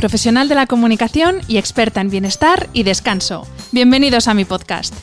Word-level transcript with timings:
profesional 0.00 0.48
de 0.48 0.54
la 0.54 0.66
comunicación 0.66 1.42
y 1.46 1.58
experta 1.58 2.00
en 2.00 2.08
bienestar 2.08 2.70
y 2.72 2.84
descanso. 2.84 3.46
Bienvenidos 3.70 4.28
a 4.28 4.34
mi 4.34 4.46
podcast. 4.46 4.94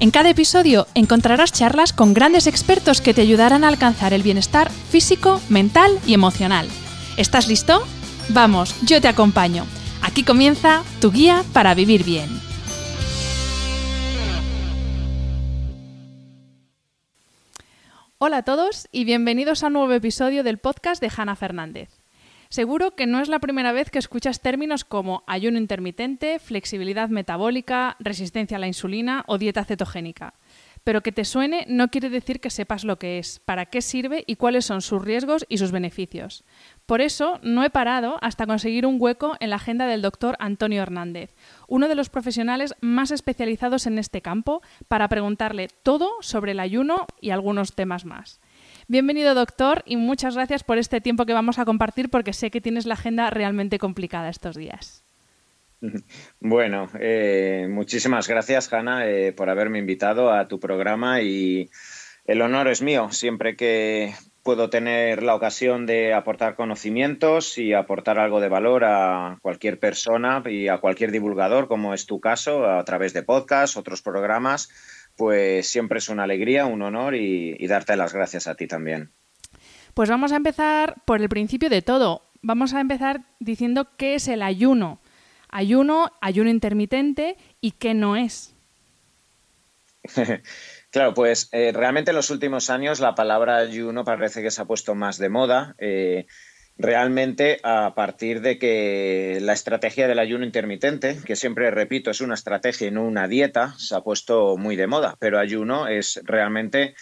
En 0.00 0.10
cada 0.10 0.28
episodio 0.28 0.86
encontrarás 0.94 1.50
charlas 1.50 1.94
con 1.94 2.12
grandes 2.12 2.46
expertos 2.46 3.00
que 3.00 3.14
te 3.14 3.22
ayudarán 3.22 3.64
a 3.64 3.68
alcanzar 3.68 4.12
el 4.12 4.22
bienestar 4.22 4.70
físico, 4.70 5.40
mental 5.48 5.98
y 6.06 6.12
emocional. 6.12 6.68
¿Estás 7.16 7.48
listo? 7.48 7.84
Vamos, 8.28 8.76
yo 8.82 9.00
te 9.00 9.08
acompaño. 9.08 9.64
Aquí 10.02 10.24
comienza 10.24 10.82
tu 11.00 11.10
guía 11.10 11.42
para 11.54 11.72
vivir 11.72 12.04
bien. 12.04 12.28
Hola 18.18 18.36
a 18.38 18.42
todos 18.42 18.88
y 18.92 19.06
bienvenidos 19.06 19.62
a 19.62 19.68
un 19.68 19.72
nuevo 19.72 19.92
episodio 19.94 20.44
del 20.44 20.58
podcast 20.58 21.00
de 21.00 21.10
Hanna 21.16 21.34
Fernández. 21.34 22.03
Seguro 22.54 22.94
que 22.94 23.08
no 23.08 23.18
es 23.18 23.28
la 23.28 23.40
primera 23.40 23.72
vez 23.72 23.90
que 23.90 23.98
escuchas 23.98 24.40
términos 24.40 24.84
como 24.84 25.24
ayuno 25.26 25.58
intermitente, 25.58 26.38
flexibilidad 26.38 27.08
metabólica, 27.08 27.96
resistencia 27.98 28.58
a 28.58 28.60
la 28.60 28.68
insulina 28.68 29.24
o 29.26 29.38
dieta 29.38 29.64
cetogénica. 29.64 30.34
Pero 30.84 31.02
que 31.02 31.10
te 31.10 31.24
suene 31.24 31.64
no 31.68 31.88
quiere 31.88 32.10
decir 32.10 32.38
que 32.38 32.50
sepas 32.50 32.84
lo 32.84 32.96
que 32.96 33.18
es, 33.18 33.40
para 33.40 33.66
qué 33.66 33.82
sirve 33.82 34.22
y 34.28 34.36
cuáles 34.36 34.66
son 34.66 34.82
sus 34.82 35.02
riesgos 35.02 35.44
y 35.48 35.58
sus 35.58 35.72
beneficios. 35.72 36.44
Por 36.86 37.00
eso 37.00 37.40
no 37.42 37.64
he 37.64 37.70
parado 37.70 38.18
hasta 38.22 38.46
conseguir 38.46 38.86
un 38.86 38.98
hueco 39.00 39.34
en 39.40 39.50
la 39.50 39.56
agenda 39.56 39.88
del 39.88 40.02
doctor 40.02 40.36
Antonio 40.38 40.80
Hernández, 40.80 41.34
uno 41.66 41.88
de 41.88 41.96
los 41.96 42.08
profesionales 42.08 42.76
más 42.80 43.10
especializados 43.10 43.88
en 43.88 43.98
este 43.98 44.22
campo, 44.22 44.62
para 44.86 45.08
preguntarle 45.08 45.66
todo 45.82 46.08
sobre 46.20 46.52
el 46.52 46.60
ayuno 46.60 47.08
y 47.20 47.30
algunos 47.30 47.74
temas 47.74 48.04
más. 48.04 48.38
Bienvenido, 48.86 49.34
doctor, 49.34 49.82
y 49.86 49.96
muchas 49.96 50.34
gracias 50.34 50.62
por 50.62 50.76
este 50.76 51.00
tiempo 51.00 51.24
que 51.24 51.32
vamos 51.32 51.58
a 51.58 51.64
compartir 51.64 52.10
porque 52.10 52.34
sé 52.34 52.50
que 52.50 52.60
tienes 52.60 52.84
la 52.84 52.94
agenda 52.94 53.30
realmente 53.30 53.78
complicada 53.78 54.28
estos 54.28 54.56
días. 54.56 55.04
Bueno, 56.40 56.88
eh, 56.98 57.66
muchísimas 57.70 58.28
gracias, 58.28 58.72
Hanna, 58.72 59.06
eh, 59.06 59.32
por 59.32 59.50
haberme 59.50 59.78
invitado 59.78 60.32
a 60.32 60.46
tu 60.46 60.58
programa 60.60 61.20
y 61.20 61.70
el 62.26 62.42
honor 62.42 62.68
es 62.68 62.80
mío. 62.80 63.10
Siempre 63.10 63.56
que 63.56 64.14
puedo 64.42 64.68
tener 64.68 65.22
la 65.22 65.34
ocasión 65.34 65.86
de 65.86 66.12
aportar 66.12 66.54
conocimientos 66.54 67.56
y 67.56 67.72
aportar 67.72 68.18
algo 68.18 68.40
de 68.40 68.48
valor 68.48 68.84
a 68.84 69.38
cualquier 69.40 69.78
persona 69.78 70.42
y 70.46 70.68
a 70.68 70.78
cualquier 70.78 71.10
divulgador, 71.10 71.66
como 71.66 71.94
es 71.94 72.04
tu 72.06 72.20
caso, 72.20 72.66
a 72.66 72.84
través 72.84 73.14
de 73.14 73.22
podcasts, 73.22 73.76
otros 73.76 74.02
programas, 74.02 74.68
pues 75.16 75.68
siempre 75.68 75.98
es 75.98 76.08
una 76.08 76.24
alegría, 76.24 76.66
un 76.66 76.82
honor 76.82 77.14
y, 77.14 77.66
darte 77.66 77.96
las 77.96 78.12
gracias 78.12 78.46
a 78.46 78.54
ti 78.54 78.66
también. 78.66 79.10
Pues 79.94 80.10
vamos 80.10 80.32
a 80.32 80.36
empezar 80.36 80.96
por 81.04 81.20
el 81.20 81.28
principio 81.28 81.70
de 81.70 81.82
todo. 81.82 82.22
Vamos 82.42 82.74
a 82.74 82.80
empezar 82.80 83.22
diciendo 83.38 83.88
qué 83.96 84.16
es 84.16 84.28
el 84.28 84.42
ayuno. 84.42 85.00
Ayuno, 85.48 86.10
ayuno 86.20 86.50
intermitente 86.50 87.36
y 87.60 87.72
qué 87.72 87.94
no 87.94 88.16
es. 88.16 88.54
claro, 90.90 91.14
pues 91.14 91.48
eh, 91.52 91.72
realmente 91.72 92.10
en 92.10 92.16
los 92.16 92.30
últimos 92.30 92.70
años 92.70 93.00
la 93.00 93.14
palabra 93.14 93.56
ayuno 93.56 94.04
parece 94.04 94.42
que 94.42 94.50
se 94.50 94.60
ha 94.60 94.66
puesto 94.66 94.94
más 94.94 95.18
de 95.18 95.28
moda. 95.28 95.76
Eh, 95.78 96.26
realmente 96.76 97.60
a 97.62 97.94
partir 97.94 98.40
de 98.40 98.58
que 98.58 99.38
la 99.40 99.52
estrategia 99.52 100.08
del 100.08 100.18
ayuno 100.18 100.44
intermitente, 100.44 101.18
que 101.24 101.36
siempre 101.36 101.70
repito 101.70 102.10
es 102.10 102.20
una 102.20 102.34
estrategia 102.34 102.88
y 102.88 102.90
no 102.90 103.04
una 103.04 103.28
dieta, 103.28 103.74
se 103.78 103.94
ha 103.94 104.00
puesto 104.00 104.56
muy 104.56 104.76
de 104.76 104.86
moda, 104.86 105.16
pero 105.18 105.38
ayuno 105.38 105.86
es 105.86 106.20
realmente 106.24 106.94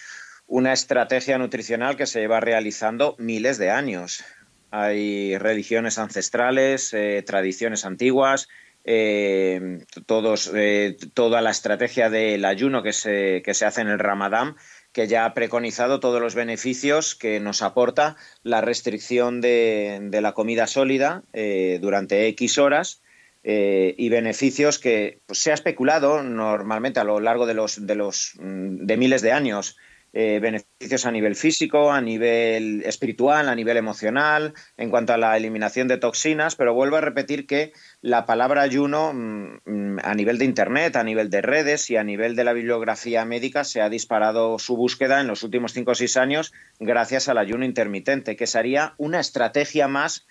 una 0.47 0.73
estrategia 0.73 1.37
nutricional 1.37 1.95
que 1.95 2.05
se 2.05 2.19
lleva 2.19 2.39
realizando 2.39 3.15
miles 3.17 3.57
de 3.57 3.71
años. 3.71 4.23
Hay 4.69 5.37
religiones 5.37 5.97
ancestrales, 5.97 6.93
eh, 6.93 7.23
tradiciones 7.25 7.85
antiguas, 7.85 8.49
eh, 8.85 9.79
todos, 10.05 10.51
eh, 10.53 10.97
toda 11.13 11.41
la 11.41 11.51
estrategia 11.51 12.09
del 12.09 12.43
ayuno 12.43 12.83
que 12.83 12.91
se, 12.91 13.41
que 13.43 13.53
se 13.53 13.65
hace 13.65 13.81
en 13.81 13.87
el 13.87 13.99
Ramadán 13.99 14.55
que 14.93 15.07
ya 15.07 15.25
ha 15.25 15.33
preconizado 15.33 15.99
todos 15.99 16.21
los 16.21 16.35
beneficios 16.35 17.15
que 17.15 17.39
nos 17.39 17.61
aporta 17.61 18.15
la 18.43 18.61
restricción 18.61 19.41
de, 19.41 20.09
la 20.21 20.33
comida 20.33 20.67
sólida 20.67 21.23
eh, 21.33 21.79
durante 21.81 22.27
X 22.27 22.59
horas 22.59 23.01
eh, 23.43 23.95
y 23.97 24.07
beneficios 24.09 24.79
que 24.79 25.19
pues, 25.25 25.39
se 25.39 25.51
ha 25.51 25.55
especulado 25.55 26.23
normalmente 26.23 26.99
a 26.99 27.03
lo 27.03 27.19
largo 27.19 27.45
de 27.45 27.55
los 27.55 27.85
de 27.85 27.95
los 27.95 28.33
mm, 28.39 28.85
de 28.85 28.97
miles 28.97 29.21
de 29.21 29.33
años 29.33 29.75
eh, 30.15 30.39
beneficios 30.39 31.07
a 31.07 31.11
nivel 31.11 31.35
físico, 31.35 31.91
a 31.91 31.99
nivel 31.99 32.83
espiritual, 32.85 33.49
a 33.49 33.55
nivel 33.55 33.77
emocional, 33.77 34.53
en 34.77 34.91
cuanto 34.91 35.11
a 35.11 35.17
la 35.17 35.35
eliminación 35.35 35.87
de 35.87 35.97
toxinas, 35.97 36.55
pero 36.55 36.75
vuelvo 36.75 36.97
a 36.97 37.01
repetir 37.01 37.47
que 37.47 37.73
la 38.01 38.27
palabra 38.27 38.61
ayuno 38.61 39.11
mm, 39.11 39.61
mm, 39.65 39.97
a 40.03 40.13
nivel 40.13 40.37
de 40.37 40.45
Internet, 40.45 40.95
a 40.95 41.03
nivel 41.03 41.31
de 41.31 41.41
redes 41.41 41.89
y 41.89 41.97
a 41.97 42.03
nivel 42.03 42.35
de 42.35 42.43
la 42.43 42.53
bibliografía 42.53 43.25
médica 43.25 43.63
se 43.63 43.81
ha 43.81 43.89
disparado 43.89 44.59
su 44.59 44.77
búsqueda 44.77 45.19
en 45.19 45.25
los 45.25 45.41
últimos 45.41 45.73
cinco 45.73 45.91
o 45.91 45.95
seis 45.95 46.15
años 46.15 46.53
gracias 46.79 47.27
al 47.27 47.39
ayuno 47.39 47.65
intermitente, 47.65 48.35
que 48.35 48.45
sería 48.45 48.93
una 48.97 49.19
estrategia 49.19 49.87
más 49.87 50.27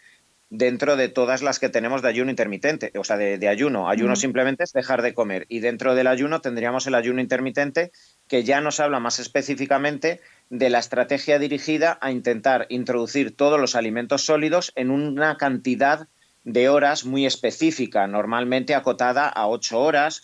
dentro 0.55 0.97
de 0.97 1.09
todas 1.09 1.41
las 1.41 1.59
que 1.59 1.71
tenemos 1.71 2.03
de 2.03 2.11
ayuno 2.11 2.31
intermitente, 2.31 2.93
o 2.99 3.05
sea, 3.05 3.17
de, 3.17 3.49
ayuno. 3.49 3.89
Ayuno 3.89 4.17
simplemente 4.17 4.65
es 4.65 4.75
dejar 4.75 5.01
de 5.01 5.15
comer 5.15 5.47
y 5.49 5.61
dentro 5.61 5.95
del 5.95 6.07
ayuno 6.07 6.43
tendríamos 6.43 6.87
el 6.87 6.95
ayuno 6.95 7.23
intermitente 7.23 7.91
que 8.29 8.45
ya 8.45 8.61
nos 8.61 8.79
habla 8.79 9.01
más 9.01 9.19
específicamente 9.19 10.21
de 10.51 10.69
la 10.69 10.79
estrategia 10.79 11.39
dirigida 11.39 11.97
a 12.03 12.11
intentar 12.11 12.67
introducir 12.69 13.35
todos 13.35 13.59
los 13.59 13.75
alimentos 13.75 14.27
sólidos 14.27 14.73
en 14.77 14.91
una 14.91 15.39
cantidad 15.39 16.07
de 16.45 16.69
horas 16.69 17.07
muy 17.07 17.25
específica, 17.25 18.07
normalmente 18.07 18.75
acotada 18.75 19.29
a 19.29 19.47
ocho 19.47 19.81
horas. 19.81 20.23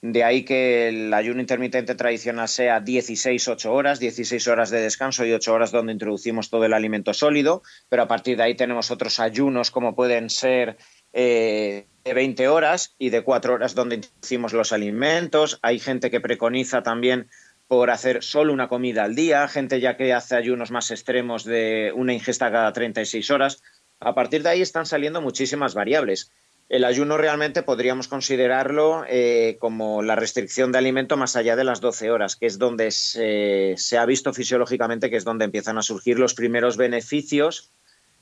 De 0.00 0.22
ahí 0.22 0.44
que 0.44 0.88
el 0.88 1.12
ayuno 1.12 1.40
intermitente 1.40 1.96
tradicional 1.96 2.46
sea 2.46 2.78
16, 2.78 3.48
8 3.48 3.72
horas, 3.72 3.98
16 3.98 4.46
horas 4.46 4.70
de 4.70 4.80
descanso 4.80 5.24
y 5.24 5.32
8 5.32 5.52
horas 5.52 5.72
donde 5.72 5.92
introducimos 5.92 6.50
todo 6.50 6.64
el 6.64 6.72
alimento 6.72 7.12
sólido, 7.14 7.62
pero 7.88 8.04
a 8.04 8.08
partir 8.08 8.36
de 8.36 8.44
ahí 8.44 8.54
tenemos 8.54 8.92
otros 8.92 9.18
ayunos 9.18 9.72
como 9.72 9.96
pueden 9.96 10.30
ser 10.30 10.76
eh, 11.12 11.86
de 12.04 12.14
20 12.14 12.46
horas 12.46 12.94
y 12.96 13.10
de 13.10 13.22
4 13.22 13.54
horas 13.54 13.74
donde 13.74 13.96
introducimos 13.96 14.52
los 14.52 14.72
alimentos. 14.72 15.58
Hay 15.62 15.80
gente 15.80 16.12
que 16.12 16.20
preconiza 16.20 16.84
también 16.84 17.28
por 17.66 17.90
hacer 17.90 18.22
solo 18.22 18.52
una 18.52 18.68
comida 18.68 19.02
al 19.02 19.16
día, 19.16 19.48
gente 19.48 19.80
ya 19.80 19.96
que 19.96 20.14
hace 20.14 20.36
ayunos 20.36 20.70
más 20.70 20.92
extremos 20.92 21.42
de 21.44 21.92
una 21.94 22.14
ingesta 22.14 22.52
cada 22.52 22.72
36 22.72 23.30
horas. 23.32 23.62
A 23.98 24.14
partir 24.14 24.44
de 24.44 24.50
ahí 24.50 24.62
están 24.62 24.86
saliendo 24.86 25.20
muchísimas 25.20 25.74
variables. 25.74 26.30
El 26.68 26.84
ayuno 26.84 27.16
realmente 27.16 27.62
podríamos 27.62 28.08
considerarlo 28.08 29.04
eh, 29.08 29.56
como 29.58 30.02
la 30.02 30.16
restricción 30.16 30.70
de 30.70 30.78
alimento 30.78 31.16
más 31.16 31.34
allá 31.34 31.56
de 31.56 31.64
las 31.64 31.80
12 31.80 32.10
horas, 32.10 32.36
que 32.36 32.44
es 32.44 32.58
donde 32.58 32.90
se, 32.90 33.98
ha 33.98 34.04
visto 34.04 34.34
fisiológicamente 34.34 35.08
que 35.08 35.16
es 35.16 35.24
donde 35.24 35.46
empiezan 35.46 35.78
a 35.78 35.82
surgir 35.82 36.18
los 36.18 36.34
primeros 36.34 36.76
beneficios 36.76 37.72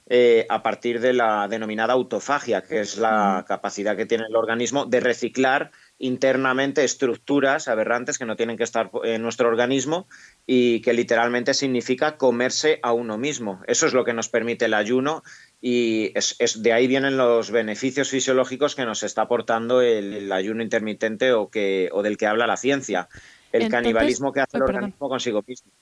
eh, 0.09 0.47
a 0.49 0.63
partir 0.63 1.01
de 1.01 1.13
la 1.13 1.49
denominada 1.49 1.95
autofagia, 1.95 2.63
que 2.63 2.79
es 2.79 2.99
la 2.99 3.45
capacidad 3.49 3.97
que 3.97 4.07
tiene 4.07 4.27
el 4.29 4.37
organismo 4.37 4.87
de 4.87 5.01
reciclar 5.01 5.73
internamente 5.99 6.85
estructuras 6.85 7.67
aberrantes 7.67 8.17
que 8.17 8.27
no 8.27 8.37
tienen 8.37 8.57
que 8.57 8.63
estar 8.63 8.93
en 9.03 9.23
nuestro 9.23 9.49
organismo 9.49 10.07
y 10.47 10.81
que 10.83 10.93
literalmente 10.93 11.55
significa 11.55 12.17
comerse 12.17 12.79
a 12.85 12.93
uno 12.93 13.19
mismo. 13.19 13.61
Eso 13.67 13.89
es 13.89 13.95
lo 13.95 14.05
que 14.05 14.13
nos 14.13 14.29
permite 14.29 14.67
el 14.67 14.75
ayuno 14.75 15.25
y 15.69 16.13
es, 16.15 16.63
de 16.63 16.73
ahí 16.73 16.87
vienen 16.87 17.17
los 17.17 17.51
beneficios 17.51 18.09
fisiológicos 18.09 18.77
que 18.77 18.85
nos 18.85 19.03
está 19.03 19.23
aportando 19.23 19.83
el, 19.83 20.31
ayuno 20.31 20.63
intermitente 20.63 21.33
o, 21.33 21.51
que, 21.51 21.89
o 21.91 22.05
del 22.05 22.17
que 22.17 22.29
habla 22.29 22.47
la 22.47 22.57
ciencia, 22.57 23.09
el 23.51 23.69
canibalismo 23.69 24.33
que 24.33 24.43
hace 24.43 24.59
el 24.59 24.63
organismo 24.63 25.09
consigo 25.09 25.43
mismo. 25.45 25.73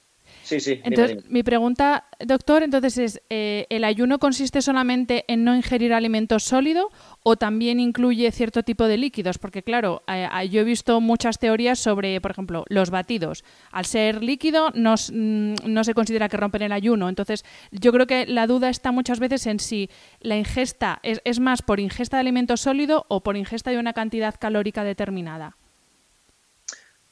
Sí, 0.44 0.60
sí. 0.60 0.80
Entonces, 0.84 1.24
mi 1.30 1.42
pregunta, 1.42 2.04
doctor, 2.20 2.62
entonces 2.62 2.98
es, 2.98 3.22
eh, 3.30 3.66
¿el 3.70 3.82
ayuno 3.82 4.18
consiste 4.18 4.60
solamente 4.60 5.24
en 5.26 5.42
no 5.42 5.56
ingerir 5.56 5.94
alimentos 5.94 6.44
sólidos 6.44 6.88
o 7.22 7.36
también 7.36 7.80
incluye 7.80 8.30
cierto 8.30 8.62
tipo 8.62 8.86
de 8.86 8.98
líquidos? 8.98 9.38
Porque 9.38 9.62
claro, 9.62 10.02
eh, 10.06 10.28
eh, 10.30 10.48
yo 10.50 10.60
he 10.60 10.64
visto 10.64 11.00
muchas 11.00 11.38
teorías 11.38 11.78
sobre, 11.78 12.20
por 12.20 12.30
ejemplo, 12.30 12.64
los 12.68 12.90
batidos. 12.90 13.42
Al 13.72 13.86
ser 13.86 14.22
líquido 14.22 14.70
no, 14.74 14.96
mm, 14.96 15.54
no 15.64 15.82
se 15.82 15.94
considera 15.94 16.28
que 16.28 16.36
rompen 16.36 16.60
el 16.60 16.72
ayuno. 16.72 17.08
Entonces, 17.08 17.42
yo 17.72 17.90
creo 17.90 18.06
que 18.06 18.26
la 18.26 18.46
duda 18.46 18.68
está 18.68 18.92
muchas 18.92 19.20
veces 19.20 19.46
en 19.46 19.58
si 19.60 19.88
la 20.20 20.36
ingesta 20.36 21.00
es, 21.02 21.22
es 21.24 21.40
más 21.40 21.62
por 21.62 21.80
ingesta 21.80 22.18
de 22.18 22.20
alimentos 22.20 22.60
sólidos 22.60 23.04
o 23.08 23.22
por 23.22 23.38
ingesta 23.38 23.70
de 23.70 23.78
una 23.78 23.94
cantidad 23.94 24.34
calórica 24.38 24.84
determinada. 24.84 25.56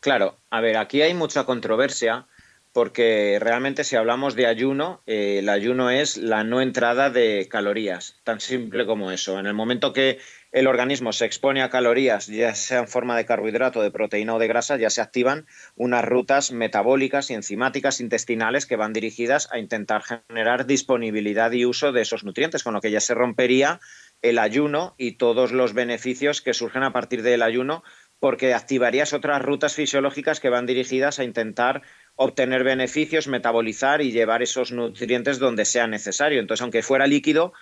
Claro, 0.01 0.37
a 0.51 0.61
ver, 0.61 0.77
aquí 0.77 1.01
hay 1.01 1.15
mucha 1.15 1.45
controversia 1.45 2.27
porque 2.73 3.39
realmente 3.41 3.85
si 3.85 3.97
hablamos 3.97 4.35
de 4.35 4.47
ayuno, 4.47 5.03
eh, 5.07 5.39
el 5.41 5.49
ayuno 5.49 5.91
es 5.91 6.17
la 6.17 6.43
no 6.43 6.63
entrada 6.63 7.11
de 7.11 7.47
calorías, 7.51 8.21
tan 8.25 8.41
simple 8.41 8.87
como 8.87 9.11
eso. 9.11 9.39
En 9.39 9.47
el 9.47 9.55
momento 9.55 9.93
que 9.93 10.19
el 10.53 10.67
organismo 10.67 11.13
se 11.13 11.27
expone 11.27 11.63
a 11.63 11.71
calorías, 11.71 12.27
ya 12.27 12.55
sea 12.55 12.81
en 12.81 12.89
forma 12.89 13.17
de 13.17 13.27
carbohidrato, 13.27 13.83
de 13.83 13.91
proteína 13.91 14.35
o 14.35 14.39
de 14.39 14.49
grasa, 14.49 14.77
ya 14.77 14.91
se 14.91 15.01
activan 15.01 15.47
unas 15.77 16.05
rutas 16.05 16.53
metabólicas 16.53 17.31
y 17.31 17.35
enzimáticas 17.35 18.01
intestinales 18.01 18.67
que 18.67 18.77
van 18.77 18.93
dirigidas 18.93 19.49
a 19.53 19.59
intentar 19.59 20.03
generar 20.03 20.67
disponibilidad 20.67 21.53
y 21.53 21.67
uso 21.67 21.93
de 21.93 22.03
esos 22.03 22.25
nutrientes, 22.25 22.63
con 22.63 22.75
lo 22.75 22.81
que 22.81 22.91
ya 22.91 23.01
se 23.01 23.15
rompería 23.15 23.81
el 24.23 24.39
ayuno 24.39 24.95
y 24.99 25.13
todos 25.13 25.53
los 25.53 25.75
beneficios 25.75 26.41
que 26.41 26.55
surgen 26.55 26.85
a 26.85 26.93
partir 26.93 27.23
del 27.23 27.43
ayuno, 27.43 27.83
porque 28.21 28.55
activarías 28.55 29.13
otras 29.15 29.43
rutas 29.43 29.75
fisiológicas 29.75 30.39
que 30.39 30.49
van 30.49 30.65
dirigidas 30.65 31.19
a 31.19 31.25
intentar 31.25 31.83
obtener 32.23 32.65
beneficios, 32.65 33.29
metabolizar 33.29 34.03
y 34.03 34.13
llevar 34.13 34.43
esos 34.43 34.73
nutrientes 34.73 35.39
donde 35.39 35.65
sea 35.65 35.87
necesario. 35.87 36.41
Entonces, 36.41 36.63
aunque 36.63 36.83
fuera 36.83 37.07
líquido, 37.07 37.53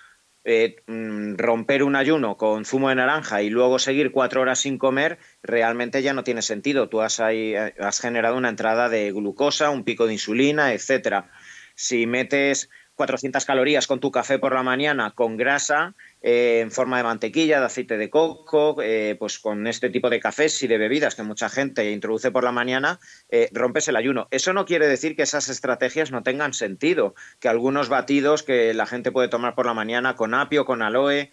eh, 0.43 0.77
mm, 0.87 1.35
romper 1.35 1.83
un 1.83 1.95
ayuno 1.95 2.35
con 2.35 2.65
zumo 2.65 2.89
de 2.89 2.95
naranja 2.95 3.43
y 3.43 3.51
luego 3.51 3.77
seguir 3.77 4.11
cuatro 4.11 4.41
horas 4.41 4.59
sin 4.59 4.79
comer, 4.79 5.19
realmente 5.43 6.01
ya 6.01 6.13
no 6.13 6.23
tiene 6.23 6.41
sentido. 6.41 6.89
Tú 6.89 7.01
has, 7.01 7.19
ahí, 7.19 7.53
eh, 7.55 7.75
has 7.79 7.99
generado 7.99 8.37
una 8.37 8.49
entrada 8.49 8.89
de 8.89 9.11
glucosa, 9.11 9.69
un 9.69 9.83
pico 9.83 10.07
de 10.07 10.13
insulina, 10.13 10.73
etcétera. 10.73 11.29
Si 11.75 12.07
metes 12.07 12.69
400 12.95 13.45
calorías 13.45 13.87
con 13.87 13.99
tu 13.99 14.11
café 14.11 14.39
por 14.39 14.53
la 14.53 14.63
mañana 14.63 15.11
con 15.11 15.37
grasa, 15.37 15.95
eh, 16.23 16.59
en 16.61 16.69
forma 16.69 16.97
de 16.97 17.03
mantequilla, 17.03 17.59
de 17.59 17.65
aceite 17.65 17.97
de 17.97 18.11
coco, 18.11 18.79
eh, 18.81 19.15
pues 19.17 19.39
con 19.39 19.65
este 19.65 19.89
tipo 19.89 20.09
de 20.09 20.19
cafés 20.19 20.61
y 20.61 20.67
de 20.67 20.77
bebidas 20.77 21.15
que 21.15 21.23
mucha 21.23 21.49
gente 21.49 21.91
introduce 21.91 22.29
por 22.29 22.43
la 22.43 22.51
mañana, 22.51 22.99
eh, 23.29 23.49
rompes 23.51 23.87
el 23.87 23.95
ayuno. 23.95 24.27
Eso 24.29 24.53
no 24.53 24.65
quiere 24.65 24.87
decir 24.87 25.15
que 25.15 25.23
esas 25.23 25.49
estrategias 25.49 26.11
no 26.11 26.21
tengan 26.21 26.53
sentido, 26.53 27.15
que 27.39 27.49
algunos 27.49 27.89
batidos 27.89 28.43
que 28.43 28.73
la 28.75 28.85
gente 28.85 29.11
puede 29.11 29.29
tomar 29.29 29.55
por 29.55 29.65
la 29.65 29.73
mañana 29.73 30.15
con 30.15 30.35
apio, 30.35 30.63
con 30.65 30.83
aloe, 30.83 31.31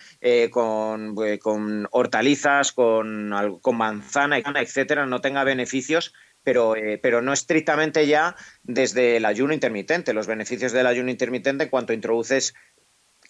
con, 0.51 1.15
con, 1.41 1.89
hortalizas, 1.91 2.73
con, 2.73 3.59
con 3.61 3.77
manzana, 3.77 4.39
etcétera, 4.39 5.05
no 5.05 5.21
tenga 5.21 5.45
beneficios 5.45 6.15
pero, 6.45 6.75
pero, 7.03 7.21
no 7.21 7.35
estrictamente 7.35 8.07
ya 8.07 8.35
desde 8.63 9.19
el 9.19 9.27
ayuno 9.27 9.53
intermitente. 9.53 10.15
Los 10.15 10.27
beneficios 10.27 10.73
del 10.73 10.87
ayuno 10.87 11.11
intermitente, 11.11 11.65
en 11.65 11.71
cuanto 11.71 11.93
introduces 11.93 12.55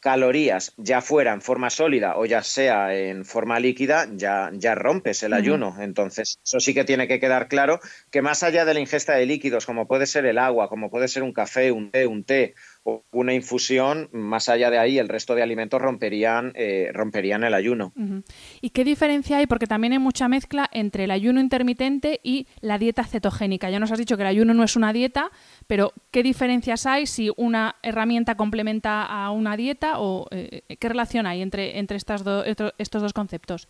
calorías, 0.01 0.73
ya 0.77 1.01
fuera 1.01 1.33
en 1.33 1.43
forma 1.43 1.71
sólida 1.71 2.17
o 2.17 2.27
ya 2.27 2.43
sea 2.43 2.95
en 2.95 3.25
forma 3.25 3.59
líquida, 3.59 4.09
ya, 4.13 4.51
ya 4.53 4.75
rompes 4.75 5.23
el 5.23 5.33
ayuno. 5.33 5.77
Entonces, 5.81 6.39
eso 6.45 6.61
sí 6.61 6.75
que 6.75 6.85
tiene 6.85 7.09
que 7.09 7.21
quedar 7.21 7.49
claro 7.49 7.81
que 8.11 8.23
más 8.23 8.43
allá 8.43 8.65
de 8.65 8.75
la 8.75 8.81
ingesta 8.81 9.15
de 9.15 9.27
líquidos, 9.27 9.67
como 9.67 9.87
puede 9.87 10.07
ser 10.07 10.27
el 10.27 10.39
agua, 10.39 10.69
como 10.69 10.91
puede 10.91 11.09
ser 11.09 11.23
un 11.23 11.33
café, 11.33 11.73
un 11.73 11.91
té, 11.91 12.07
un 12.07 12.25
té 12.25 12.55
una 13.11 13.35
infusión, 13.35 14.09
más 14.13 14.49
allá 14.49 14.71
de 14.71 14.79
ahí, 14.79 14.99
el 14.99 15.09
resto 15.09 15.35
de 15.35 15.43
alimentos 15.43 15.81
romperían, 15.81 16.53
eh, 16.55 16.91
romperían 16.93 17.45
el 17.45 17.55
ayuno. 17.55 17.93
¿Y 18.61 18.71
qué 18.71 18.85
diferencia 18.85 19.39
hay? 19.39 19.47
Porque 19.47 19.67
también 19.67 19.93
hay 19.93 19.99
mucha 19.99 20.29
mezcla 20.29 20.69
entre 20.73 21.05
el 21.05 21.11
ayuno 21.11 21.41
intermitente 21.41 22.21
y 22.23 22.47
la 22.61 22.79
dieta 22.79 23.05
cetogénica. 23.05 23.71
Ya 23.71 23.81
nos 23.81 23.93
has 23.93 23.99
dicho 23.99 24.17
que 24.17 24.23
el 24.23 24.29
ayuno 24.29 24.55
no 24.55 24.65
es 24.65 24.77
una 24.77 24.93
dieta, 24.93 25.31
pero 25.67 25.93
¿qué 26.11 26.23
diferencias 26.23 26.87
hay 26.87 27.07
si 27.07 27.31
una 27.37 27.77
herramienta 27.83 28.37
complementa 28.37 29.05
a 29.05 29.31
una 29.31 29.57
dieta 29.57 29.99
o 29.99 30.29
eh, 30.31 30.63
qué 30.79 30.89
relación 30.89 31.27
hay 31.27 31.43
entre, 31.43 31.79
entre 31.79 31.97
estas 31.97 32.25
estos 32.79 33.03
dos 33.03 33.13
conceptos? 33.13 33.69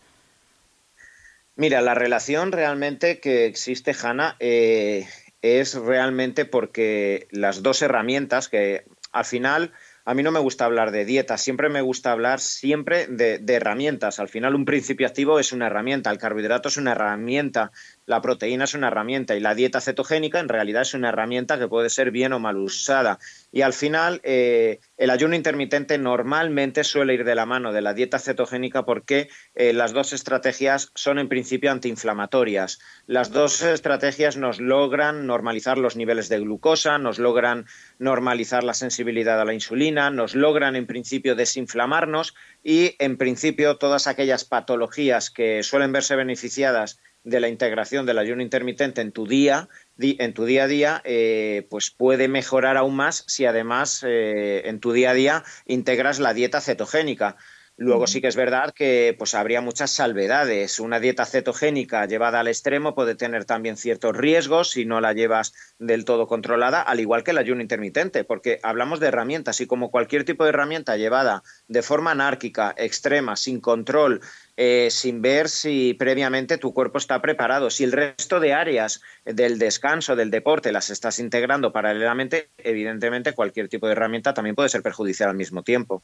Mira, 1.59 1.81
la 1.81 1.93
relación 1.93 2.53
realmente 2.53 3.19
que 3.19 3.45
existe, 3.45 3.93
Hanna, 3.93 4.37
eh, 4.39 5.05
es 5.41 5.75
realmente 5.75 6.45
porque 6.45 7.27
las 7.31 7.63
dos 7.63 7.81
herramientas 7.81 8.47
que 8.47 8.85
al 9.11 9.25
final 9.25 9.71
a 10.05 10.13
mí 10.13 10.23
no 10.23 10.31
me 10.31 10.39
gusta 10.39 10.65
hablar 10.65 10.91
de 10.91 11.05
dieta, 11.05 11.37
siempre 11.37 11.69
me 11.69 11.81
gusta 11.81 12.11
hablar 12.11 12.39
siempre 12.39 13.05
de, 13.07 13.37
de, 13.37 13.53
herramientas. 13.53 14.19
Al 14.19 14.27
final 14.27 14.55
un 14.55 14.65
principio 14.65 15.05
activo 15.05 15.39
es 15.39 15.51
una 15.51 15.67
herramienta, 15.67 16.09
el 16.09 16.17
carbohidrato 16.17 16.69
es 16.69 16.77
una 16.77 16.93
herramienta, 16.93 17.71
la 18.09 18.23
proteína 18.23 18.63
es 18.63 18.73
una 18.73 18.87
herramienta 18.87 19.35
y 19.35 19.39
la 19.39 19.53
dieta 19.53 19.81
cetogénica 19.81 20.39
en 20.39 20.49
realidad 20.49 20.81
es 20.81 20.95
una 20.95 21.09
herramienta 21.09 21.59
que 21.59 21.67
puede 21.67 21.91
ser 21.91 22.09
bien 22.09 22.33
o 22.33 22.39
mal 22.39 22.57
usada. 22.57 23.19
Y 23.51 23.61
al 23.61 23.71
final 23.71 24.19
eh, 24.23 24.79
el 24.97 25.11
ayuno 25.11 25.35
intermitente 25.35 25.95
normalmente 25.99 26.83
suele 26.83 27.13
ir 27.13 27.23
de 27.23 27.35
la 27.35 27.45
mano 27.45 27.71
de 27.71 27.81
la 27.81 27.93
dieta 27.93 28.17
cetogénica 28.17 28.83
porque 28.83 29.29
eh, 29.53 29.73
las 29.73 29.93
dos 29.93 30.11
estrategias 30.11 30.91
son 30.95 31.19
en 31.19 31.29
principio 31.29 31.71
antiinflamatorias. 31.71 32.79
Las 33.05 33.29
dos 33.29 33.61
estrategias 33.61 34.37
nos 34.37 34.59
logran 34.59 35.27
normalizar 35.27 35.77
los 35.77 35.95
niveles 35.95 36.29
de 36.29 36.39
glucosa, 36.39 36.97
nos 36.97 37.19
logran 37.19 37.67
normalizar 37.99 38.63
la 38.63 38.73
sensibilidad 38.73 39.39
a 39.39 39.45
la 39.45 39.53
insulina, 39.53 40.09
nos 40.09 40.33
logran 40.33 40.75
en 40.75 40.87
principio 40.87 41.35
desinflamarnos 41.35 42.33
y 42.63 42.95
en 42.97 43.17
principio 43.17 43.77
todas 43.77 44.07
aquellas 44.07 44.45
patologías 44.45 45.29
que 45.29 45.61
suelen 45.61 45.91
verse 45.91 46.15
beneficiadas 46.15 46.97
de 47.23 47.39
la 47.39 47.49
integración 47.49 48.05
del 48.05 48.17
ayuno 48.17 48.41
intermitente 48.41 49.01
en 49.01 49.11
tu 49.11 49.27
día, 49.27 49.69
en 49.97 50.33
tu 50.33 50.45
día 50.45 50.63
a 50.63 50.67
día, 50.67 51.01
eh, 51.03 51.67
pues 51.69 51.91
puede 51.91 52.27
mejorar 52.27 52.77
aún 52.77 52.95
más 52.95 53.23
si 53.27 53.45
además 53.45 54.03
eh, 54.07 54.63
en 54.65 54.79
tu 54.79 54.93
día 54.93 55.11
a 55.11 55.13
día 55.13 55.43
integras 55.65 56.19
la 56.19 56.33
dieta 56.33 56.61
cetogénica. 56.61 57.37
Luego 57.81 58.07
sí 58.07 58.19
que 58.19 58.27
es 58.27 58.35
verdad 58.35 58.73
que 58.73 59.15
pues 59.17 59.33
habría 59.33 59.61
muchas 59.61 59.89
salvedades. 59.89 60.81
Una 60.81 60.99
dieta 60.99 61.25
cetogénica 61.25 62.05
llevada 62.05 62.41
al 62.41 62.49
extremo 62.49 62.93
puede 62.93 63.15
tener 63.15 63.45
también 63.45 63.77
ciertos 63.77 64.17
riesgos 64.17 64.71
si 64.71 64.83
no 64.83 64.99
la 64.99 65.13
llevas 65.13 65.53
del 65.79 66.03
todo 66.03 66.27
controlada, 66.27 66.81
al 66.81 66.99
igual 66.99 67.23
que 67.23 67.31
el 67.31 67.37
ayuno 67.37 67.61
intermitente, 67.61 68.25
porque 68.25 68.59
hablamos 68.63 68.99
de 68.99 69.07
herramientas 69.07 69.61
y 69.61 69.65
como 69.65 69.91
cualquier 69.91 70.25
tipo 70.25 70.43
de 70.43 70.49
herramienta 70.49 70.97
llevada 70.97 71.41
de 71.69 71.81
forma 71.81 72.11
anárquica, 72.11 72.75
extrema, 72.77 73.37
sin 73.37 73.61
control, 73.61 74.19
eh, 74.57 74.89
sin 74.91 75.21
ver 75.21 75.47
si 75.47 75.93
previamente 75.93 76.57
tu 76.57 76.73
cuerpo 76.73 76.97
está 76.97 77.21
preparado. 77.21 77.69
Si 77.69 77.85
el 77.85 77.93
resto 77.93 78.41
de 78.41 78.51
áreas 78.51 78.99
del 79.23 79.57
descanso, 79.57 80.17
del 80.17 80.31
deporte, 80.31 80.73
las 80.73 80.89
estás 80.89 81.17
integrando 81.19 81.71
paralelamente, 81.71 82.49
evidentemente 82.57 83.31
cualquier 83.31 83.69
tipo 83.69 83.87
de 83.87 83.93
herramienta 83.93 84.33
también 84.33 84.57
puede 84.57 84.67
ser 84.67 84.81
perjudicial 84.81 85.29
al 85.29 85.37
mismo 85.37 85.63
tiempo. 85.63 86.03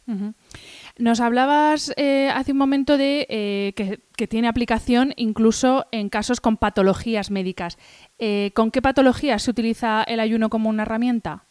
Nos 0.97 1.19
hablabas 1.19 1.93
eh, 1.97 2.29
hace 2.33 2.53
un 2.53 2.57
momento 2.57 2.97
de 2.97 3.27
eh, 3.29 3.73
que, 3.75 4.27
tiene 4.27 4.47
aplicación 4.47 5.13
incluso 5.17 5.85
en 5.91 6.09
casos 6.09 6.39
con 6.39 6.57
patologías 6.57 7.31
médicas. 7.31 7.77
¿Con 8.53 8.71
qué 8.71 8.81
patologías 8.81 9.43
se 9.43 9.51
utiliza 9.51 10.03
el 10.03 10.21
ayuno 10.21 10.49
como 10.49 10.69
una 10.69 10.83
herramienta? 10.83 11.43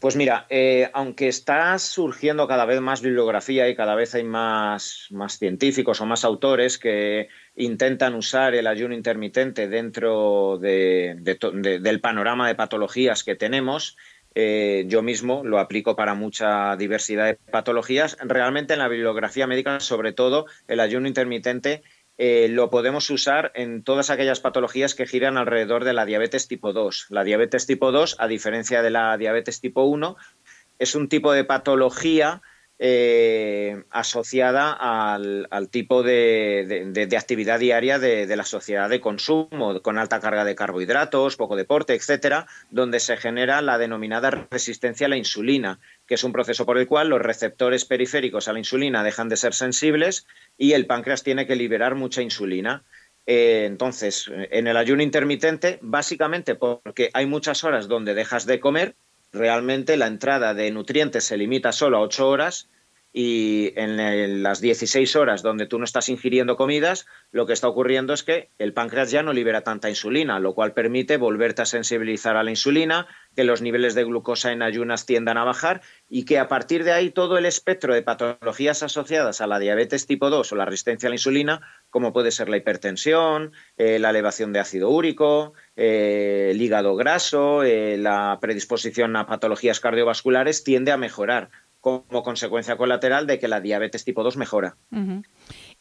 Pues 0.00 0.16
mira, 0.16 0.46
eh, 0.48 0.90
aunque 0.94 1.28
está 1.28 1.78
surgiendo 1.78 2.48
cada 2.48 2.64
vez 2.64 2.80
más 2.80 3.02
bibliografía 3.02 3.68
y 3.68 3.76
cada 3.76 3.94
vez 3.94 4.14
hay 4.14 4.24
más, 4.24 5.08
más, 5.10 5.38
científicos 5.38 6.00
o 6.00 6.06
más 6.06 6.24
autores 6.24 6.78
que 6.78 7.28
intentan 7.54 8.14
usar 8.14 8.54
el 8.54 8.66
ayuno 8.66 8.94
intermitente 8.94 9.68
dentro 9.68 10.56
del 10.58 12.00
panorama 12.00 12.48
de 12.48 12.54
patologías 12.54 13.24
que 13.24 13.34
tenemos, 13.34 13.98
eh, 14.34 14.84
yo 14.86 15.02
mismo 15.02 15.42
lo 15.44 15.58
aplico 15.58 15.96
para 15.96 16.14
mucha 16.14 16.76
diversidad 16.76 17.26
de 17.26 17.34
patologías. 17.34 18.16
Realmente 18.20 18.74
en 18.74 18.78
la 18.78 18.88
bibliografía 18.88 19.46
médica, 19.46 19.80
sobre 19.80 20.12
todo, 20.12 20.46
el 20.68 20.80
ayuno 20.80 21.08
intermitente 21.08 21.82
eh, 22.22 22.48
lo 22.50 22.68
podemos 22.68 23.08
usar 23.10 23.50
en 23.54 23.82
todas 23.82 24.10
aquellas 24.10 24.40
patologías 24.40 24.94
que 24.94 25.06
giran 25.06 25.38
alrededor 25.38 25.84
de 25.84 25.94
la 25.94 26.04
diabetes 26.04 26.48
tipo 26.48 26.72
2. 26.72 27.06
La 27.08 27.24
diabetes 27.24 27.66
tipo 27.66 27.92
2, 27.92 28.16
a 28.18 28.28
diferencia 28.28 28.82
de 28.82 28.90
la 28.90 29.16
diabetes 29.16 29.60
tipo 29.60 29.84
1, 29.84 30.16
es 30.78 30.94
un 30.94 31.08
tipo 31.08 31.32
de 31.32 31.44
patología 31.44 32.42
eh, 32.82 33.84
asociada 33.90 34.72
al, 34.72 35.68
tipo 35.70 36.02
de, 36.02 37.06
actividad 37.14 37.60
diaria 37.60 37.98
de, 37.98 38.34
la 38.34 38.44
sociedad 38.44 38.88
de 38.88 39.02
consumo, 39.02 39.82
con 39.82 39.98
alta 39.98 40.18
carga 40.18 40.46
de 40.46 40.54
carbohidratos, 40.54 41.36
poco 41.36 41.56
deporte, 41.56 41.94
etcétera, 41.94 42.46
donde 42.70 42.98
se 42.98 43.18
genera 43.18 43.60
la 43.60 43.76
denominada 43.76 44.30
resistencia 44.30 45.08
a 45.08 45.10
la 45.10 45.18
insulina, 45.18 45.78
que 46.06 46.14
es 46.14 46.24
un 46.24 46.32
proceso 46.32 46.64
por 46.64 46.78
el 46.78 46.86
cual 46.86 47.10
los 47.10 47.20
receptores 47.20 47.84
periféricos 47.84 48.48
a 48.48 48.54
la 48.54 48.60
insulina 48.60 49.04
dejan 49.04 49.28
de 49.28 49.36
ser 49.36 49.52
sensibles 49.52 50.26
y 50.56 50.72
el 50.72 50.86
páncreas 50.86 51.22
tiene 51.22 51.46
que 51.46 51.56
liberar 51.56 51.96
mucha 51.96 52.22
insulina. 52.22 52.82
Eh, 53.26 53.64
entonces, 53.66 54.30
en 54.50 54.66
el 54.68 54.78
ayuno 54.78 55.02
intermitente, 55.02 55.78
básicamente 55.82 56.54
porque 56.54 57.10
hay 57.12 57.26
muchas 57.26 57.62
horas 57.62 57.88
donde 57.88 58.14
dejas 58.14 58.46
de 58.46 58.58
comer, 58.58 58.94
realmente 59.32 59.96
la 59.96 60.06
entrada 60.06 60.54
de 60.54 60.70
nutrientes 60.70 61.24
se 61.24 61.36
limita 61.36 61.72
solo 61.72 61.98
a 61.98 62.00
8 62.00 62.28
horas 62.28 62.68
y 63.12 63.72
en 63.76 64.42
las 64.42 64.60
16 64.60 65.16
horas 65.16 65.42
donde 65.42 65.66
tú 65.66 65.78
no 65.78 65.84
estás 65.84 66.08
ingiriendo 66.08 66.56
comidas, 66.56 67.06
lo 67.32 67.44
que 67.46 67.52
está 67.52 67.66
ocurriendo 67.66 68.12
es 68.12 68.22
que 68.22 68.50
el 68.58 68.72
páncreas 68.72 69.10
ya 69.10 69.22
no 69.22 69.32
libera 69.32 69.62
tanta 69.62 69.88
insulina, 69.88 70.38
lo 70.38 70.54
cual 70.54 70.74
permite 70.74 71.16
volverte 71.16 71.62
a 71.62 71.66
sensibilizar 71.66 72.36
a 72.36 72.44
la 72.44 72.50
insulina, 72.50 73.08
que 73.34 73.44
los 73.44 73.62
niveles 73.62 73.94
de 73.94 74.04
glucosa 74.04 74.52
en 74.52 74.62
ayunas 74.62 75.06
tiendan 75.06 75.38
a 75.38 75.44
bajar 75.44 75.82
y 76.08 76.24
que 76.24 76.38
a 76.38 76.48
partir 76.48 76.84
de 76.84 76.92
ahí 76.92 77.10
todo 77.10 77.38
el 77.38 77.46
espectro 77.46 77.94
de 77.94 78.02
patologías 78.02 78.82
asociadas 78.82 79.40
a 79.40 79.46
la 79.46 79.58
diabetes 79.58 80.06
tipo 80.06 80.30
2 80.30 80.52
o 80.52 80.56
la 80.56 80.64
resistencia 80.64 81.06
a 81.06 81.10
la 81.10 81.16
insulina, 81.16 81.60
como 81.90 82.12
puede 82.12 82.32
ser 82.32 82.48
la 82.48 82.56
hipertensión, 82.56 83.52
eh, 83.76 83.98
la 83.98 84.10
elevación 84.10 84.52
de 84.52 84.60
ácido 84.60 84.90
úrico, 84.90 85.54
eh, 85.76 86.48
el 86.50 86.60
hígado 86.60 86.96
graso, 86.96 87.62
eh, 87.62 87.96
la 87.96 88.38
predisposición 88.40 89.16
a 89.16 89.26
patologías 89.26 89.80
cardiovasculares, 89.80 90.64
tiende 90.64 90.92
a 90.92 90.96
mejorar 90.96 91.50
como 91.80 92.22
consecuencia 92.22 92.76
colateral 92.76 93.26
de 93.26 93.38
que 93.38 93.48
la 93.48 93.60
diabetes 93.60 94.04
tipo 94.04 94.22
2 94.22 94.36
mejora. 94.36 94.76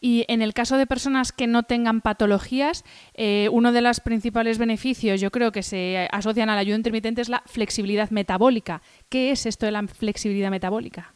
Y 0.01 0.25
en 0.27 0.41
el 0.41 0.53
caso 0.53 0.77
de 0.77 0.87
personas 0.87 1.31
que 1.31 1.47
no 1.47 1.63
tengan 1.63 2.01
patologías, 2.01 2.85
eh, 3.13 3.49
uno 3.51 3.71
de 3.71 3.81
los 3.81 3.99
principales 3.99 4.57
beneficios, 4.57 5.19
yo 5.19 5.31
creo 5.31 5.51
que 5.51 5.63
se 5.63 6.07
asocian 6.11 6.49
al 6.49 6.57
ayuno 6.57 6.77
intermitente, 6.77 7.21
es 7.21 7.29
la 7.29 7.43
flexibilidad 7.45 8.09
metabólica. 8.09 8.81
¿Qué 9.09 9.31
es 9.31 9.45
esto 9.45 9.65
de 9.65 9.73
la 9.73 9.85
flexibilidad 9.87 10.51
metabólica? 10.51 11.13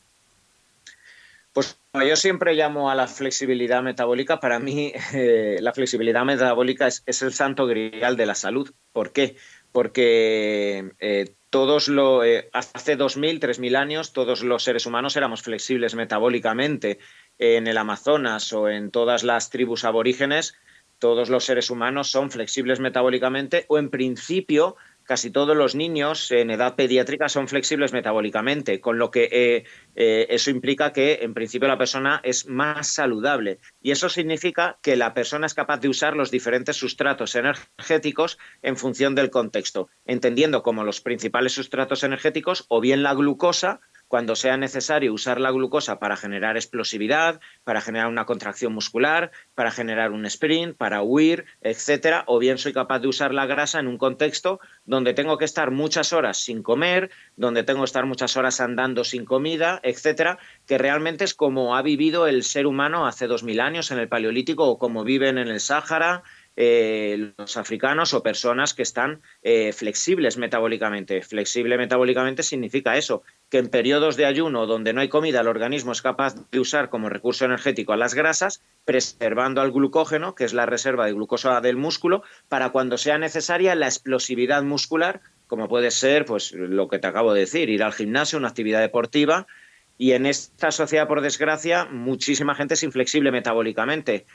Pues 1.53 1.77
yo 1.93 2.15
siempre 2.15 2.55
llamo 2.55 2.89
a 2.89 2.95
la 2.95 3.07
flexibilidad 3.07 3.83
metabólica. 3.83 4.39
Para 4.39 4.59
mí, 4.59 4.91
eh, 5.13 5.59
la 5.61 5.71
flexibilidad 5.71 6.25
metabólica 6.25 6.87
es, 6.87 7.21
el 7.21 7.33
santo 7.33 7.67
grial 7.67 8.17
de 8.17 8.25
la 8.25 8.35
salud. 8.35 8.71
¿Por 8.91 9.13
qué? 9.13 9.35
Porque 9.71 10.91
eh, 10.99 11.35
todos 11.51 11.87
lo, 11.87 12.23
eh, 12.23 12.49
hace 12.51 12.97
2.000, 12.97 13.39
3.000 13.39 13.75
años, 13.77 14.13
todos 14.13 14.43
los 14.43 14.63
seres 14.63 14.87
humanos 14.87 15.15
éramos 15.15 15.43
flexibles 15.43 15.93
metabólicamente. 15.93 16.97
En 17.37 17.67
el 17.67 17.77
Amazonas 17.77 18.53
o 18.53 18.69
en 18.69 18.91
todas 18.91 19.23
las 19.23 19.49
tribus 19.49 19.83
aborígenes, 19.85 20.55
todos 20.99 21.29
los 21.29 21.43
seres 21.43 21.69
humanos 21.69 22.09
son 22.09 22.31
flexibles 22.31 22.79
metabólicamente 22.79 23.65
o 23.67 23.77
en 23.77 23.89
principio 23.89 24.77
casi 25.03 25.31
todos 25.31 25.55
los 25.55 25.75
niños 25.75 26.31
en 26.31 26.49
edad 26.49 26.75
pediátrica 26.75 27.29
son 27.29 27.47
flexibles 27.47 27.93
metabólicamente, 27.93 28.79
con 28.79 28.97
lo 28.97 29.11
que 29.11 29.29
eh, 29.31 29.63
eh, 29.95 30.27
eso 30.29 30.49
implica 30.49 30.93
que 30.93 31.19
en 31.21 31.33
principio 31.33 31.67
la 31.67 31.77
persona 31.77 32.21
es 32.23 32.47
más 32.47 32.87
saludable. 32.87 33.59
Y 33.81 33.91
eso 33.91 34.09
significa 34.09 34.77
que 34.81 34.95
la 34.95 35.13
persona 35.13 35.45
es 35.45 35.53
capaz 35.53 35.79
de 35.79 35.89
usar 35.89 36.15
los 36.15 36.31
diferentes 36.31 36.77
sustratos 36.77 37.35
energéticos 37.35 38.37
en 38.61 38.77
función 38.77 39.15
del 39.15 39.29
contexto, 39.29 39.89
entendiendo 40.05 40.63
como 40.63 40.83
los 40.83 41.01
principales 41.01 41.53
sustratos 41.53 42.03
energéticos 42.03 42.65
o 42.69 42.79
bien 42.79 43.03
la 43.03 43.13
glucosa 43.13 43.81
cuando 44.13 44.35
sea 44.35 44.57
necesario 44.57 45.11
usar 45.11 45.41
la 45.41 45.49
glucosa 45.49 45.97
para 45.97 46.15
generar 46.15 46.55
explosividad, 46.55 47.41
para 47.63 47.81
generar 47.81 48.09
una 48.09 48.27
contracción 48.27 48.71
muscular, 48.71 49.31
para 49.55 49.71
generar 49.71 50.11
un 50.11 50.27
sprint, 50.27 50.77
para 50.77 51.01
huir, 51.01 51.45
etcétera, 51.61 52.23
o 52.27 52.37
bien 52.37 52.59
soy 52.59 52.73
capaz 52.73 52.99
de 52.99 53.07
usar 53.07 53.33
la 53.33 53.47
grasa 53.47 53.79
en 53.79 53.87
un 53.87 53.97
contexto 53.97 54.59
donde 54.85 55.15
tengo 55.15 55.39
que 55.39 55.45
estar 55.45 55.71
muchas 55.71 56.13
horas 56.13 56.37
sin 56.37 56.61
comer, 56.61 57.09
donde 57.37 57.63
tengo 57.63 57.79
que 57.79 57.85
estar 57.85 58.05
muchas 58.05 58.37
horas 58.37 58.61
andando 58.61 59.03
sin 59.03 59.25
comida, 59.25 59.79
etcétera, 59.81 60.37
que 60.67 60.77
realmente 60.77 61.23
es 61.23 61.33
como 61.33 61.75
ha 61.75 61.81
vivido 61.81 62.27
el 62.27 62.43
ser 62.43 62.67
humano 62.67 63.07
hace 63.07 63.25
dos 63.25 63.41
mil 63.41 63.59
años 63.59 63.89
en 63.89 63.97
el 63.97 64.09
Paleolítico 64.09 64.65
o 64.65 64.77
como 64.77 65.03
viven 65.03 65.39
en 65.39 65.47
el 65.47 65.59
Sáhara, 65.59 66.21
eh, 66.55 67.33
los 67.37 67.57
africanos 67.57 68.13
o 68.13 68.21
personas 68.21 68.73
que 68.73 68.83
están 68.83 69.21
eh, 69.41 69.73
flexibles 69.73 70.37
metabólicamente. 70.37 71.21
Flexible 71.21 71.77
metabólicamente 71.77 72.43
significa 72.43 72.97
eso, 72.97 73.23
que 73.49 73.57
en 73.57 73.69
periodos 73.69 74.17
de 74.17 74.25
ayuno 74.25 74.67
donde 74.67 74.93
no 74.93 75.01
hay 75.01 75.09
comida 75.09 75.41
el 75.41 75.47
organismo 75.47 75.91
es 75.91 76.01
capaz 76.01 76.35
de 76.51 76.59
usar 76.59 76.89
como 76.89 77.09
recurso 77.09 77.45
energético 77.45 77.93
a 77.93 77.97
las 77.97 78.13
grasas, 78.13 78.61
preservando 78.85 79.61
al 79.61 79.71
glucógeno, 79.71 80.35
que 80.35 80.43
es 80.43 80.53
la 80.53 80.65
reserva 80.65 81.05
de 81.05 81.13
glucosa 81.13 81.59
del 81.61 81.77
músculo, 81.77 82.23
para 82.49 82.69
cuando 82.69 82.97
sea 82.97 83.17
necesaria 83.17 83.75
la 83.75 83.87
explosividad 83.87 84.63
muscular, 84.63 85.21
como 85.47 85.67
puede 85.67 85.91
ser 85.91 86.25
pues 86.25 86.51
lo 86.51 86.87
que 86.87 86.99
te 86.99 87.07
acabo 87.07 87.33
de 87.33 87.41
decir, 87.41 87.69
ir 87.69 87.83
al 87.83 87.93
gimnasio, 87.93 88.39
una 88.39 88.47
actividad 88.47 88.81
deportiva, 88.81 89.47
y 89.97 90.13
en 90.13 90.25
esta 90.25 90.71
sociedad, 90.71 91.07
por 91.07 91.21
desgracia, 91.21 91.85
muchísima 91.85 92.55
gente 92.55 92.73
es 92.73 92.83
inflexible 92.83 93.31
metabólicamente, 93.31 94.25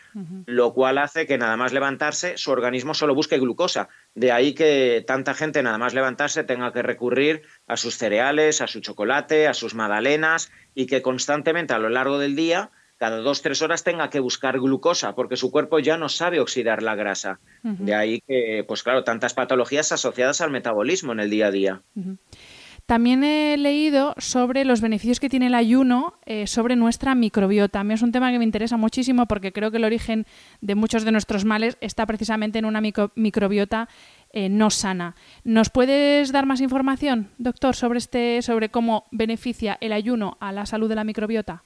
lo 0.47 0.73
cual 0.73 0.99
hace 0.99 1.27
que 1.27 1.37
nada 1.37 1.57
más 1.57 1.73
levantarse 1.73 2.38
su 2.38 2.53
organismo 2.53 2.95
solo 2.95 3.15
busque 3.15 3.38
glucosa. 3.38 3.88
De 4.15 4.31
ahí 4.31 4.55
que 4.55 5.05
tanta 5.07 5.35
gente 5.35 5.62
nada 5.62 5.79
más 5.79 5.95
levantarse 5.95 6.45
tenga 6.45 6.73
que 6.73 6.83
recurrir 6.83 7.43
a 7.67 7.77
sus 7.77 7.97
cereales, 7.97 8.61
a 8.61 8.69
su 8.69 8.81
chocolate, 8.81 9.49
a 9.49 9.55
sus 9.55 9.75
magdalenas 9.75 10.53
y 10.75 10.87
que 10.87 11.03
constantemente 11.03 11.75
a 11.75 11.79
lo 11.79 11.88
largo 11.88 12.19
del 12.19 12.37
día, 12.37 12.71
cada 12.97 13.17
dos, 13.19 13.43
tres 13.43 13.61
horas, 13.61 13.83
tenga 13.83 14.11
que 14.11 14.21
buscar 14.21 14.61
glucosa 14.61 15.17
porque 15.17 15.37
su 15.37 15.50
cuerpo 15.50 15.81
ya 15.81 15.99
no 15.99 16.09
sabe 16.09 16.38
oxidar 16.38 16.85
la 16.85 16.95
grasa. 16.95 17.41
De 17.62 17.97
ahí 17.97 18.23
que, 18.27 18.65
pues 18.67 18.85
claro, 18.85 19.03
tantas 19.03 19.35
patologías 19.35 19.91
asociadas 19.91 20.41
al 20.41 20.53
metabolismo 20.53 21.12
en 21.12 21.21
el 21.21 21.31
día 21.31 21.49
a 21.49 21.50
día. 21.50 21.83
También 22.88 23.23
he 23.23 23.59
leído 23.59 24.14
sobre 24.16 24.64
los 24.64 24.80
beneficios 24.80 25.21
que 25.21 25.28
tiene 25.28 25.49
el 25.49 25.54
ayuno 25.54 26.18
eh, 26.25 26.47
sobre 26.47 26.75
nuestra 26.75 27.14
microbiota. 27.14 27.80
A 27.80 27.85
mí 27.85 27.92
es 27.92 28.00
un 28.00 28.12
tema 28.12 28.33
que 28.33 28.38
me 28.38 28.45
interesa 28.45 28.78
muchísimo 28.78 29.26
porque 29.26 29.52
creo 29.52 29.71
que 29.71 29.76
el 29.76 29.85
origen 29.85 30.25
de 30.62 30.75
muchos 30.75 31.04
de 31.04 31.12
nuestros 31.12 31.45
males 31.45 31.76
está 31.83 32.07
precisamente 32.07 32.59
en 32.59 32.64
una 32.64 32.80
microbiota 32.80 33.90
eh, 34.33 34.49
no 34.49 34.71
sana. 34.71 35.16
¿Nos 35.45 35.68
puedes 35.68 36.33
dar 36.33 36.47
más 36.47 36.62
información, 36.62 37.30
doctor, 37.37 37.76
sobre, 37.76 37.99
este, 37.99 38.40
sobre 38.40 38.71
cómo 38.71 39.07
beneficia 39.11 39.76
el 39.83 39.92
ayuno 39.92 40.38
a 40.40 40.50
la 40.50 40.64
salud 40.64 40.88
de 40.88 40.95
la 40.95 41.04
microbiota? 41.04 41.64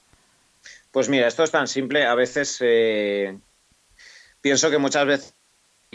Pues 0.91 1.07
mira, 1.07 1.29
esto 1.29 1.45
es 1.45 1.51
tan 1.51 1.69
simple. 1.69 2.05
A 2.05 2.15
veces 2.15 2.57
eh, 2.59 3.39
pienso 4.41 4.69
que 4.69 4.77
muchas 4.77 5.05
veces 5.05 5.35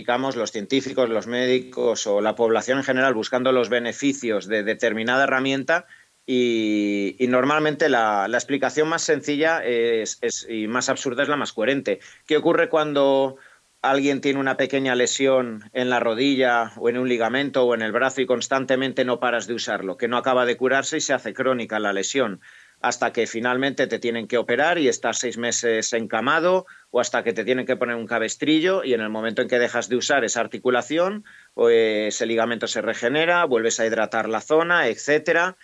los 0.06 0.52
científicos, 0.52 1.08
los 1.08 1.26
médicos 1.26 2.06
o 2.06 2.20
la 2.20 2.34
población 2.34 2.78
en 2.78 2.84
general 2.84 3.14
buscando 3.14 3.52
los 3.52 3.68
beneficios 3.68 4.46
de 4.46 4.62
determinada 4.62 5.24
herramienta 5.24 5.86
y, 6.30 7.16
normalmente 7.28 7.88
la, 7.88 8.26
explicación 8.30 8.88
más 8.88 9.02
sencilla 9.02 9.64
es, 9.64 10.18
y 10.48 10.66
más 10.66 10.90
absurda 10.90 11.22
es 11.22 11.28
la 11.28 11.36
más 11.36 11.54
coherente. 11.54 12.00
¿Qué 12.26 12.36
ocurre 12.36 12.68
cuando 12.68 13.36
alguien 13.80 14.20
tiene 14.20 14.40
una 14.40 14.56
pequeña 14.56 14.94
lesión 14.94 15.70
en 15.72 15.88
la 15.88 16.00
rodilla 16.00 16.72
o 16.76 16.88
en 16.88 16.98
un 16.98 17.08
ligamento 17.08 17.64
o 17.64 17.74
en 17.74 17.82
el 17.82 17.92
brazo 17.92 18.20
y 18.20 18.26
constantemente 18.26 19.04
no 19.04 19.20
paras 19.20 19.46
de 19.46 19.54
usarlo, 19.54 19.96
que 19.96 20.08
no 20.08 20.18
acaba 20.18 20.44
de 20.44 20.56
curarse 20.56 20.98
y 20.98 21.00
se 21.00 21.14
hace 21.14 21.32
crónica 21.32 21.78
la 21.78 21.94
lesión? 21.94 22.40
Hasta 22.80 23.12
que 23.12 23.26
finalmente 23.26 23.86
te 23.86 23.98
tienen 23.98 24.28
que 24.28 24.38
operar 24.38 24.78
y 24.78 24.88
estás 24.88 25.18
seis 25.18 25.36
meses 25.36 25.92
encamado 25.92 26.66
o 26.90 27.00
hasta 27.00 27.24
que 27.24 27.32
te 27.32 27.44
tienen 27.44 27.66
que 27.66 27.76
poner 27.76 27.96
un 27.96 28.06
cabestrillo 28.06 28.84
y 28.84 28.94
en 28.94 29.00
el 29.00 29.08
momento 29.08 29.42
en 29.42 29.48
que 29.48 29.58
dejas 29.58 29.88
de 29.88 29.96
usar 29.96 30.24
esa 30.24 30.40
articulación, 30.40 31.24
pues 31.54 32.14
ese 32.14 32.26
ligamento 32.26 32.66
se 32.66 32.82
regenera, 32.82 33.44
vuelves 33.44 33.80
a 33.80 33.86
hidratar 33.86 34.28
la 34.28 34.40
zona, 34.40 34.88
etcétera. 34.88 35.56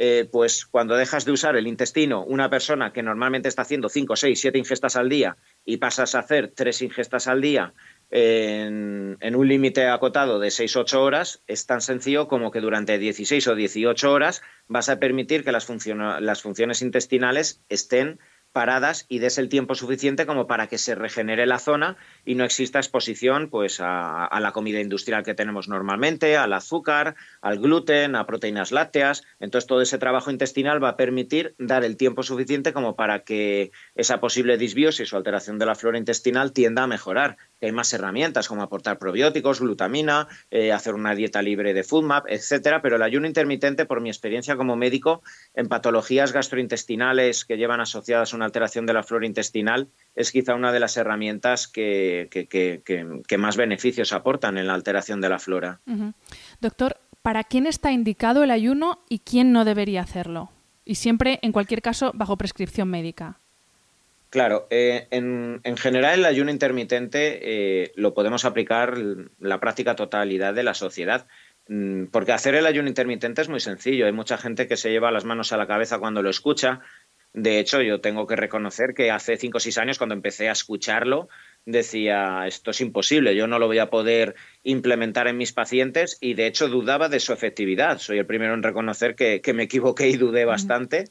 Eh, 0.00 0.28
pues 0.30 0.64
cuando 0.64 0.94
dejas 0.94 1.24
de 1.24 1.32
usar 1.32 1.56
el 1.56 1.66
intestino, 1.66 2.22
una 2.22 2.48
persona 2.48 2.92
que 2.92 3.02
normalmente 3.02 3.48
está 3.48 3.62
haciendo 3.62 3.88
cinco, 3.88 4.14
seis, 4.14 4.40
siete 4.40 4.56
ingestas 4.56 4.94
al 4.94 5.08
día 5.08 5.36
y 5.64 5.78
pasas 5.78 6.14
a 6.14 6.20
hacer 6.20 6.52
tres 6.54 6.82
ingestas 6.82 7.26
al 7.26 7.40
día 7.40 7.74
en, 8.10 9.16
un 9.34 9.48
límite 9.48 9.86
acotado 9.88 10.38
de 10.38 10.48
6-8 10.48 10.94
horas, 10.94 11.42
es 11.46 11.66
tan 11.66 11.80
sencillo 11.80 12.28
como 12.28 12.50
que 12.50 12.60
durante 12.60 12.98
16 12.98 13.46
o 13.48 13.54
18 13.54 14.12
horas 14.12 14.42
vas 14.66 14.88
a 14.88 14.98
permitir 14.98 15.44
que 15.44 15.52
las, 15.52 15.68
las 16.20 16.42
funciones 16.42 16.82
intestinales 16.82 17.62
estén 17.68 18.18
paradas 18.52 19.06
y 19.08 19.18
des 19.18 19.38
el 19.38 19.48
tiempo 19.48 19.74
suficiente 19.74 20.26
como 20.26 20.46
para 20.46 20.66
que 20.66 20.78
se 20.78 20.94
regenere 20.94 21.46
la 21.46 21.58
zona 21.58 21.96
y 22.24 22.34
no 22.34 22.44
exista 22.44 22.78
exposición 22.78 23.50
pues 23.50 23.78
a, 23.80 24.36
la 24.40 24.52
comida 24.52 24.80
industrial 24.80 25.22
que 25.22 25.34
tenemos 25.34 25.68
normalmente, 25.68 26.36
al 26.36 26.52
azúcar, 26.52 27.14
al 27.40 27.58
gluten, 27.58 28.16
a 28.16 28.26
proteínas 28.26 28.72
lácteas. 28.72 29.22
Entonces 29.38 29.66
todo 29.66 29.82
ese 29.82 29.98
trabajo 29.98 30.30
intestinal 30.30 30.82
va 30.82 30.90
a 30.90 30.96
permitir 30.96 31.54
dar 31.58 31.84
el 31.84 31.96
tiempo 31.96 32.22
suficiente 32.22 32.72
como 32.72 32.96
para 32.96 33.20
que 33.20 33.70
esa 33.94 34.20
posible 34.20 34.56
disbiosis 34.56 35.12
o 35.12 35.16
alteración 35.16 35.58
de 35.58 35.66
la 35.66 35.74
flora 35.74 35.98
intestinal 35.98 36.52
tienda 36.52 36.84
a 36.84 36.86
mejorar. 36.86 37.36
Hay 37.60 37.72
más 37.72 37.92
herramientas 37.92 38.48
como 38.48 38.62
aportar 38.62 38.98
probióticos, 38.98 39.60
glutamina, 39.60 40.28
eh, 40.50 40.72
hacer 40.72 40.94
una 40.94 41.14
dieta 41.14 41.42
libre 41.42 41.74
de 41.74 41.84
FoodMap, 41.84 42.26
etcétera, 42.28 42.82
pero 42.82 42.96
el 42.96 43.02
ayuno 43.02 43.26
intermitente, 43.26 43.86
por 43.86 44.00
mi 44.00 44.08
experiencia 44.10 44.56
como 44.56 44.76
médico, 44.76 45.22
en 45.54 45.68
patologías 45.68 46.32
gastrointestinales 46.32 47.44
que 47.44 47.56
llevan 47.56 47.80
asociadas 47.80 48.32
una 48.32 48.44
alteración 48.44 48.86
de 48.86 48.92
la 48.92 49.02
flora 49.02 49.26
intestinal, 49.26 49.88
es 50.14 50.30
quizá 50.30 50.54
una 50.54 50.72
de 50.72 50.80
las 50.80 50.96
herramientas 50.96 51.68
que, 51.68 52.28
más 53.38 53.56
beneficios 53.56 54.12
aportan 54.12 54.58
en 54.58 54.66
la 54.66 54.74
alteración 54.74 55.20
de 55.20 55.28
la 55.28 55.38
flora. 55.38 55.80
Doctor, 56.60 56.96
¿para 57.22 57.44
quién 57.44 57.66
está 57.66 57.92
indicado 57.92 58.42
el 58.42 58.50
ayuno 58.50 59.00
y 59.08 59.20
quién 59.20 59.52
no 59.52 59.64
debería 59.64 60.02
hacerlo? 60.02 60.50
Y 60.84 60.94
siempre, 60.94 61.38
en 61.42 61.52
cualquier 61.52 61.82
caso, 61.82 62.12
bajo 62.14 62.36
prescripción 62.38 62.88
médica. 62.88 63.38
Claro, 64.30 64.66
eh, 64.70 65.08
en, 65.10 65.76
general 65.78 66.20
el 66.20 66.24
ayuno 66.26 66.50
intermitente 66.50 67.40
eh, 67.82 67.92
lo 67.96 68.12
podemos 68.12 68.44
aplicar 68.44 68.98
la 69.38 69.58
práctica 69.58 69.96
totalidad 69.96 70.52
de 70.52 70.62
la 70.62 70.74
sociedad, 70.74 71.26
mm, 71.68 72.06
porque 72.06 72.32
hacer 72.32 72.54
el 72.54 72.66
ayuno 72.66 72.88
intermitente 72.88 73.40
es 73.40 73.48
muy 73.48 73.60
sencillo. 73.60 74.04
Hay 74.04 74.12
mucha 74.12 74.36
gente 74.36 74.68
que 74.68 74.76
se 74.76 74.90
lleva 74.90 75.10
las 75.10 75.24
manos 75.24 75.52
a 75.52 75.56
la 75.56 75.66
cabeza 75.66 75.98
cuando 75.98 76.22
lo 76.22 76.28
escucha. 76.28 76.80
De 77.32 77.58
hecho, 77.58 77.80
yo 77.82 78.00
tengo 78.00 78.26
que 78.26 78.36
reconocer 78.36 78.94
que 78.94 79.10
hace 79.10 79.36
cinco 79.36 79.58
o 79.58 79.60
seis 79.60 79.78
años, 79.78 79.98
cuando 79.98 80.14
empecé 80.14 80.48
a 80.48 80.52
escucharlo, 80.52 81.28
decía, 81.64 82.46
esto 82.46 82.70
es 82.70 82.80
imposible, 82.80 83.36
yo 83.36 83.46
no 83.46 83.58
lo 83.58 83.66
voy 83.66 83.78
a 83.78 83.90
poder 83.90 84.34
implementar 84.62 85.28
en 85.28 85.36
mis 85.36 85.52
pacientes 85.52 86.16
y 86.20 86.34
de 86.34 86.46
hecho 86.46 86.68
dudaba 86.68 87.08
de 87.08 87.20
su 87.20 87.32
efectividad. 87.32 87.98
Soy 87.98 88.18
el 88.18 88.26
primero 88.26 88.54
en 88.54 88.62
reconocer 88.62 89.14
que, 89.14 89.40
me 89.54 89.64
equivoqué 89.64 90.08
y 90.08 90.16
dudé 90.16 90.44
bastante, 90.46 91.04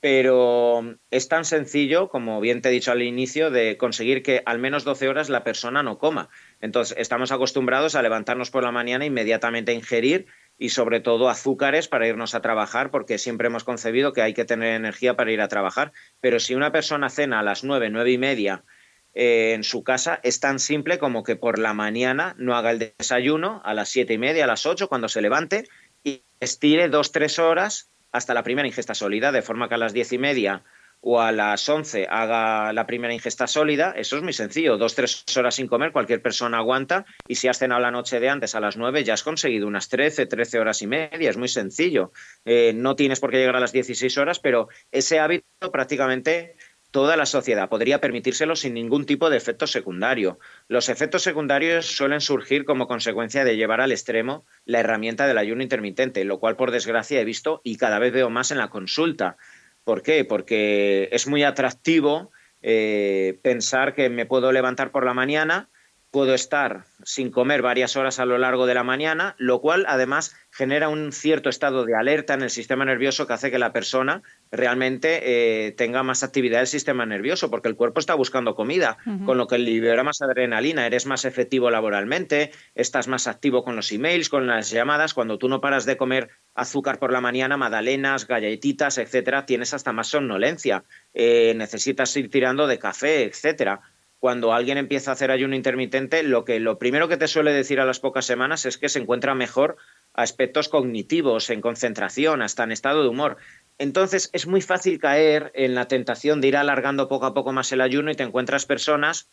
pero 0.00 0.96
es 1.10 1.28
tan 1.28 1.44
sencillo, 1.44 2.08
como 2.08 2.40
bien 2.40 2.62
te 2.62 2.70
he 2.70 2.72
dicho 2.72 2.90
al 2.90 3.02
inicio, 3.02 3.50
de 3.50 3.76
conseguir 3.76 4.22
que 4.22 4.42
al 4.46 4.58
menos 4.58 4.84
12 4.84 5.08
horas 5.08 5.28
la 5.28 5.44
persona 5.44 5.82
no 5.82 5.98
coma. 5.98 6.30
Entonces, 6.60 6.96
estamos 6.98 7.32
acostumbrados 7.32 7.94
a 7.94 8.02
levantarnos 8.02 8.50
por 8.50 8.64
la 8.64 8.72
mañana 8.72 9.04
inmediatamente 9.04 9.72
a 9.72 9.74
ingerir 9.74 10.26
y 10.56 10.70
sobre 10.70 11.00
todo 11.00 11.28
azúcares 11.28 11.86
para 11.86 12.08
irnos 12.08 12.34
a 12.34 12.40
trabajar, 12.40 12.90
porque 12.90 13.18
siempre 13.18 13.48
hemos 13.48 13.64
concebido 13.64 14.14
que 14.14 14.22
hay 14.22 14.32
que 14.32 14.46
tener 14.46 14.74
energía 14.74 15.16
para 15.16 15.32
ir 15.32 15.42
a 15.42 15.48
trabajar. 15.48 15.92
Pero 16.20 16.40
si 16.40 16.54
una 16.54 16.72
persona 16.72 17.10
cena 17.10 17.40
a 17.40 17.42
las 17.42 17.62
9, 17.62 17.90
9 17.90 18.10
y 18.10 18.18
media, 18.18 18.64
eh, 19.12 19.52
en 19.54 19.64
su 19.64 19.84
casa 19.84 20.20
es 20.22 20.40
tan 20.40 20.58
simple 20.58 20.98
como 20.98 21.24
que 21.24 21.36
por 21.36 21.58
la 21.58 21.74
mañana 21.74 22.34
no 22.38 22.56
haga 22.56 22.70
el 22.70 22.78
desayuno 22.78 23.60
a 23.64 23.74
las 23.74 23.88
siete 23.90 24.14
y 24.14 24.18
media, 24.18 24.44
a 24.44 24.46
las 24.46 24.64
ocho, 24.66 24.88
cuando 24.88 25.08
se 25.08 25.20
levante, 25.20 25.64
y 26.04 26.22
estire 26.38 26.88
dos, 26.88 27.12
tres 27.12 27.38
horas 27.38 27.90
hasta 28.12 28.34
la 28.34 28.42
primera 28.42 28.68
ingesta 28.68 28.94
sólida, 28.94 29.32
de 29.32 29.42
forma 29.42 29.68
que 29.68 29.74
a 29.74 29.78
las 29.78 29.92
diez 29.92 30.12
y 30.12 30.18
media 30.18 30.64
o 31.02 31.20
a 31.20 31.32
las 31.32 31.66
once 31.68 32.06
haga 32.10 32.72
la 32.72 32.86
primera 32.86 33.14
ingesta 33.14 33.46
sólida, 33.46 33.94
eso 33.96 34.16
es 34.16 34.22
muy 34.22 34.34
sencillo, 34.34 34.76
dos, 34.76 34.94
tres 34.94 35.24
horas 35.36 35.54
sin 35.54 35.66
comer, 35.66 35.92
cualquier 35.92 36.20
persona 36.20 36.58
aguanta, 36.58 37.06
y 37.26 37.36
si 37.36 37.48
has 37.48 37.58
cenado 37.58 37.80
la 37.80 37.90
noche 37.90 38.20
de 38.20 38.28
antes 38.28 38.54
a 38.54 38.60
las 38.60 38.76
nueve, 38.76 39.02
ya 39.02 39.14
has 39.14 39.22
conseguido 39.22 39.66
unas 39.66 39.88
trece, 39.88 40.26
trece 40.26 40.58
horas 40.58 40.82
y 40.82 40.86
media, 40.86 41.30
es 41.30 41.38
muy 41.38 41.48
sencillo. 41.48 42.12
Eh, 42.44 42.72
no 42.74 42.96
tienes 42.96 43.18
por 43.18 43.30
qué 43.30 43.38
llegar 43.38 43.56
a 43.56 43.60
las 43.60 43.72
dieciséis 43.72 44.18
horas, 44.18 44.40
pero 44.40 44.68
ese 44.92 45.20
hábito 45.20 45.72
prácticamente 45.72 46.56
toda 46.90 47.16
la 47.16 47.26
sociedad 47.26 47.68
podría 47.68 48.00
permitírselo 48.00 48.56
sin 48.56 48.74
ningún 48.74 49.06
tipo 49.06 49.30
de 49.30 49.36
efecto 49.36 49.66
secundario. 49.66 50.38
Los 50.68 50.88
efectos 50.88 51.22
secundarios 51.22 51.86
suelen 51.86 52.20
surgir 52.20 52.64
como 52.64 52.88
consecuencia 52.88 53.44
de 53.44 53.56
llevar 53.56 53.80
al 53.80 53.92
extremo 53.92 54.44
la 54.64 54.80
herramienta 54.80 55.26
del 55.26 55.38
ayuno 55.38 55.62
intermitente, 55.62 56.24
lo 56.24 56.40
cual 56.40 56.56
por 56.56 56.70
desgracia 56.70 57.20
he 57.20 57.24
visto 57.24 57.60
y 57.64 57.76
cada 57.76 57.98
vez 57.98 58.12
veo 58.12 58.30
más 58.30 58.50
en 58.50 58.58
la 58.58 58.70
consulta. 58.70 59.36
¿Por 59.84 60.02
qué? 60.02 60.24
Porque 60.24 61.08
es 61.12 61.26
muy 61.26 61.42
atractivo 61.44 62.30
eh, 62.62 63.38
pensar 63.42 63.94
que 63.94 64.10
me 64.10 64.26
puedo 64.26 64.52
levantar 64.52 64.90
por 64.90 65.04
la 65.04 65.14
mañana, 65.14 65.70
puedo 66.10 66.34
estar 66.34 66.84
sin 67.04 67.30
comer 67.30 67.62
varias 67.62 67.96
horas 67.96 68.18
a 68.18 68.26
lo 68.26 68.36
largo 68.38 68.66
de 68.66 68.74
la 68.74 68.82
mañana, 68.82 69.34
lo 69.38 69.60
cual 69.60 69.84
además 69.88 70.34
genera 70.50 70.88
un 70.88 71.12
cierto 71.12 71.48
estado 71.48 71.84
de 71.84 71.94
alerta 71.94 72.34
en 72.34 72.42
el 72.42 72.50
sistema 72.50 72.84
nervioso 72.84 73.26
que 73.26 73.32
hace 73.32 73.50
que 73.50 73.58
la 73.58 73.72
persona 73.72 74.22
realmente 74.50 75.20
eh, 75.22 75.72
tenga 75.72 76.02
más 76.02 76.22
actividad 76.22 76.58
del 76.58 76.66
sistema 76.66 77.06
nervioso, 77.06 77.50
porque 77.50 77.68
el 77.68 77.76
cuerpo 77.76 78.00
está 78.00 78.14
buscando 78.14 78.54
comida, 78.54 78.98
con 79.24 79.38
lo 79.38 79.46
que 79.46 79.58
libera 79.58 80.02
más 80.02 80.20
adrenalina, 80.22 80.86
eres 80.86 81.06
más 81.06 81.24
efectivo 81.24 81.70
laboralmente, 81.70 82.50
estás 82.74 83.06
más 83.06 83.28
activo 83.28 83.62
con 83.62 83.76
los 83.76 83.92
emails, 83.92 84.28
con 84.28 84.46
las 84.46 84.70
llamadas, 84.70 85.14
cuando 85.14 85.38
tú 85.38 85.48
no 85.48 85.60
paras 85.60 85.86
de 85.86 85.96
comer 85.96 86.30
azúcar 86.54 86.98
por 86.98 87.12
la 87.12 87.20
mañana, 87.20 87.56
magdalenas, 87.56 88.26
galletitas, 88.26 88.98
etcétera, 88.98 89.46
tienes 89.46 89.72
hasta 89.72 89.92
más 89.92 90.08
somnolencia, 90.08 90.84
eh, 91.14 91.54
necesitas 91.56 92.16
ir 92.16 92.30
tirando 92.30 92.66
de 92.66 92.78
café, 92.78 93.24
etcétera. 93.24 93.80
Cuando 94.18 94.52
alguien 94.52 94.76
empieza 94.76 95.10
a 95.10 95.14
hacer 95.14 95.30
ayuno 95.30 95.56
intermitente, 95.56 96.22
lo 96.22 96.44
que 96.44 96.60
lo 96.60 96.78
primero 96.78 97.08
que 97.08 97.16
te 97.16 97.26
suele 97.26 97.54
decir 97.54 97.80
a 97.80 97.86
las 97.86 98.00
pocas 98.00 98.26
semanas 98.26 98.66
es 98.66 98.76
que 98.76 98.90
se 98.90 98.98
encuentra 98.98 99.34
mejor 99.34 99.78
aspectos 100.22 100.68
cognitivos, 100.68 101.50
en 101.50 101.60
concentración, 101.60 102.42
hasta 102.42 102.64
en 102.64 102.72
estado 102.72 103.02
de 103.02 103.08
humor. 103.08 103.36
Entonces 103.78 104.28
es 104.32 104.46
muy 104.46 104.60
fácil 104.60 104.98
caer 104.98 105.50
en 105.54 105.74
la 105.74 105.88
tentación 105.88 106.40
de 106.40 106.48
ir 106.48 106.56
alargando 106.56 107.08
poco 107.08 107.26
a 107.26 107.34
poco 107.34 107.52
más 107.52 107.72
el 107.72 107.80
ayuno 107.80 108.10
y 108.10 108.14
te 108.14 108.22
encuentras 108.22 108.66
personas 108.66 109.30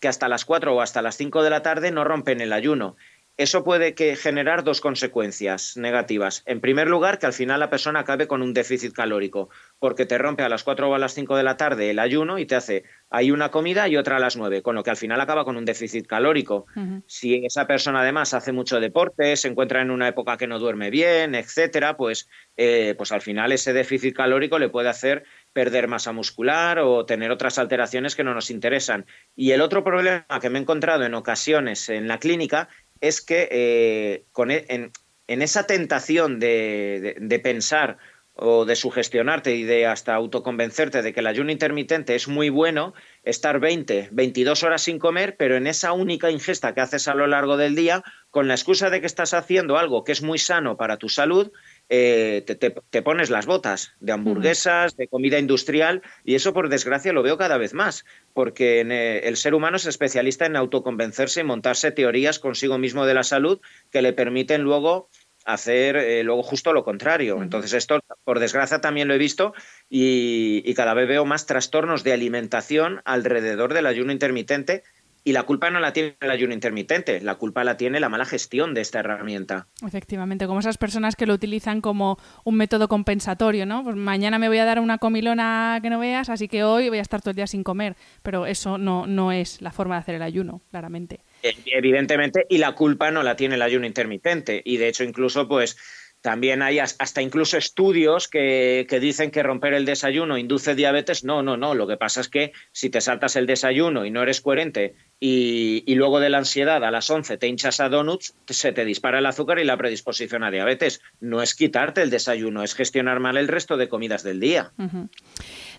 que 0.00 0.08
hasta 0.08 0.28
las 0.28 0.44
4 0.44 0.74
o 0.74 0.80
hasta 0.80 1.02
las 1.02 1.16
5 1.16 1.42
de 1.42 1.50
la 1.50 1.62
tarde 1.62 1.90
no 1.90 2.04
rompen 2.04 2.40
el 2.40 2.52
ayuno 2.52 2.96
eso 3.38 3.62
puede 3.62 3.94
que 3.94 4.16
generar 4.16 4.64
dos 4.64 4.80
consecuencias 4.80 5.76
negativas. 5.76 6.42
En 6.44 6.60
primer 6.60 6.88
lugar, 6.88 7.20
que 7.20 7.26
al 7.26 7.32
final 7.32 7.60
la 7.60 7.70
persona 7.70 8.00
acabe 8.00 8.26
con 8.26 8.42
un 8.42 8.52
déficit 8.52 8.92
calórico, 8.92 9.48
porque 9.78 10.06
te 10.06 10.18
rompe 10.18 10.42
a 10.42 10.48
las 10.48 10.64
4 10.64 10.90
o 10.90 10.94
a 10.94 10.98
las 10.98 11.14
5 11.14 11.36
de 11.36 11.44
la 11.44 11.56
tarde 11.56 11.88
el 11.88 12.00
ayuno 12.00 12.40
y 12.40 12.46
te 12.46 12.56
hace 12.56 12.82
hay 13.10 13.30
una 13.30 13.50
comida 13.50 13.88
y 13.88 13.96
otra 13.96 14.16
a 14.16 14.18
las 14.18 14.36
9, 14.36 14.60
con 14.60 14.74
lo 14.74 14.82
que 14.82 14.90
al 14.90 14.96
final 14.96 15.20
acaba 15.20 15.44
con 15.44 15.56
un 15.56 15.64
déficit 15.64 16.06
calórico. 16.06 16.66
Si 17.06 17.46
esa 17.46 17.66
persona 17.66 18.02
además 18.02 18.34
hace 18.34 18.52
mucho 18.52 18.80
deporte, 18.80 19.36
se 19.36 19.48
encuentra 19.48 19.80
en 19.80 19.90
una 19.90 20.08
época 20.08 20.36
que 20.36 20.46
no 20.46 20.58
duerme 20.58 20.90
bien, 20.90 21.34
etcétera, 21.34 21.96
pues, 21.96 22.28
eh, 22.56 22.94
pues 22.98 23.12
al 23.12 23.22
final 23.22 23.52
ese 23.52 23.72
déficit 23.72 24.14
calórico 24.14 24.58
le 24.58 24.68
puede 24.68 24.90
hacer 24.90 25.24
perder 25.54 25.88
masa 25.88 26.12
muscular 26.12 26.80
o 26.80 27.06
tener 27.06 27.30
otras 27.30 27.58
alteraciones 27.58 28.14
que 28.14 28.24
no 28.24 28.34
nos 28.34 28.50
interesan. 28.50 29.06
Y 29.34 29.52
el 29.52 29.62
otro 29.62 29.82
problema 29.82 30.26
que 30.40 30.50
me 30.50 30.58
he 30.58 30.62
encontrado 30.62 31.04
en 31.04 31.14
ocasiones 31.14 31.88
en 31.88 32.08
la 32.08 32.18
clínica 32.18 32.68
es 33.00 33.20
que 33.20 33.48
eh, 33.50 34.24
e, 34.48 34.90
en, 35.26 35.42
esa 35.42 35.66
tentación 35.66 36.38
de, 36.38 37.40
pensar 37.42 37.98
o 38.34 38.64
de 38.64 38.76
sugestionarte 38.76 39.56
y 39.56 39.64
de 39.64 39.86
hasta 39.86 40.14
autoconvencerte 40.14 41.02
de 41.02 41.12
que 41.12 41.20
el 41.20 41.26
ayuno 41.26 41.50
intermitente 41.50 42.14
es 42.14 42.28
muy 42.28 42.50
bueno, 42.50 42.94
estar 43.24 43.58
20, 43.58 44.10
22 44.12 44.62
horas 44.62 44.82
sin 44.82 44.98
comer, 44.98 45.36
pero 45.36 45.56
en 45.56 45.66
esa 45.66 45.92
única 45.92 46.30
ingesta 46.30 46.72
que 46.72 46.80
haces 46.80 47.08
a 47.08 47.14
lo 47.14 47.26
largo 47.26 47.56
del 47.56 47.74
día, 47.74 48.04
con 48.30 48.46
la 48.46 48.54
excusa 48.54 48.90
de 48.90 49.00
que 49.00 49.06
estás 49.06 49.34
haciendo 49.34 49.76
algo 49.76 50.04
que 50.04 50.12
es 50.12 50.22
muy 50.22 50.38
sano 50.38 50.76
para 50.76 50.98
tu 50.98 51.08
salud, 51.08 51.50
eh, 51.88 52.44
te, 52.90 53.02
pones 53.02 53.30
las 53.30 53.46
botas 53.46 53.92
de 54.00 54.12
hamburguesas, 54.12 54.96
de 54.96 55.08
comida 55.08 55.38
industrial, 55.38 56.02
y 56.24 56.34
eso 56.34 56.52
por 56.52 56.68
desgracia 56.68 57.12
lo 57.12 57.22
veo 57.22 57.38
cada 57.38 57.56
vez 57.56 57.72
más, 57.72 58.04
porque 58.34 58.80
eh, 58.80 59.20
el 59.24 59.36
ser 59.36 59.54
humano 59.54 59.78
es 59.78 59.86
especialista 59.86 60.46
en 60.46 60.56
autoconvencerse 60.56 61.40
y 61.40 61.44
montarse 61.44 61.90
teorías 61.90 62.38
consigo 62.38 62.78
mismo 62.78 63.06
de 63.06 63.14
la 63.14 63.22
salud 63.22 63.60
que 63.90 64.02
le 64.02 64.12
permiten 64.12 64.62
luego 64.62 65.08
hacer 65.46 65.96
eh, 65.96 66.22
luego 66.24 66.42
justo 66.42 66.74
lo 66.74 66.84
contrario. 66.84 67.42
Entonces 67.42 67.72
esto, 67.72 68.00
por 68.22 68.38
desgracia, 68.38 68.82
también 68.82 69.08
lo 69.08 69.14
he 69.14 69.18
visto 69.18 69.54
y, 69.88 70.62
y 70.66 70.74
cada 70.74 70.92
vez 70.92 71.08
veo 71.08 71.24
más 71.24 71.46
trastornos 71.46 72.04
de 72.04 72.12
alimentación 72.12 73.00
alrededor 73.06 73.72
del 73.72 73.86
ayuno 73.86 74.12
intermitente 74.12 74.82
y 75.24 75.32
la 75.32 75.42
culpa 75.42 75.70
no 75.70 75.80
la 75.80 75.92
tiene 75.92 76.16
el 76.20 76.30
ayuno 76.30 76.54
intermitente, 76.54 77.20
la 77.20 77.34
culpa 77.34 77.64
la 77.64 77.76
tiene 77.76 78.00
la 78.00 78.08
mala 78.08 78.24
gestión 78.24 78.74
de 78.74 78.80
esta 78.80 79.00
herramienta. 79.00 79.66
Efectivamente, 79.86 80.46
como 80.46 80.60
esas 80.60 80.78
personas 80.78 81.16
que 81.16 81.26
lo 81.26 81.34
utilizan 81.34 81.80
como 81.80 82.18
un 82.44 82.56
método 82.56 82.88
compensatorio, 82.88 83.66
¿no? 83.66 83.84
Pues 83.84 83.96
mañana 83.96 84.38
me 84.38 84.48
voy 84.48 84.58
a 84.58 84.64
dar 84.64 84.80
una 84.80 84.98
comilona 84.98 85.78
que 85.82 85.90
no 85.90 85.98
veas, 85.98 86.28
así 86.28 86.48
que 86.48 86.64
hoy 86.64 86.88
voy 86.88 86.98
a 86.98 87.02
estar 87.02 87.20
todo 87.20 87.30
el 87.30 87.36
día 87.36 87.46
sin 87.46 87.62
comer. 87.62 87.96
Pero 88.22 88.46
eso 88.46 88.78
no, 88.78 89.06
no 89.06 89.32
es 89.32 89.60
la 89.60 89.72
forma 89.72 89.96
de 89.96 90.00
hacer 90.00 90.14
el 90.14 90.22
ayuno, 90.22 90.62
claramente. 90.70 91.20
Evidentemente, 91.42 92.46
y 92.48 92.58
la 92.58 92.72
culpa 92.72 93.10
no 93.10 93.22
la 93.22 93.36
tiene 93.36 93.56
el 93.56 93.62
ayuno 93.62 93.86
intermitente. 93.86 94.62
Y 94.64 94.76
de 94.76 94.88
hecho, 94.88 95.04
incluso, 95.04 95.46
pues 95.48 95.76
también 96.20 96.62
hay 96.62 96.80
hasta 96.80 97.22
incluso 97.22 97.56
estudios 97.56 98.26
que, 98.26 98.86
dicen 99.00 99.30
que 99.30 99.42
romper 99.42 99.74
el 99.74 99.84
desayuno 99.84 100.36
induce 100.36 100.74
diabetes. 100.74 101.22
No, 101.24 101.42
no, 101.42 101.56
no. 101.56 101.74
Lo 101.74 101.86
que 101.86 101.96
pasa 101.96 102.20
es 102.20 102.28
que 102.28 102.52
si 102.72 102.90
te 102.90 103.00
saltas 103.00 103.36
el 103.36 103.46
desayuno 103.46 104.04
y 104.04 104.10
no 104.10 104.22
eres 104.22 104.40
coherente 104.40 104.96
y, 105.20 105.84
y, 105.86 105.94
luego 105.94 106.18
de 106.20 106.30
la 106.30 106.38
ansiedad 106.38 106.84
a 106.84 106.90
las 106.90 107.08
11 107.08 107.38
te 107.38 107.46
hinchas 107.46 107.80
a 107.80 107.88
donuts, 107.88 108.34
se 108.48 108.72
te 108.72 108.84
dispara 108.84 109.18
el 109.20 109.26
azúcar 109.26 109.58
y 109.58 109.64
la 109.64 109.76
predisposición 109.76 110.42
a 110.42 110.50
diabetes. 110.50 111.00
No 111.20 111.40
es 111.40 111.54
quitarte 111.54 112.02
el 112.02 112.10
desayuno, 112.10 112.62
es 112.62 112.74
gestionar 112.74 113.20
mal 113.20 113.36
el 113.36 113.48
resto 113.48 113.76
de 113.76 113.88
comidas 113.88 114.22
del 114.22 114.40
día. 114.40 114.72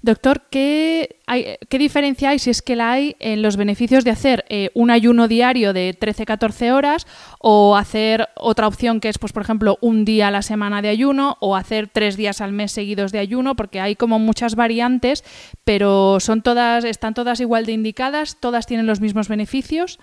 Doctor, 0.01 0.43
¿qué, 0.49 1.17
hay, 1.27 1.57
¿qué 1.67 1.77
diferencia 1.77 2.29
hay, 2.29 2.39
si 2.39 2.49
es 2.49 2.61
que 2.61 2.75
la 2.75 2.91
hay, 2.91 3.15
en 3.19 3.41
los 3.41 3.57
beneficios 3.57 4.03
de 4.03 4.11
hacer 4.11 4.45
eh, 4.49 4.69
un 4.73 4.91
ayuno 4.91 5.27
diario 5.27 5.73
de 5.73 5.97
13-14 5.97 6.71
horas 6.71 7.07
o 7.39 7.75
hacer 7.75 8.29
otra 8.35 8.67
opción 8.67 8.99
que 8.99 9.09
es, 9.09 9.17
pues, 9.17 9.33
por 9.33 9.43
ejemplo, 9.43 9.77
un 9.81 10.05
día 10.05 10.29
a 10.29 10.31
la 10.31 10.41
semana 10.41 10.81
de 10.81 10.89
ayuno 10.89 11.37
o 11.41 11.55
hacer 11.55 11.89
tres 11.91 12.15
días 12.15 12.39
al 12.41 12.53
mes 12.53 12.71
seguidos 12.71 13.11
de 13.11 13.19
ayuno? 13.19 13.55
Porque 13.55 13.81
hay 13.81 13.95
como 13.95 14.19
muchas 14.19 14.55
variantes, 14.55 15.23
pero 15.63 16.19
son 16.19 16.41
todas, 16.41 16.85
están 16.85 17.13
todas 17.13 17.39
igual 17.39 17.65
de 17.65 17.73
indicadas, 17.73 18.37
todas 18.39 18.65
tienen 18.65 18.87
los 18.87 19.01
mismos 19.01 19.27
beneficios. 19.27 19.99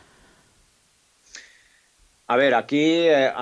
A 2.27 2.37
ver, 2.37 2.55
aquí 2.55 2.83
eh, 2.83 3.33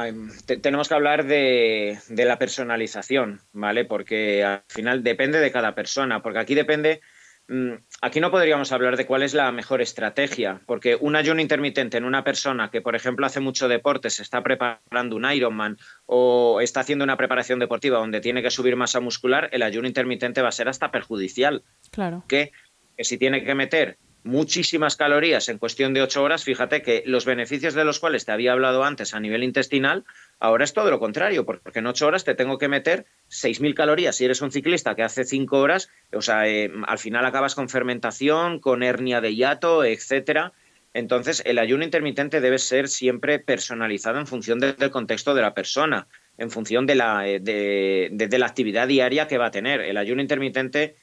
tenemos 0.60 0.88
que 0.88 0.94
hablar 0.94 1.24
de, 1.24 1.98
la 2.10 2.38
personalización, 2.38 3.40
¿vale? 3.52 3.84
Porque 3.84 4.44
al 4.44 4.62
final 4.68 5.02
depende 5.02 5.38
de 5.40 5.50
cada 5.50 5.74
persona, 5.74 6.22
porque 6.22 6.38
aquí 6.38 6.54
depende, 6.54 7.00
mm, 7.48 7.72
aquí 8.02 8.20
no 8.20 8.30
podríamos 8.30 8.72
hablar 8.72 8.98
de 8.98 9.06
cuál 9.06 9.22
es 9.22 9.32
la 9.32 9.50
mejor 9.52 9.80
estrategia, 9.80 10.60
porque 10.66 10.96
un 10.96 11.16
ayuno 11.16 11.40
intermitente 11.40 11.96
en 11.96 12.04
una 12.04 12.24
persona 12.24 12.70
que, 12.70 12.82
por 12.82 12.94
ejemplo, 12.94 13.24
hace 13.24 13.40
mucho 13.40 13.68
deporte, 13.68 14.10
se 14.10 14.22
está 14.22 14.42
preparando 14.42 15.16
un 15.16 15.30
Ironman 15.30 15.78
o 16.04 16.60
está 16.60 16.80
haciendo 16.80 17.04
una 17.04 17.16
preparación 17.16 17.58
deportiva 17.58 17.98
donde 17.98 18.20
tiene 18.20 18.42
que 18.42 18.50
subir 18.50 18.76
masa 18.76 19.00
muscular, 19.00 19.48
el 19.52 19.62
ayuno 19.62 19.88
intermitente 19.88 20.42
va 20.42 20.48
a 20.48 20.52
ser 20.52 20.68
hasta 20.68 20.90
perjudicial. 20.90 21.64
Claro. 21.90 22.24
Que 22.28 22.52
que 22.96 23.04
si 23.04 23.18
tiene 23.18 23.44
que 23.44 23.54
meter 23.54 23.98
muchísimas 24.24 24.96
calorías 24.96 25.48
en 25.48 25.58
cuestión 25.58 25.92
de 25.92 26.02
ocho 26.02 26.22
horas, 26.22 26.44
fíjate 26.44 26.82
que 26.82 27.02
los 27.06 27.26
beneficios 27.26 27.74
de 27.74 27.84
los 27.84 28.00
cuales 28.00 28.24
te 28.24 28.32
había 28.32 28.52
hablado 28.52 28.82
antes 28.82 29.14
a 29.14 29.20
nivel 29.20 29.44
intestinal, 29.44 30.04
ahora 30.40 30.64
es 30.64 30.72
todo 30.72 30.90
lo 30.90 30.98
contrario, 30.98 31.44
porque 31.44 31.78
en 31.78 31.86
ocho 31.86 32.06
horas 32.06 32.24
te 32.24 32.34
tengo 32.34 32.58
que 32.58 32.68
meter 32.68 33.04
6.000 33.30 33.74
calorías. 33.74 34.16
Si 34.16 34.24
eres 34.24 34.40
un 34.40 34.50
ciclista 34.50 34.94
que 34.94 35.02
hace 35.02 35.24
cinco 35.24 35.58
horas, 35.58 35.90
o 36.12 36.22
sea, 36.22 36.48
eh, 36.48 36.72
al 36.86 36.98
final 36.98 37.24
acabas 37.26 37.54
con 37.54 37.68
fermentación, 37.68 38.60
con 38.60 38.82
hernia 38.82 39.20
de 39.20 39.34
hiato, 39.34 39.84
etcétera. 39.84 40.52
Entonces, 40.94 41.42
el 41.44 41.58
ayuno 41.58 41.84
intermitente 41.84 42.40
debe 42.40 42.58
ser 42.58 42.88
siempre 42.88 43.40
personalizado 43.40 44.18
en 44.20 44.26
función 44.26 44.58
del 44.58 44.90
contexto 44.90 45.34
de 45.34 45.42
la 45.42 45.52
persona, 45.52 46.06
en 46.38 46.50
función 46.50 46.86
de 46.86 46.94
la, 46.94 47.28
eh, 47.28 47.40
de 47.40 48.38
la 48.38 48.46
actividad 48.46 48.88
diaria 48.88 49.26
que 49.26 49.38
va 49.38 49.46
a 49.46 49.50
tener. 49.50 49.80
El 49.80 49.96
ayuno 49.96 50.22
intermitente 50.22 50.94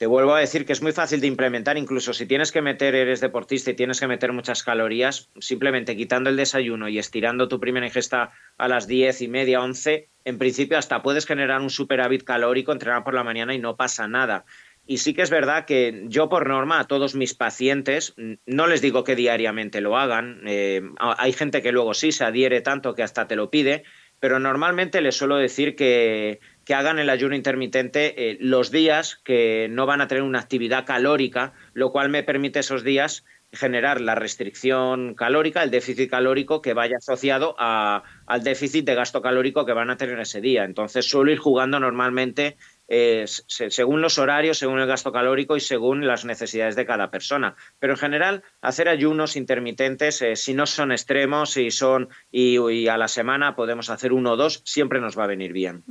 te 0.00 0.06
vuelvo 0.06 0.34
a 0.34 0.40
decir 0.40 0.64
que 0.64 0.72
es 0.72 0.80
muy 0.80 0.92
fácil 0.92 1.20
de 1.20 1.26
implementar, 1.26 1.76
incluso 1.76 2.14
si 2.14 2.24
tienes 2.24 2.52
que 2.52 2.62
meter, 2.62 2.94
eres 2.94 3.20
deportista 3.20 3.70
y 3.70 3.74
tienes 3.74 4.00
que 4.00 4.06
meter 4.06 4.32
muchas 4.32 4.62
calorías, 4.62 5.28
simplemente 5.40 5.94
quitando 5.94 6.30
el 6.30 6.38
desayuno 6.38 6.88
y 6.88 6.98
estirando 6.98 7.48
tu 7.48 7.60
primera 7.60 7.84
ingesta 7.84 8.32
a 8.56 8.66
las 8.66 8.86
diez 8.86 9.20
y 9.20 9.28
media, 9.28 9.60
once, 9.60 10.08
en 10.24 10.38
principio 10.38 10.78
hasta 10.78 11.02
puedes 11.02 11.26
generar 11.26 11.60
un 11.60 11.68
superávit 11.68 12.24
calórico, 12.24 12.72
entrenar 12.72 13.04
por 13.04 13.12
la 13.12 13.24
mañana 13.24 13.54
y 13.54 13.58
no 13.58 13.76
pasa 13.76 14.08
nada. 14.08 14.46
Y 14.86 14.96
sí 14.96 15.12
que 15.12 15.20
es 15.20 15.28
verdad 15.28 15.66
que 15.66 16.06
yo 16.06 16.30
por 16.30 16.48
norma 16.48 16.80
a 16.80 16.86
todos 16.86 17.14
mis 17.14 17.34
pacientes 17.34 18.14
no 18.46 18.66
les 18.68 18.80
digo 18.80 19.04
que 19.04 19.16
diariamente 19.16 19.82
lo 19.82 19.98
hagan. 19.98 20.40
Eh, 20.46 20.80
hay 20.98 21.34
gente 21.34 21.60
que 21.60 21.72
luego 21.72 21.92
sí 21.92 22.10
se 22.10 22.24
adhiere 22.24 22.62
tanto 22.62 22.94
que 22.94 23.02
hasta 23.02 23.28
te 23.28 23.36
lo 23.36 23.50
pide, 23.50 23.84
pero 24.18 24.38
normalmente 24.38 25.00
les 25.00 25.16
suelo 25.16 25.36
decir 25.36 25.74
que, 25.74 26.40
que 26.70 26.74
hagan 26.76 27.00
el 27.00 27.10
ayuno 27.10 27.34
intermitente 27.34 28.30
eh, 28.30 28.36
los 28.38 28.70
días 28.70 29.20
que 29.24 29.66
no 29.68 29.86
van 29.86 30.00
a 30.00 30.06
tener 30.06 30.22
una 30.22 30.38
actividad 30.38 30.86
calórica, 30.86 31.52
lo 31.74 31.90
cual 31.90 32.10
me 32.10 32.22
permite 32.22 32.60
esos 32.60 32.84
días 32.84 33.24
generar 33.52 34.00
la 34.00 34.14
restricción 34.14 35.14
calórica, 35.14 35.64
el 35.64 35.72
déficit 35.72 36.08
calórico 36.08 36.62
que 36.62 36.72
vaya 36.72 36.98
asociado 36.98 37.56
al 37.58 38.44
déficit 38.44 38.84
de 38.84 38.94
gasto 38.94 39.20
calórico 39.20 39.66
que 39.66 39.72
van 39.72 39.90
a 39.90 39.96
tener 39.96 40.20
ese 40.20 40.40
día. 40.40 40.62
Entonces 40.62 41.06
suelo 41.10 41.32
ir 41.32 41.38
jugando 41.38 41.80
normalmente 41.80 42.56
eh, 42.92 43.24
según 43.26 44.00
los 44.00 44.18
horarios, 44.18 44.58
según 44.58 44.80
el 44.80 44.86
gasto 44.86 45.12
calórico 45.12 45.56
y 45.56 45.60
según 45.60 46.06
las 46.06 46.24
necesidades 46.24 46.74
de 46.74 46.86
cada 46.86 47.10
persona. 47.10 47.54
Pero 47.78 47.92
en 47.92 47.98
general, 47.98 48.42
hacer 48.60 48.88
ayunos 48.88 49.36
intermitentes, 49.36 50.22
eh, 50.22 50.34
si 50.34 50.54
no 50.54 50.66
son 50.66 50.90
extremos 50.90 51.56
y 51.56 51.70
son 51.70 52.08
y, 52.32 52.88
a 52.88 52.96
la 52.96 53.08
semana 53.08 53.54
podemos 53.54 53.90
hacer 53.90 54.12
uno 54.12 54.32
o 54.32 54.36
dos, 54.36 54.62
siempre 54.64 55.00
nos 55.00 55.16
va 55.16 55.24
a 55.24 55.28
venir 55.28 55.52
bien. 55.52 55.84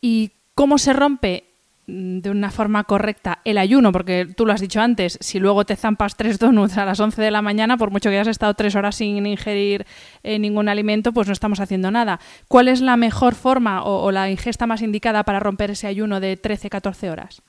¿Y 0.00 0.32
cómo 0.54 0.78
se 0.78 0.92
rompe 0.92 1.44
mm, 1.86 2.18
de 2.18 2.30
una 2.30 2.50
forma 2.50 2.84
correcta 2.84 3.40
el 3.44 3.58
ayuno, 3.58 3.92
porque 3.92 4.26
tú 4.36 4.46
lo 4.46 4.52
has 4.52 4.60
dicho 4.60 4.80
antes, 4.80 5.18
si 5.20 5.38
luego 5.38 5.64
te 5.64 5.76
zampas 5.76 6.16
tres 6.16 6.38
donuts 6.38 6.78
a 6.78 6.84
las 6.84 6.98
11 6.98 7.22
de 7.22 7.30
la 7.30 7.42
mañana, 7.42 7.76
por 7.76 7.90
mucho 7.90 8.10
que 8.10 8.16
hayas 8.16 8.28
estado 8.28 8.54
tres 8.54 8.74
horas 8.74 8.96
sin 8.96 9.24
ingerir 9.26 9.86
eh, 10.22 10.38
ningún 10.38 10.68
alimento, 10.68 11.12
pues 11.12 11.28
no 11.28 11.32
estamos 11.32 11.60
haciendo 11.60 11.90
nada. 11.90 12.18
¿Cuál 12.48 12.68
es 12.68 12.80
la 12.80 12.96
mejor 12.96 13.34
forma 13.34 13.84
o, 13.84 14.10
la 14.10 14.30
ingesta 14.30 14.66
más 14.66 14.82
indicada 14.82 15.22
para 15.22 15.40
romper 15.40 15.70
ese 15.70 15.86
ayuno 15.86 16.20
de 16.20 16.40
13-14 16.40 17.10
horas? 17.10 17.42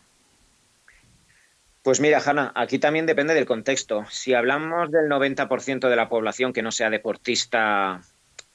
Pues 1.82 2.02
mira, 2.02 2.20
Hanna, 2.20 2.52
aquí 2.54 2.80
también 2.80 3.06
depende 3.06 3.34
del 3.34 3.46
contexto. 3.46 4.04
Si 4.10 4.34
hablamos 4.34 4.92
del 4.92 5.10
90% 5.10 5.88
de 5.88 5.96
la 5.96 6.10
población 6.10 6.52
que 6.52 6.62
no 6.62 6.72
sea 6.74 6.90
deportista 6.90 8.02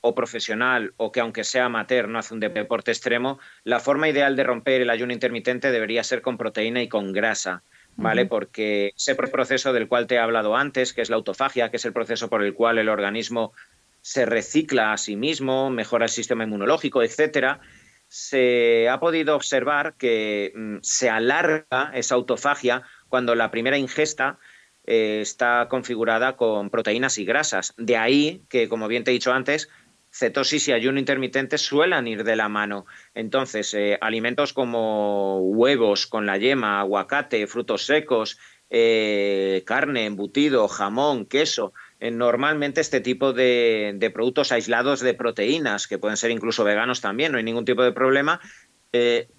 o 0.02 0.14
profesional 0.14 0.92
o 0.98 1.10
que 1.12 1.20
aunque 1.20 1.44
sea 1.44 1.66
amateur 1.66 2.08
no 2.08 2.18
hace 2.18 2.34
un 2.34 2.40
deporte 2.40 2.90
extremo, 2.90 3.38
la 3.64 3.80
forma 3.80 4.08
ideal 4.08 4.36
de 4.36 4.44
romper 4.44 4.82
el 4.82 4.90
ayuno 4.90 5.14
intermitente 5.14 5.70
debería 5.70 6.04
ser 6.04 6.20
con 6.20 6.36
proteína 6.36 6.82
y 6.82 6.88
con 6.88 7.12
grasa. 7.12 7.62
¿Vale? 7.94 8.24
Porque 8.24 8.94
ese 8.96 9.14
proceso 9.14 9.74
del 9.74 9.86
cual 9.86 10.06
te 10.06 10.14
he 10.14 10.18
hablado 10.18 10.56
antes, 10.56 10.94
que 10.94 11.02
es 11.02 11.10
la 11.10 11.16
autofagia, 11.16 11.70
que 11.70 11.76
es 11.76 11.84
el 11.84 11.92
proceso 11.92 12.30
por 12.30 12.42
el 12.42 12.54
cual 12.54 12.78
el 12.78 12.88
organismo 12.88 13.52
se 14.00 14.24
recicla 14.24 14.94
a 14.94 14.96
sí 14.96 15.14
mismo, 15.14 15.68
mejora 15.68 16.06
el 16.06 16.10
sistema 16.10 16.44
inmunológico, 16.44 17.02
etcétera, 17.02 17.60
se 18.08 18.88
ha 18.88 18.98
podido 18.98 19.36
observar 19.36 19.94
que 19.98 20.52
mm, 20.54 20.76
se 20.82 21.10
alarga 21.10 21.92
esa 21.94 22.14
autofagia 22.14 22.82
cuando 23.08 23.34
la 23.34 23.50
primera 23.50 23.78
ingesta 23.78 24.38
eh, 24.84 25.20
está 25.22 25.68
configurada 25.70 26.36
con 26.36 26.68
proteínas 26.68 27.16
y 27.18 27.24
grasas. 27.24 27.72
De 27.76 27.96
ahí 27.96 28.42
que, 28.48 28.68
como 28.68 28.88
bien 28.88 29.04
te 29.04 29.12
he 29.12 29.14
dicho 29.14 29.32
antes, 29.32 29.68
cetosis 30.12 30.68
y 30.68 30.72
ayuno 30.72 30.98
intermitente 30.98 31.58
suelen 31.58 32.06
ir 32.06 32.22
de 32.22 32.36
la 32.36 32.48
mano. 32.48 32.86
Entonces, 33.14 33.72
eh, 33.74 33.98
alimentos 34.00 34.52
como 34.52 35.40
huevos 35.40 36.06
con 36.06 36.26
la 36.26 36.36
yema, 36.36 36.80
aguacate, 36.80 37.46
frutos 37.46 37.86
secos, 37.86 38.38
eh, 38.68 39.62
carne, 39.66 40.04
embutido, 40.04 40.68
jamón, 40.68 41.26
queso, 41.26 41.72
eh, 41.98 42.10
normalmente 42.10 42.80
este 42.80 43.00
tipo 43.00 43.32
de, 43.32 44.10
productos 44.14 44.52
aislados 44.52 45.00
de 45.00 45.14
proteínas, 45.14 45.86
que 45.86 45.98
pueden 45.98 46.16
ser 46.16 46.30
incluso 46.30 46.62
veganos 46.62 47.00
también, 47.00 47.32
no 47.32 47.38
hay 47.38 47.44
ningún 47.44 47.64
tipo 47.64 47.82
de 47.82 47.92
problema, 47.92 48.40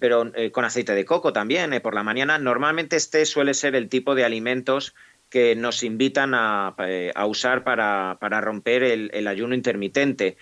pero 0.00 0.32
con 0.50 0.64
aceite 0.64 0.96
de 0.96 1.04
coco 1.04 1.32
también 1.32 1.80
por 1.80 1.94
la 1.94 2.02
mañana, 2.02 2.38
normalmente 2.38 2.96
este 2.96 3.24
suele 3.24 3.54
ser 3.54 3.76
el 3.76 3.88
tipo 3.88 4.16
de 4.16 4.24
alimentos 4.24 4.96
que 5.30 5.54
nos 5.54 5.84
invitan 5.84 6.34
a, 6.34 6.74
usar 7.28 7.62
para, 7.62 8.40
romper 8.40 8.82
el 8.82 9.28
ayuno 9.28 9.54
intermitente. 9.54 10.36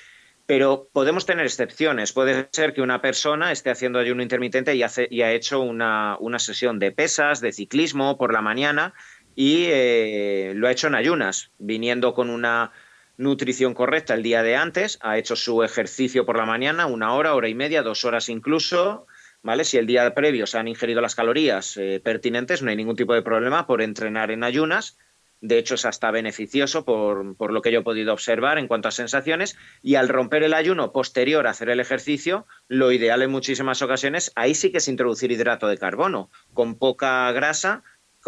Pero 0.46 0.88
podemos 0.92 1.24
tener 1.24 1.46
excepciones. 1.46 2.12
Puede 2.12 2.48
ser 2.52 2.74
que 2.74 2.82
una 2.82 3.00
persona 3.00 3.52
esté 3.52 3.70
haciendo 3.70 3.98
ayuno 3.98 4.22
intermitente 4.22 4.74
y, 4.74 4.82
hace, 4.82 5.06
y 5.10 5.22
ha 5.22 5.32
hecho 5.32 5.60
una, 5.60 6.18
sesión 6.38 6.78
de 6.78 6.92
pesas, 6.92 7.40
de 7.40 7.52
ciclismo 7.52 8.18
por 8.18 8.32
la 8.32 8.42
mañana 8.42 8.94
y 9.34 9.66
eh, 9.70 10.52
lo 10.54 10.68
ha 10.68 10.72
hecho 10.72 10.88
en 10.88 10.94
ayunas, 10.94 11.50
viniendo 11.58 12.12
con 12.12 12.28
una 12.28 12.72
nutrición 13.16 13.74
correcta 13.74 14.14
el 14.14 14.22
día 14.22 14.42
de 14.42 14.56
antes, 14.56 14.98
ha 15.02 15.18
hecho 15.18 15.36
su 15.36 15.62
ejercicio 15.62 16.26
por 16.26 16.36
la 16.36 16.44
mañana, 16.44 16.86
una 16.86 17.14
hora, 17.14 17.34
hora 17.34 17.48
y 17.48 17.54
media, 17.54 17.82
dos 17.82 18.04
horas 18.04 18.28
incluso, 18.28 19.06
¿vale? 19.42 19.64
Si 19.64 19.78
el 19.78 19.86
día 19.86 20.14
previo 20.14 20.46
se 20.46 20.58
han 20.58 20.68
ingerido 20.68 21.00
las 21.00 21.14
calorías 21.14 21.76
eh, 21.76 22.00
pertinentes, 22.02 22.62
no 22.62 22.70
hay 22.70 22.76
ningún 22.76 22.96
tipo 22.96 23.14
de 23.14 23.22
problema 23.22 23.66
por 23.66 23.80
entrenar 23.80 24.30
en 24.30 24.44
ayunas 24.44 24.98
de 25.42 25.58
hecho, 25.58 25.74
es 25.74 25.84
hasta 25.84 26.12
beneficioso 26.12 26.84
por, 26.84 27.52
lo 27.52 27.62
que 27.62 27.72
yo 27.72 27.80
he 27.80 27.82
podido 27.82 28.12
observar 28.12 28.58
en 28.58 28.68
cuanto 28.68 28.86
a 28.86 28.92
sensaciones. 28.92 29.56
Y 29.82 29.96
al 29.96 30.08
romper 30.08 30.44
el 30.44 30.54
ayuno 30.54 30.92
posterior 30.92 31.46
a 31.46 31.50
hacer 31.50 31.68
el 31.68 31.80
ejercicio, 31.80 32.46
lo 32.68 32.92
ideal 32.92 33.22
en 33.22 33.32
muchísimas 33.32 33.82
ocasiones, 33.82 34.30
ahí 34.36 34.54
sí 34.54 34.70
que 34.70 34.78
es 34.78 34.86
introducir 34.86 35.32
hidrato 35.32 35.66
de 35.66 35.78
carbono, 35.78 36.30
con 36.54 36.78
poca 36.78 37.30
grasa, 37.32 37.82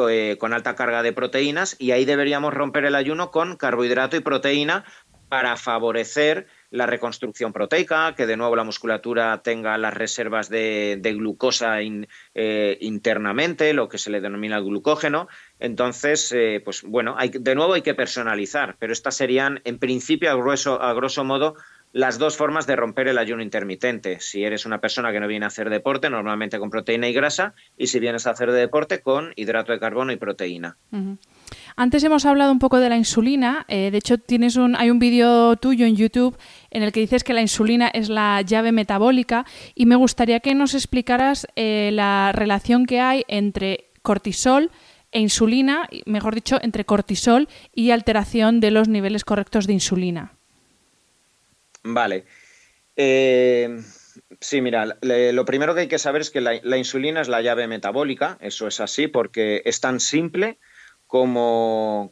eh, 0.09 0.37
con 0.41 0.53
alta 0.53 0.75
carga 0.75 1.05
de 1.05 1.13
proteínas, 1.13 1.77
y 1.79 1.93
ahí 1.93 2.05
deberíamos 2.05 2.53
romper 2.53 2.85
el 2.85 2.97
ayuno 2.97 3.31
con 3.31 3.57
carbohidrato 3.57 4.17
y 4.17 4.21
proteína 4.21 4.85
para 5.29 5.57
favorecer 5.57 6.49
la 6.71 6.87
reconstrucción 6.87 7.53
proteica, 7.53 8.15
que 8.17 8.27
de 8.27 8.37
nuevo 8.37 8.57
la 8.57 8.65
musculatura 8.65 9.43
tenga 9.43 9.79
las 9.79 9.95
reservas 9.95 10.49
de, 10.49 10.99
glucosa 11.03 11.79
eh, 11.81 12.79
internamente, 12.81 13.73
lo 13.73 13.89
que 13.89 13.99
se 13.99 14.11
le 14.11 14.21
denomina 14.21 14.61
glucógeno. 14.61 15.29
Entonces, 15.61 16.33
eh, 16.33 16.61
pues 16.65 16.83
bueno, 16.83 17.17
de 17.33 17.55
nuevo 17.55 17.75
hay 17.75 17.83
que 17.83 17.95
personalizar, 17.95 18.77
pero 18.79 18.93
estas 18.93 19.17
serían, 19.17 19.61
en 19.65 19.79
principio, 19.79 20.31
a 20.31 20.93
grosso 20.95 21.25
modo, 21.25 21.57
las 21.95 22.19
dos 22.19 22.37
formas 22.37 22.67
de 22.67 22.75
romper 22.75 23.07
el 23.07 23.19
ayuno 23.19 23.43
intermitente. 23.43 24.19
Si 24.19 24.45
eres 24.45 24.67
una 24.67 24.81
persona 24.81 25.13
que 25.13 25.21
no 25.21 25.29
viene 25.29 25.45
a 25.45 25.49
hacer 25.49 25.71
deporte, 25.71 26.11
normalmente 26.11 26.59
con 26.59 26.69
proteína 26.69 27.09
y 27.09 27.13
grasa, 27.13 27.55
y 27.79 27.87
si 27.87 28.01
vienes 28.01 28.27
a 28.27 28.31
hacer 28.31 28.51
deporte, 28.51 29.01
con 29.01 29.33
hidrato 29.37 29.71
de 29.71 29.79
carbono 29.79 30.13
y 30.13 30.17
proteína. 30.17 30.77
Antes 31.77 32.05
hemos 32.05 32.25
hablado 32.27 32.53
un 32.53 32.59
poco 32.59 32.79
de 32.79 32.89
la 32.89 32.97
insulina. 32.97 33.65
Eh, 33.69 33.91
de 33.91 33.99
hecho, 33.99 34.19
tienes 34.19 34.57
un, 34.57 34.77
hay 34.77 34.91
un 34.91 34.99
vídeo 34.99 35.57
tuyo 35.57 35.87
en 35.87 35.97
YouTube 35.97 36.37
en 36.71 36.83
el 36.83 36.93
que 36.93 37.01
dices 37.01 37.25
que 37.25 37.35
la 37.35 37.41
insulina 37.41 37.89
es 37.89 38.09
la 38.09 38.43
llave 38.43 38.73
metabólica 38.73 39.45
y 39.75 39.87
me 39.87 39.97
gustaría 39.97 40.41
que 40.41 40.55
nos 40.55 40.75
explicaras 40.75 41.47
eh, 41.57 41.91
la 41.93 42.33
relación 42.33 42.87
que 42.87 43.01
hay 43.01 43.25
entre 43.29 43.91
cortisol 44.03 44.71
e 45.13 45.21
insulina, 45.21 45.89
mejor 46.07 46.35
dicho, 46.35 46.59
entre 46.61 46.85
cortisol 46.85 47.49
y 47.73 47.91
alteración 47.91 48.61
de 48.61 48.73
los 48.73 48.89
niveles 48.89 49.25
correctos 49.25 49.67
de 49.67 49.73
insulina. 49.73 50.33
Vale. 51.85 52.25
Eh, 52.97 53.81
sí, 54.41 54.61
mira, 54.61 54.97
lo 55.03 55.45
primero 55.45 55.75
que 55.75 55.83
hay 55.83 55.89
que 55.89 55.99
saber 55.99 56.23
es 56.23 56.31
que 56.31 56.41
la, 56.41 56.77
insulina 56.77 57.21
es 57.21 57.29
la 57.29 57.43
llave 57.43 57.67
metabólica, 57.69 58.39
eso 58.41 58.67
es 58.67 58.81
así, 58.81 59.07
porque 59.07 59.63
es 59.65 59.81
tan 59.81 60.01
simple 60.01 60.59
como, 61.07 62.11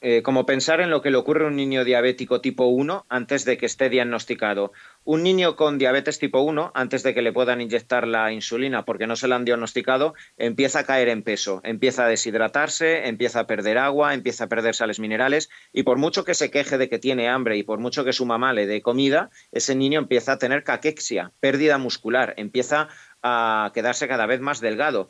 eh, 0.00 0.22
como, 0.22 0.46
pensar 0.46 0.80
en 0.80 0.90
lo 0.90 1.02
que 1.02 1.10
le 1.10 1.16
ocurre 1.16 1.44
a 1.44 1.48
un 1.48 1.56
niño 1.56 1.84
diabético 1.84 2.40
tipo 2.40 2.66
1 2.66 3.06
antes 3.08 3.44
de 3.44 3.56
que 3.56 3.66
esté 3.66 3.88
diagnosticado. 3.88 4.72
Un 5.04 5.22
niño 5.22 5.56
con 5.56 5.78
diabetes 5.78 6.18
tipo 6.18 6.40
1, 6.40 6.70
antes 6.74 7.02
de 7.02 7.14
que 7.14 7.22
le 7.22 7.32
puedan 7.32 7.60
inyectar 7.60 8.06
la 8.06 8.30
insulina 8.32 8.84
porque 8.84 9.06
no 9.06 9.16
se 9.16 9.26
la 9.26 9.36
han 9.36 9.44
diagnosticado, 9.44 10.14
empieza 10.36 10.80
a 10.80 10.84
caer 10.84 11.08
en 11.08 11.22
peso, 11.22 11.60
empieza 11.64 12.04
a 12.04 12.08
deshidratarse, 12.08 13.08
empieza 13.08 13.40
a 13.40 13.46
perder 13.46 13.78
agua, 13.78 14.14
empieza 14.14 14.44
a 14.44 14.48
perder 14.48 14.74
sales 14.74 15.00
minerales 15.00 15.48
y 15.72 15.82
por 15.82 15.96
mucho 15.96 16.24
que 16.24 16.34
se 16.34 16.50
queje 16.50 16.78
de 16.78 16.88
que 16.88 16.98
tiene 16.98 17.28
hambre 17.28 17.56
y 17.56 17.62
por 17.62 17.78
mucho 17.78 18.04
que 18.04 18.12
su 18.12 18.26
mamá 18.26 18.52
le 18.52 18.66
dé 18.66 18.82
comida, 18.82 19.30
ese 19.50 19.74
niño 19.74 19.98
empieza 19.98 20.32
a 20.32 20.38
tener 20.38 20.62
caquexia, 20.62 21.32
pérdida 21.40 21.78
muscular, 21.78 22.34
empieza 22.36 22.88
a 23.22 23.70
quedarse 23.74 24.08
cada 24.08 24.26
vez 24.26 24.40
más 24.40 24.60
delgado 24.60 25.08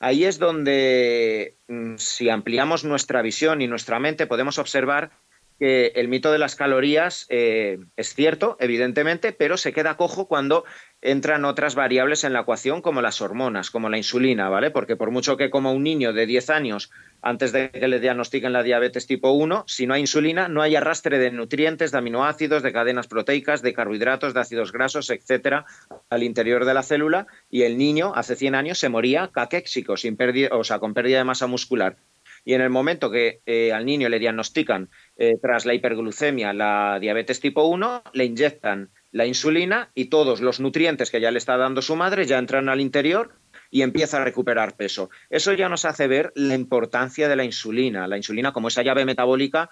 Ahí 0.00 0.24
es 0.24 0.38
donde, 0.38 1.56
mm, 1.66 1.96
si 1.96 2.28
ampliamos 2.28 2.84
nuestra 2.84 3.22
visión 3.22 3.60
y 3.62 3.66
nuestra 3.66 3.98
mente, 3.98 4.26
podemos 4.26 4.58
observar 4.58 5.10
que 5.58 5.92
el 5.96 6.08
mito 6.08 6.30
de 6.30 6.38
las 6.38 6.54
calorías 6.54 7.26
eh, 7.30 7.78
es 7.96 8.14
cierto, 8.14 8.56
evidentemente, 8.60 9.32
pero 9.32 9.56
se 9.56 9.72
queda 9.72 9.96
cojo 9.96 10.28
cuando 10.28 10.64
entran 11.00 11.44
otras 11.44 11.74
variables 11.74 12.24
en 12.24 12.32
la 12.32 12.40
ecuación 12.40 12.82
como 12.82 13.02
las 13.02 13.20
hormonas, 13.20 13.70
como 13.70 13.88
la 13.88 13.98
insulina, 13.98 14.48
¿vale? 14.48 14.70
Porque 14.70 14.96
por 14.96 15.10
mucho 15.10 15.36
que 15.36 15.50
coma 15.50 15.70
un 15.70 15.84
niño 15.84 16.12
de 16.12 16.26
10 16.26 16.50
años 16.50 16.90
antes 17.22 17.52
de 17.52 17.70
que 17.70 17.88
le 17.88 18.00
diagnostiquen 18.00 18.52
la 18.52 18.62
diabetes 18.62 19.06
tipo 19.06 19.30
1, 19.30 19.64
si 19.66 19.86
no 19.86 19.94
hay 19.94 20.00
insulina, 20.02 20.48
no 20.48 20.62
hay 20.62 20.76
arrastre 20.76 21.18
de 21.18 21.30
nutrientes, 21.30 21.92
de 21.92 21.98
aminoácidos, 21.98 22.62
de 22.62 22.72
cadenas 22.72 23.06
proteicas, 23.06 23.62
de 23.62 23.74
carbohidratos, 23.74 24.34
de 24.34 24.40
ácidos 24.40 24.72
grasos, 24.72 25.10
etcétera, 25.10 25.64
al 26.10 26.22
interior 26.22 26.64
de 26.64 26.74
la 26.74 26.82
célula 26.82 27.26
y 27.50 27.62
el 27.62 27.78
niño 27.78 28.12
hace 28.14 28.36
100 28.36 28.54
años 28.54 28.78
se 28.78 28.88
moría 28.88 29.30
caquéxico, 29.32 29.96
sin 29.96 30.16
pérdida, 30.16 30.50
o 30.52 30.64
sea, 30.64 30.78
con 30.78 30.94
pérdida 30.94 31.18
de 31.18 31.24
masa 31.24 31.46
muscular. 31.46 31.96
Y 32.44 32.54
en 32.54 32.60
el 32.60 32.70
momento 32.70 33.10
que 33.10 33.40
eh, 33.46 33.72
al 33.72 33.84
niño 33.84 34.08
le 34.08 34.18
diagnostican 34.18 34.90
eh, 35.16 35.34
tras 35.42 35.66
la 35.66 35.74
hiperglucemia 35.74 36.52
la 36.52 36.98
diabetes 37.00 37.40
tipo 37.40 37.64
1, 37.64 38.02
le 38.12 38.24
inyectan 38.24 38.90
la 39.10 39.26
insulina 39.26 39.90
y 39.94 40.06
todos 40.06 40.40
los 40.40 40.60
nutrientes 40.60 41.10
que 41.10 41.20
ya 41.20 41.30
le 41.30 41.38
está 41.38 41.56
dando 41.56 41.82
su 41.82 41.96
madre 41.96 42.26
ya 42.26 42.38
entran 42.38 42.68
al 42.68 42.80
interior 42.80 43.34
y 43.70 43.82
empieza 43.82 44.18
a 44.18 44.24
recuperar 44.24 44.76
peso. 44.76 45.10
Eso 45.30 45.52
ya 45.52 45.68
nos 45.68 45.84
hace 45.84 46.06
ver 46.06 46.32
la 46.34 46.54
importancia 46.54 47.28
de 47.28 47.36
la 47.36 47.44
insulina, 47.44 48.06
la 48.06 48.16
insulina 48.16 48.52
como 48.52 48.68
esa 48.68 48.82
llave 48.82 49.04
metabólica 49.04 49.70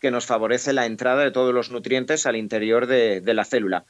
que 0.00 0.10
nos 0.10 0.26
favorece 0.26 0.72
la 0.72 0.86
entrada 0.86 1.24
de 1.24 1.30
todos 1.30 1.52
los 1.52 1.70
nutrientes 1.70 2.26
al 2.26 2.36
interior 2.36 2.86
de 2.86 3.34
la 3.34 3.44
célula. 3.44 3.84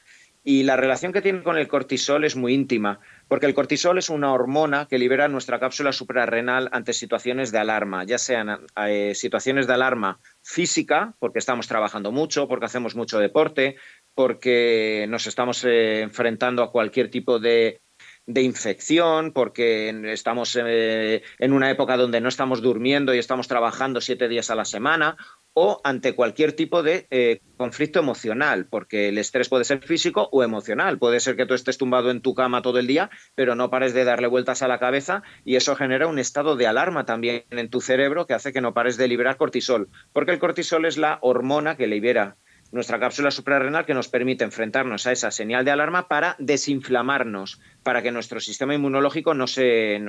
Y 0.45 0.63
la 0.63 0.77
relación 0.77 1.13
que 1.13 1.21
tiene 1.21 1.43
con 1.43 1.59
el 1.59 1.69
cortisol 1.69 2.25
es 2.25 2.37
muy 2.37 2.55
íntima, 2.55 3.01
porque 3.29 3.45
el 3.45 3.53
cortisol 3.53 3.99
es 3.99 4.09
una 4.09 4.33
hormona 4.33 4.87
que 4.89 4.99
libera 4.99 5.29
nuestra 5.29 5.61
cápsula 5.61 5.93
suprarrenal 5.93 6.71
ante 6.73 6.95
situaciones 6.95 7.53
de 7.53 7.59
alarma, 7.59 8.05
ya 8.05 8.17
sean 8.17 8.61
eh, 8.87 9.15
situaciones 9.15 9.67
de 9.67 9.75
alarma 9.75 10.21
física, 10.43 11.15
porque 11.19 11.39
estamos 11.39 11.69
trabajando 11.69 12.13
mucho, 12.13 12.49
porque 12.49 12.65
hacemos 12.65 12.95
mucho 12.95 13.19
deporte, 13.19 13.77
porque 14.19 15.07
nos 15.09 15.29
estamos 15.29 15.65
eh, 15.65 16.01
enfrentando 16.01 16.65
a 16.65 16.73
cualquier 16.73 17.09
tipo 17.09 17.39
de, 17.39 17.81
infección, 18.27 19.31
porque 19.31 19.91
estamos 20.13 20.59
eh, 20.61 21.23
en 21.39 21.53
una 21.53 21.71
época 21.71 21.97
donde 21.97 22.21
no 22.21 22.29
estamos 22.29 22.61
durmiendo 22.61 23.15
y 23.15 23.19
estamos 23.19 23.47
trabajando 23.47 24.01
siete 24.01 24.27
días 24.27 24.51
a 24.51 24.57
la 24.57 24.65
semana, 24.65 25.17
o 25.55 25.81
ante 25.85 26.17
cualquier 26.17 26.53
tipo 26.53 26.83
de 26.83 27.07
eh, 27.13 27.43
conflicto 27.57 28.01
emocional, 28.01 28.67
porque 28.67 29.11
el 29.11 29.19
estrés 29.19 29.49
puede 29.49 29.63
ser 29.63 29.85
físico 29.85 30.29
o 30.33 30.43
emocional. 30.43 30.99
Puede 30.99 31.21
ser 31.21 31.37
que 31.37 31.47
tú 31.47 31.55
estés 31.55 31.79
tumbado 31.79 32.11
en 32.11 32.21
tu 32.21 32.35
cama 32.35 32.61
todo 32.61 32.81
el 32.81 32.89
día, 32.89 33.11
pero 33.37 33.55
no 33.55 33.71
pares 33.71 33.95
de 33.95 34.03
darle 34.03 34.27
vueltas 34.27 34.63
a 34.63 34.69
la 34.69 34.81
cabeza 34.81 35.23
y 35.45 35.55
eso 35.55 35.77
genera 35.77 36.09
un 36.09 36.19
estado 36.19 36.57
de 36.57 36.67
alarma 36.67 37.07
también 37.07 37.45
en 37.51 37.71
tu 37.71 37.81
cerebro 37.81 38.27
que 38.27 38.35
hace 38.35 38.53
que 38.53 38.61
no 38.61 38.75
pares 38.75 38.97
de 38.97 39.07
liberar 39.07 39.37
cortisol, 39.37 39.89
porque 40.13 40.33
el 40.33 40.41
cortisol 40.41 40.87
es 40.87 40.99
la 40.99 41.19
hormona 41.23 41.77
que 41.77 41.87
libera 41.87 42.37
nuestra 42.71 43.01
cápsula 43.01 43.31
suprarrenal 43.31 43.87
que 43.87 43.95
nos 43.95 44.09
permite 44.09 44.45
enfrentarnos 44.45 45.07
a 45.07 45.13
esa 45.13 45.31
señal 45.31 45.65
de 45.65 45.71
alarma 45.71 46.09
para 46.09 46.37
desinflamarnos, 46.39 47.61
para 47.83 48.03
que 48.03 48.13
nuestro 48.13 48.41
sistema 48.41 48.75
inmunológico 48.75 49.35
no 49.35 49.47
se, 49.47 50.01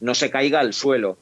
no 0.00 0.14
se 0.14 0.30
caiga 0.30 0.60
al 0.60 0.72
suelo 0.72 1.18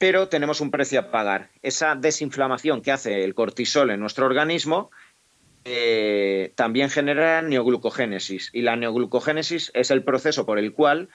pero 0.00 0.28
tenemos 0.28 0.62
un 0.62 0.70
precio 0.70 0.98
a 0.98 1.10
pagar. 1.10 1.50
Esa 1.60 1.94
desinflamación 1.94 2.80
que 2.80 2.90
hace 2.90 3.22
el 3.22 3.34
cortisol 3.34 3.90
en 3.90 4.00
nuestro 4.00 4.24
organismo 4.24 4.90
eh, 5.66 6.52
también 6.54 6.88
genera 6.88 7.42
neoglucogénesis 7.42 8.48
y 8.54 8.62
la 8.62 8.76
neoglucogénesis 8.76 9.70
es 9.74 9.90
el 9.90 10.02
proceso 10.02 10.46
por 10.46 10.58
el 10.58 10.72
cual 10.72 11.10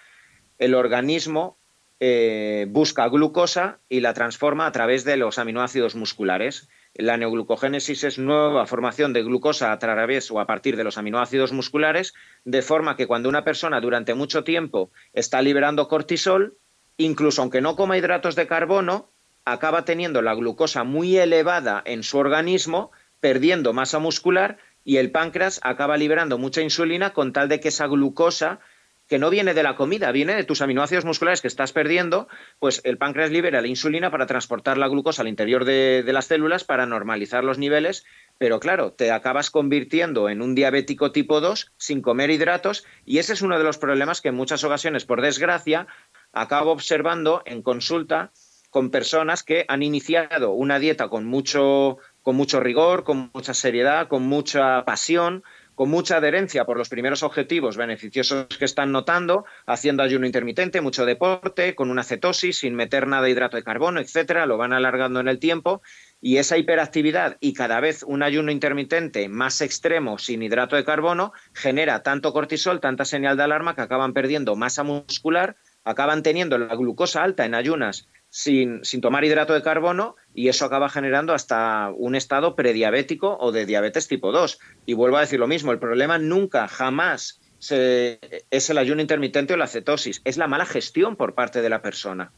el 0.60 0.76
organismo 0.76 1.58
eh, 2.00 2.68
busca 2.70 3.08
glucosa 3.10 3.80
y 3.90 4.02
la 4.02 4.14
transforma 4.14 4.68
a 4.68 4.72
través 4.72 5.04
de 5.04 5.18
los 5.18 5.40
aminoácidos 5.40 5.96
musculares. 5.96 6.70
La 6.98 7.18
neoglucogénesis 7.18 8.06
es 8.06 8.18
nueva 8.18 8.66
formación 8.68 9.12
de 9.12 9.22
glucosa 9.22 9.74
a 9.74 9.80
través 9.80 10.32
o 10.32 10.40
a 10.40 10.48
partir 10.48 10.78
de 10.78 10.86
los 10.86 10.98
aminoácidos 10.98 11.52
musculares, 11.52 12.14
de 12.46 12.62
forma 12.62 12.96
que 12.96 13.06
cuando 13.06 13.28
una 13.28 13.44
persona 13.44 13.82
durante 13.82 14.14
mucho 14.14 14.46
tiempo 14.46 14.92
está 15.12 15.42
liberando 15.42 15.90
cortisol, 15.90 16.58
incluso 16.96 17.42
aunque 17.42 17.60
no 17.60 17.76
coma 17.76 17.98
hidratos 17.98 18.36
de 18.36 18.48
carbono, 18.48 19.10
acaba 19.44 19.84
teniendo 19.84 20.22
la 20.22 20.36
glucosa 20.36 20.86
muy 20.86 21.18
elevada 21.18 21.82
en 21.86 22.02
su 22.02 22.18
organismo, 22.18 22.92
perdiendo 23.20 23.74
masa 23.74 24.00
muscular 24.00 24.58
y 24.86 24.96
el 24.96 25.12
páncreas 25.12 25.60
acaba 25.64 25.98
liberando 25.98 26.38
mucha 26.38 26.62
insulina 26.62 27.12
con 27.12 27.34
tal 27.34 27.50
de 27.50 27.60
que 27.60 27.68
esa 27.68 27.88
glucosa 27.88 28.62
que 29.08 29.20
no 29.20 29.30
viene 29.30 29.54
de 29.54 29.64
la 29.64 29.76
comida, 29.76 30.12
viene 30.12 30.36
de 30.36 30.44
tus 30.44 30.62
aminoácidos 30.62 31.06
musculares 31.06 31.42
que 31.42 31.48
estás 31.48 31.74
perdiendo, 31.74 32.28
pues 32.60 32.82
el 32.84 32.98
páncreas 32.98 33.32
libera 33.32 33.62
la 33.62 33.68
insulina 33.68 34.10
para 34.10 34.26
transportar 34.26 34.78
la 34.78 34.88
glucosa 34.88 35.22
al 35.22 35.28
interior 35.28 35.66
de, 35.66 36.04
las 36.08 36.26
células 36.26 36.64
para 36.64 36.86
normalizar 36.86 37.44
los 37.44 37.58
niveles, 37.58 38.06
pero 38.38 38.60
claro, 38.60 38.94
te 38.94 39.12
acabas 39.12 39.52
convirtiendo 39.52 40.30
en 40.30 40.42
un 40.42 40.56
diabético 40.56 41.12
tipo 41.12 41.40
2 41.40 41.74
sin 41.78 42.02
comer 42.02 42.32
hidratos 42.32 42.86
y 43.06 43.20
ese 43.20 43.34
es 43.34 43.42
uno 43.42 43.58
de 43.58 43.64
los 43.64 43.78
problemas 43.78 44.22
que 44.22 44.30
en 44.30 44.36
muchas 44.36 44.64
ocasiones, 44.64 45.06
por 45.06 45.22
desgracia, 45.22 45.88
acabo 46.34 46.72
observando 46.72 47.44
en 47.46 47.62
consulta 47.62 48.32
con 48.76 48.90
personas 48.90 49.44
que 49.44 49.64
han 49.70 49.84
iniciado 49.84 50.52
una 50.52 50.80
dieta 50.80 51.08
con 51.08 51.26
mucho, 51.26 51.98
con 52.24 52.36
mucho 52.36 52.60
rigor, 52.60 53.06
con 53.06 53.32
mucha 53.34 53.54
seriedad, 53.54 54.10
con 54.10 54.24
mucha 54.24 54.84
pasión, 54.84 55.46
con 55.76 55.90
mucha 55.90 56.18
adherencia 56.18 56.66
por 56.66 56.78
los 56.78 56.90
primeros 56.90 57.22
objetivos 57.22 57.78
beneficiosos 57.78 58.48
que 58.58 58.66
están 58.66 58.92
notando, 58.92 59.46
haciendo 59.66 60.04
ayuno 60.04 60.26
intermitente, 60.26 60.82
mucho 60.82 61.06
deporte, 61.06 61.76
con 61.76 61.92
una 61.92 62.04
cetosis, 62.04 62.58
sin 62.60 62.76
meter 62.76 63.08
nada 63.08 63.24
de 63.24 63.32
hidrato 63.32 63.58
de 63.58 63.64
carbono, 63.64 64.00
etcétera, 64.00 64.46
lo 64.46 64.58
van 64.58 64.74
alargando 64.74 65.20
en 65.20 65.28
el 65.28 65.40
tiempo 65.40 65.82
y 66.22 66.38
esa 66.38 66.58
hiperactividad 66.58 67.38
y 67.40 67.54
cada 67.54 67.80
vez 67.80 68.02
un 68.02 68.24
ayuno 68.24 68.52
intermitente 68.52 69.30
más 69.30 69.62
extremo 69.62 70.18
sin 70.18 70.42
hidrato 70.42 70.76
de 70.76 70.86
carbono 70.86 71.34
genera 71.54 72.02
tanto 72.02 72.34
cortisol, 72.34 72.80
tanta 72.80 73.06
señal 73.06 73.38
de 73.38 73.44
alarma 73.44 73.76
que 73.76 73.82
acaban 73.82 74.14
perdiendo 74.14 74.56
masa 74.56 74.84
muscular 74.84 75.56
acaban 75.84 76.24
teniendo 76.24 76.58
la 76.58 76.76
glucosa 76.76 77.24
alta 77.24 77.46
en 77.46 77.54
ayunas 77.54 78.08
sin, 78.30 78.84
sin, 78.84 79.02
tomar 79.02 79.24
hidrato 79.24 79.54
de 79.54 79.62
carbono 79.62 80.16
y 80.36 80.50
eso 80.50 80.66
acaba 80.66 80.90
generando 80.90 81.34
hasta 81.34 81.92
un 81.96 82.14
estado 82.14 82.56
prediabético 82.56 83.38
o 83.40 83.52
de 83.52 83.66
diabetes 83.66 84.08
tipo 84.08 84.32
2. 84.32 84.60
Y 84.86 84.94
vuelvo 84.94 85.18
a 85.18 85.22
decir 85.22 85.40
lo 85.40 85.48
mismo, 85.48 85.72
el 85.72 85.80
problema 85.80 86.18
nunca, 86.18 86.68
jamás 86.68 87.40
es 87.72 88.70
el 88.70 88.78
ayuno 88.78 89.02
intermitente 89.02 89.54
o 89.54 89.58
la 89.58 89.68
cetosis, 89.68 90.22
es 90.26 90.38
la 90.38 90.48
mala 90.48 90.66
gestión 90.66 91.16
por 91.16 91.34
parte 91.34 91.62
de 91.62 91.70
la 91.70 91.82
persona. 91.82 92.32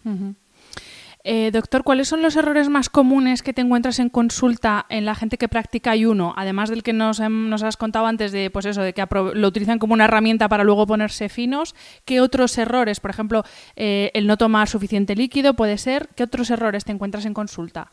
Eh, 1.29 1.51
doctor, 1.51 1.83
¿cuáles 1.83 2.07
son 2.07 2.21
los 2.21 2.37
errores 2.37 2.69
más 2.69 2.89
comunes 2.89 3.43
que 3.43 3.51
te 3.51 3.59
encuentras 3.59 3.99
en 3.99 4.07
consulta 4.07 4.85
en 4.87 5.03
la 5.03 5.13
gente 5.13 5.37
que 5.37 5.49
practica 5.49 5.91
ayuno? 5.91 6.33
Además 6.37 6.69
del 6.69 6.83
que 6.83 6.93
nos, 6.93 7.19
has 7.19 7.75
contado 7.75 8.05
antes 8.05 8.31
de, 8.31 8.49
pues 8.49 8.65
eso, 8.65 8.81
de 8.81 8.93
que 8.93 9.05
lo 9.33 9.45
utilizan 9.49 9.77
como 9.77 9.93
una 9.93 10.05
herramienta 10.05 10.47
para 10.47 10.63
luego 10.63 10.87
ponerse 10.87 11.27
finos. 11.27 11.75
¿Qué 12.05 12.21
otros 12.21 12.57
errores? 12.57 13.01
Por 13.01 13.11
ejemplo, 13.11 13.43
eh, 13.75 14.09
el 14.13 14.25
no 14.25 14.37
tomar 14.37 14.69
suficiente 14.69 15.17
líquido 15.17 15.53
puede 15.53 15.77
ser. 15.77 16.07
¿Qué 16.15 16.23
otros 16.23 16.49
errores 16.49 16.85
te 16.85 16.93
encuentras 16.93 17.25
en 17.25 17.33
consulta? 17.33 17.91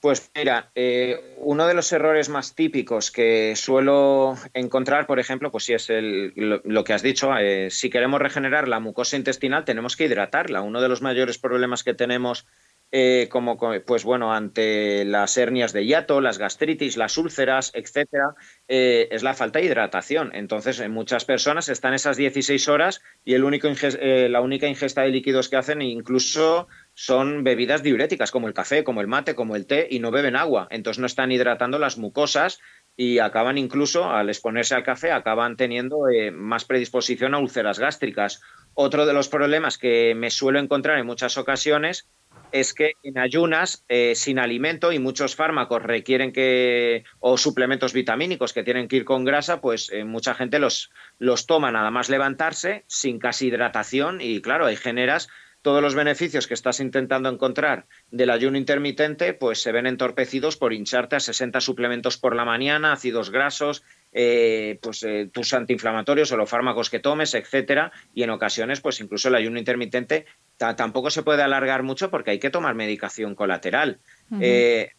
Pues 0.00 0.30
mira, 0.36 0.70
eh, 0.76 1.34
uno 1.38 1.66
de 1.66 1.74
los 1.74 1.90
errores 1.92 2.28
más 2.28 2.54
típicos 2.54 3.10
que 3.10 3.56
suelo 3.56 4.36
encontrar, 4.54 5.08
por 5.08 5.18
ejemplo, 5.18 5.50
pues 5.50 5.64
sí 5.64 5.72
es 5.72 5.88
lo, 5.90 6.84
que 6.84 6.92
has 6.92 7.02
dicho, 7.02 7.36
eh, 7.36 7.68
si 7.72 7.90
queremos 7.90 8.20
regenerar 8.20 8.68
la 8.68 8.78
mucosa 8.78 9.16
intestinal 9.16 9.64
tenemos 9.64 9.96
que 9.96 10.04
hidratarla. 10.04 10.62
Uno 10.62 10.80
de 10.80 10.88
los 10.88 11.02
mayores 11.02 11.38
problemas 11.38 11.82
que 11.82 11.94
tenemos 11.94 12.46
eh, 12.92 13.26
como 13.28 13.58
pues 13.84 14.04
bueno 14.04 14.32
ante 14.32 15.04
las 15.04 15.36
hernias 15.36 15.72
de 15.72 15.84
hiato, 15.84 16.20
las 16.20 16.38
gastritis, 16.38 16.96
las 16.96 17.18
úlceras, 17.18 17.72
etcétera, 17.74 18.36
es 18.68 19.24
la 19.24 19.34
falta 19.34 19.58
de 19.58 19.64
hidratación. 19.64 20.30
Entonces, 20.32 20.78
en 20.78 20.92
muchas 20.92 21.24
personas 21.24 21.68
están 21.68 21.92
esas 21.92 22.16
16 22.16 22.68
horas 22.68 23.02
y 23.24 23.34
el 23.34 23.42
único 23.42 23.66
la 23.68 24.40
única 24.40 24.68
ingesta 24.68 25.02
de 25.02 25.08
líquidos 25.08 25.48
que 25.48 25.56
hacen 25.56 25.82
incluso 25.82 26.68
son 27.00 27.44
bebidas 27.44 27.84
diuréticas 27.84 28.32
como 28.32 28.48
el 28.48 28.54
café, 28.54 28.82
como 28.82 29.00
el 29.00 29.06
mate, 29.06 29.36
como 29.36 29.54
el 29.54 29.66
té 29.66 29.86
y 29.88 30.00
no 30.00 30.10
beben 30.10 30.34
agua. 30.34 30.66
Entonces 30.68 30.98
no 30.98 31.06
están 31.06 31.30
hidratando 31.30 31.78
las 31.78 31.96
mucosas 31.96 32.58
y 32.96 33.20
acaban 33.20 33.56
incluso, 33.56 34.10
al 34.10 34.28
exponerse 34.30 34.74
al 34.74 34.82
café, 34.82 35.12
acaban 35.12 35.56
teniendo 35.56 36.08
eh, 36.08 36.32
más 36.32 36.64
predisposición 36.64 37.34
a 37.34 37.38
úlceras 37.38 37.78
gástricas. 37.78 38.40
Otro 38.74 39.06
de 39.06 39.12
los 39.12 39.28
problemas 39.28 39.78
que 39.78 40.16
me 40.16 40.32
suelo 40.32 40.58
encontrar 40.58 40.98
en 40.98 41.06
muchas 41.06 41.38
ocasiones 41.38 42.08
es 42.50 42.74
que 42.74 42.94
en 43.04 43.16
ayunas, 43.16 43.84
eh, 43.88 44.16
sin 44.16 44.40
alimento 44.40 44.90
y 44.90 44.98
muchos 44.98 45.36
fármacos 45.36 45.84
requieren 45.84 46.32
que, 46.32 47.04
o 47.20 47.38
suplementos 47.38 47.92
vitamínicos 47.92 48.52
que 48.52 48.64
tienen 48.64 48.88
que 48.88 48.96
ir 48.96 49.04
con 49.04 49.24
grasa, 49.24 49.60
pues 49.60 49.88
eh, 49.92 50.02
mucha 50.02 50.34
gente 50.34 50.58
los, 50.58 50.90
los 51.20 51.46
toma 51.46 51.70
nada 51.70 51.92
más 51.92 52.08
levantarse, 52.08 52.82
sin 52.88 53.20
casi 53.20 53.46
hidratación 53.46 54.20
y 54.20 54.40
claro, 54.40 54.66
hay 54.66 54.74
generas 54.74 55.28
todos 55.62 55.82
los 55.82 55.94
beneficios 55.94 56.46
que 56.46 56.54
estás 56.54 56.80
intentando 56.80 57.28
encontrar 57.28 57.86
del 58.10 58.30
ayuno 58.30 58.58
intermitente, 58.58 59.34
pues 59.34 59.60
se 59.60 59.72
ven 59.72 59.86
entorpecidos 59.86 60.56
por 60.56 60.72
hincharte 60.72 61.16
a 61.16 61.20
60 61.20 61.60
suplementos 61.60 62.16
por 62.16 62.36
la 62.36 62.44
mañana, 62.44 62.92
ácidos 62.92 63.30
grasos, 63.30 63.82
eh, 64.12 64.78
pues 64.80 65.02
eh, 65.02 65.28
tus 65.32 65.52
antiinflamatorios 65.52 66.32
o 66.32 66.36
los 66.36 66.48
fármacos 66.48 66.90
que 66.90 67.00
tomes, 67.00 67.34
etcétera, 67.34 67.92
y 68.14 68.22
en 68.22 68.30
ocasiones, 68.30 68.80
pues 68.80 69.00
incluso 69.00 69.28
el 69.28 69.34
ayuno 69.34 69.58
intermitente 69.58 70.26
tampoco 70.56 71.10
se 71.10 71.22
puede 71.22 71.42
alargar 71.42 71.82
mucho 71.82 72.10
porque 72.10 72.32
hay 72.32 72.38
que 72.38 72.50
tomar 72.50 72.74
medicación 72.74 73.34
colateral. 73.34 74.00
Eh, 74.40 74.90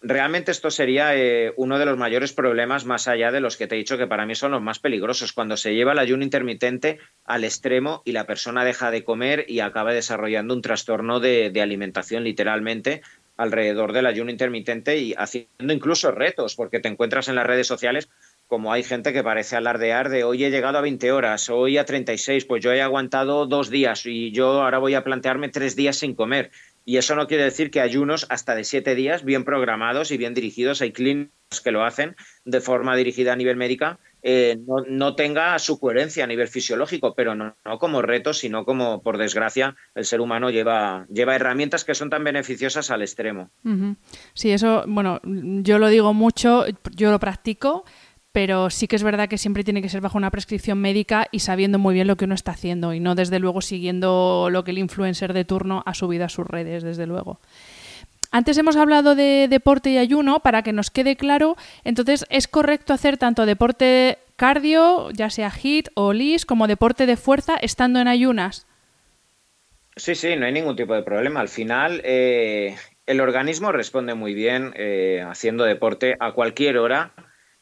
realmente 0.00 0.52
esto 0.52 0.70
sería 0.70 1.16
eh, 1.16 1.52
uno 1.56 1.78
de 1.78 1.86
los 1.86 1.98
mayores 1.98 2.32
problemas 2.32 2.84
más 2.84 3.08
allá 3.08 3.32
de 3.32 3.40
los 3.40 3.56
que 3.56 3.66
te 3.66 3.74
he 3.74 3.78
dicho 3.78 3.98
que 3.98 4.06
para 4.06 4.24
mí 4.24 4.34
son 4.34 4.52
los 4.52 4.62
más 4.62 4.78
peligrosos, 4.78 5.32
cuando 5.32 5.56
se 5.56 5.74
lleva 5.74 5.92
el 5.92 5.98
ayuno 5.98 6.22
intermitente 6.22 6.98
al 7.24 7.44
extremo 7.44 8.02
y 8.04 8.12
la 8.12 8.26
persona 8.26 8.64
deja 8.64 8.90
de 8.90 9.04
comer 9.04 9.46
y 9.48 9.60
acaba 9.60 9.92
desarrollando 9.92 10.54
un 10.54 10.62
trastorno 10.62 11.18
de, 11.18 11.50
de 11.50 11.60
alimentación 11.60 12.24
literalmente 12.24 13.02
alrededor 13.36 13.92
del 13.92 14.06
ayuno 14.06 14.30
intermitente 14.30 14.98
y 14.98 15.14
haciendo 15.16 15.72
incluso 15.72 16.10
retos, 16.10 16.54
porque 16.54 16.80
te 16.80 16.88
encuentras 16.88 17.28
en 17.28 17.36
las 17.36 17.46
redes 17.46 17.66
sociales 17.66 18.08
como 18.48 18.72
hay 18.72 18.82
gente 18.82 19.12
que 19.12 19.22
parece 19.22 19.56
alardear 19.56 20.08
de 20.08 20.24
hoy 20.24 20.42
he 20.42 20.50
llegado 20.50 20.78
a 20.78 20.80
20 20.80 21.12
horas, 21.12 21.50
hoy 21.50 21.76
a 21.76 21.84
36, 21.84 22.46
pues 22.46 22.64
yo 22.64 22.72
he 22.72 22.80
aguantado 22.80 23.46
dos 23.46 23.68
días 23.68 24.06
y 24.06 24.32
yo 24.32 24.62
ahora 24.62 24.78
voy 24.78 24.94
a 24.94 25.04
plantearme 25.04 25.50
tres 25.50 25.76
días 25.76 25.98
sin 25.98 26.14
comer. 26.14 26.50
Y 26.88 26.96
eso 26.96 27.14
no 27.14 27.26
quiere 27.26 27.44
decir 27.44 27.70
que 27.70 27.82
ayunos 27.82 28.24
hasta 28.30 28.54
de 28.54 28.64
siete 28.64 28.94
días, 28.94 29.22
bien 29.22 29.44
programados 29.44 30.10
y 30.10 30.16
bien 30.16 30.32
dirigidos, 30.32 30.80
hay 30.80 30.90
clínicos 30.90 31.60
que 31.62 31.70
lo 31.70 31.84
hacen 31.84 32.16
de 32.46 32.62
forma 32.62 32.96
dirigida 32.96 33.34
a 33.34 33.36
nivel 33.36 33.58
médica, 33.58 33.98
eh, 34.22 34.58
no, 34.88 35.14
tenga 35.14 35.58
su 35.58 35.78
coherencia 35.78 36.24
a 36.24 36.26
nivel 36.26 36.48
fisiológico, 36.48 37.14
pero 37.14 37.34
no, 37.34 37.54
como 37.78 38.00
reto, 38.00 38.32
sino 38.32 38.64
como, 38.64 39.02
por 39.02 39.18
desgracia, 39.18 39.76
el 39.94 40.06
ser 40.06 40.22
humano 40.22 40.48
lleva, 40.48 41.06
lleva 41.12 41.36
herramientas 41.36 41.84
que 41.84 41.94
son 41.94 42.08
tan 42.08 42.24
beneficiosas 42.24 42.90
al 42.90 43.02
extremo. 43.02 43.50
Sí, 44.32 44.52
eso, 44.52 44.84
bueno, 44.86 45.20
yo 45.24 45.78
lo 45.78 45.88
digo 45.88 46.14
mucho, 46.14 46.64
yo 46.96 47.10
lo 47.10 47.20
practico 47.20 47.84
pero 48.38 48.70
sí 48.70 48.86
que 48.86 48.94
es 48.94 49.02
verdad 49.02 49.28
que 49.28 49.36
siempre 49.36 49.64
tiene 49.64 49.82
que 49.82 49.88
ser 49.88 50.00
bajo 50.00 50.16
una 50.16 50.30
prescripción 50.30 50.78
médica 50.78 51.26
y 51.32 51.40
sabiendo 51.40 51.80
muy 51.80 51.92
bien 51.92 52.06
lo 52.06 52.14
que 52.14 52.24
uno 52.24 52.36
está 52.36 52.52
haciendo 52.52 52.94
y 52.94 53.00
no 53.00 53.16
desde 53.16 53.40
luego 53.40 53.60
siguiendo 53.60 54.46
lo 54.48 54.62
que 54.62 54.70
el 54.70 54.78
influencer 54.78 55.32
de 55.32 55.44
turno 55.44 55.82
ha 55.86 55.92
subido 55.92 56.24
a 56.24 56.28
sus 56.28 56.46
redes, 56.46 56.84
desde 56.84 57.08
luego. 57.08 57.40
Antes 58.30 58.56
hemos 58.56 58.76
hablado 58.76 59.16
de 59.16 59.48
deporte 59.50 59.90
y 59.90 59.98
ayuno, 59.98 60.38
para 60.38 60.62
que 60.62 60.72
nos 60.72 60.92
quede 60.92 61.16
claro, 61.16 61.56
entonces 61.82 62.26
es 62.30 62.46
correcto 62.46 62.92
hacer 62.92 63.16
tanto 63.16 63.44
deporte 63.44 64.18
cardio, 64.36 65.10
ya 65.10 65.30
sea 65.30 65.50
HIT 65.50 65.88
o 65.94 66.12
LIS, 66.12 66.46
como 66.46 66.68
deporte 66.68 67.06
de 67.06 67.16
fuerza 67.16 67.56
estando 67.60 67.98
en 67.98 68.06
ayunas. 68.06 68.68
Sí, 69.96 70.14
sí, 70.14 70.36
no 70.36 70.46
hay 70.46 70.52
ningún 70.52 70.76
tipo 70.76 70.94
de 70.94 71.02
problema. 71.02 71.40
Al 71.40 71.48
final, 71.48 72.00
eh, 72.04 72.76
el 73.04 73.20
organismo 73.20 73.72
responde 73.72 74.14
muy 74.14 74.32
bien 74.32 74.74
eh, 74.76 75.24
haciendo 75.28 75.64
deporte 75.64 76.14
a 76.20 76.30
cualquier 76.30 76.78
hora 76.78 77.14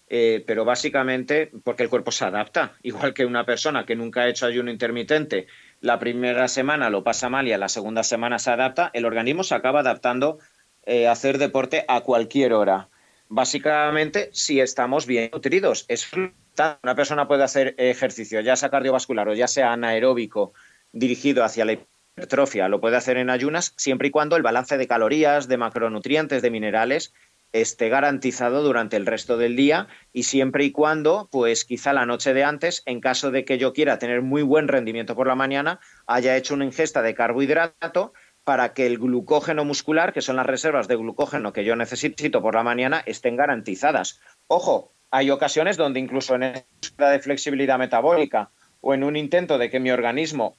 eh, 0.09 0.45
pero 0.47 0.65
básicamente 0.65 1.51
porque 1.65 1.83
el 1.83 1.89
cuerpo 1.89 2.13
se 2.13 2.25
adapta, 2.25 2.75
igual 2.83 3.13
que 3.13 3.27
una 3.27 3.45
persona 3.45 3.85
que 3.85 3.97
nunca 3.97 4.23
ha 4.23 4.29
hecho 4.29 4.47
ayuno 4.47 4.71
intermitente, 4.71 5.47
la 5.81 5.99
primera 5.99 6.47
semana 6.49 6.91
lo 6.91 7.03
pasa 7.03 7.29
mal 7.29 7.49
y 7.49 7.53
a 7.53 7.59
la 7.59 7.69
segunda 7.69 8.03
semana 8.03 8.39
se 8.39 8.51
adapta, 8.51 8.91
el 8.95 9.05
organismo 9.05 9.43
se 9.43 9.55
acaba 9.55 9.81
adaptando 9.81 10.39
eh, 10.85 11.09
a 11.09 11.13
hacer 11.13 11.39
deporte 11.39 11.85
a 11.89 12.03
cualquier 12.03 12.53
hora. 12.53 12.89
Básicamente, 13.29 14.31
si 14.33 14.61
estamos 14.61 15.07
bien 15.07 15.31
nutridos, 15.33 15.85
es 15.89 16.09
una 16.13 16.95
persona 16.95 17.27
puede 17.27 17.43
hacer 17.43 17.75
ejercicio, 17.77 18.41
ya 18.41 18.55
sea 18.55 18.71
cardiovascular 18.71 19.29
o 19.29 19.35
ya 19.35 19.49
sea 19.49 19.73
anaeróbico, 19.73 20.53
dirigido 20.93 21.43
hacia 21.43 21.65
la 21.65 21.73
hipertrofia, 21.73 22.69
lo 22.69 22.81
puede 22.81 22.97
hacer 22.97 23.17
en 23.17 23.31
ayunas, 23.31 23.75
siempre 23.77 24.09
y 24.09 24.11
cuando 24.13 24.37
el 24.37 24.45
balance 24.45 24.79
de 24.79 24.87
calorías, 24.87 25.49
de 25.49 25.57
macronutrientes, 25.57 26.41
de 26.41 26.51
minerales 26.51 27.13
esté 27.61 27.89
garantizado 27.89 28.63
durante 28.63 28.97
el 28.97 29.07
resto 29.07 29.37
del 29.37 29.57
día 29.57 29.89
y 30.13 30.25
siempre 30.25 30.65
y 30.65 30.73
cuando, 30.73 31.29
pues 31.31 31.65
quizá 31.65 31.93
la 31.93 32.07
noche 32.07 32.35
de 32.35 32.45
antes, 32.45 32.83
en 32.87 33.01
caso 33.01 33.31
de 33.31 33.45
que 33.45 33.59
yo 33.59 33.73
quiera 33.73 33.99
tener 33.99 34.23
muy 34.23 34.43
buen 34.43 34.69
rendimiento 34.69 35.15
por 35.15 35.27
la 35.27 35.35
mañana, 35.35 35.81
haya 36.07 36.37
hecho 36.37 36.55
una 36.55 36.65
ingesta 36.65 37.03
de 37.03 37.15
carbohidrato 37.15 38.13
para 38.45 38.75
que 38.75 38.87
el 38.87 38.99
glucógeno 38.99 39.65
muscular, 39.65 40.13
que 40.13 40.23
son 40.23 40.37
las 40.37 40.47
reservas 40.47 40.87
de 40.87 40.97
glucógeno 40.97 41.53
que 41.53 41.65
yo 41.65 41.75
necesito 41.75 42.41
por 42.41 42.55
la 42.55 42.63
mañana, 42.63 43.03
estén 43.05 43.37
garantizadas. 43.37 44.21
Ojo, 44.47 44.93
hay 45.11 45.31
ocasiones 45.31 45.77
donde 45.77 46.01
incluso 46.01 46.37
en 46.37 46.43
esta 46.43 47.11
de 47.11 47.19
flexibilidad 47.19 47.79
metabólica 47.79 48.51
o 48.81 48.95
en 48.95 49.03
un 49.03 49.17
intento 49.17 49.59
de 49.59 49.71
que 49.71 49.81
mi 49.81 49.91
organismo 49.91 50.57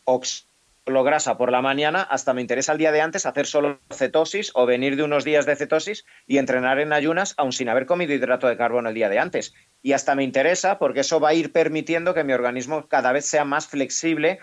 lo 0.87 1.03
grasa 1.03 1.37
por 1.37 1.51
la 1.51 1.61
mañana, 1.61 2.01
hasta 2.01 2.33
me 2.33 2.41
interesa 2.41 2.71
el 2.71 2.77
día 2.77 2.91
de 2.91 3.01
antes 3.01 3.25
hacer 3.25 3.45
solo 3.45 3.79
cetosis 3.91 4.51
o 4.55 4.65
venir 4.65 4.95
de 4.95 5.03
unos 5.03 5.23
días 5.23 5.45
de 5.45 5.55
cetosis 5.55 6.05
y 6.25 6.37
entrenar 6.37 6.79
en 6.79 6.93
ayunas 6.93 7.33
aún 7.37 7.51
sin 7.51 7.69
haber 7.69 7.85
comido 7.85 8.13
hidrato 8.13 8.47
de 8.47 8.57
carbono 8.57 8.89
el 8.89 8.95
día 8.95 9.09
de 9.09 9.19
antes. 9.19 9.53
Y 9.81 9.93
hasta 9.93 10.15
me 10.15 10.23
interesa 10.23 10.79
porque 10.79 11.01
eso 11.01 11.19
va 11.19 11.29
a 11.29 11.33
ir 11.33 11.51
permitiendo 11.51 12.13
que 12.13 12.23
mi 12.23 12.33
organismo 12.33 12.87
cada 12.87 13.11
vez 13.11 13.25
sea 13.25 13.45
más 13.45 13.67
flexible 13.67 14.39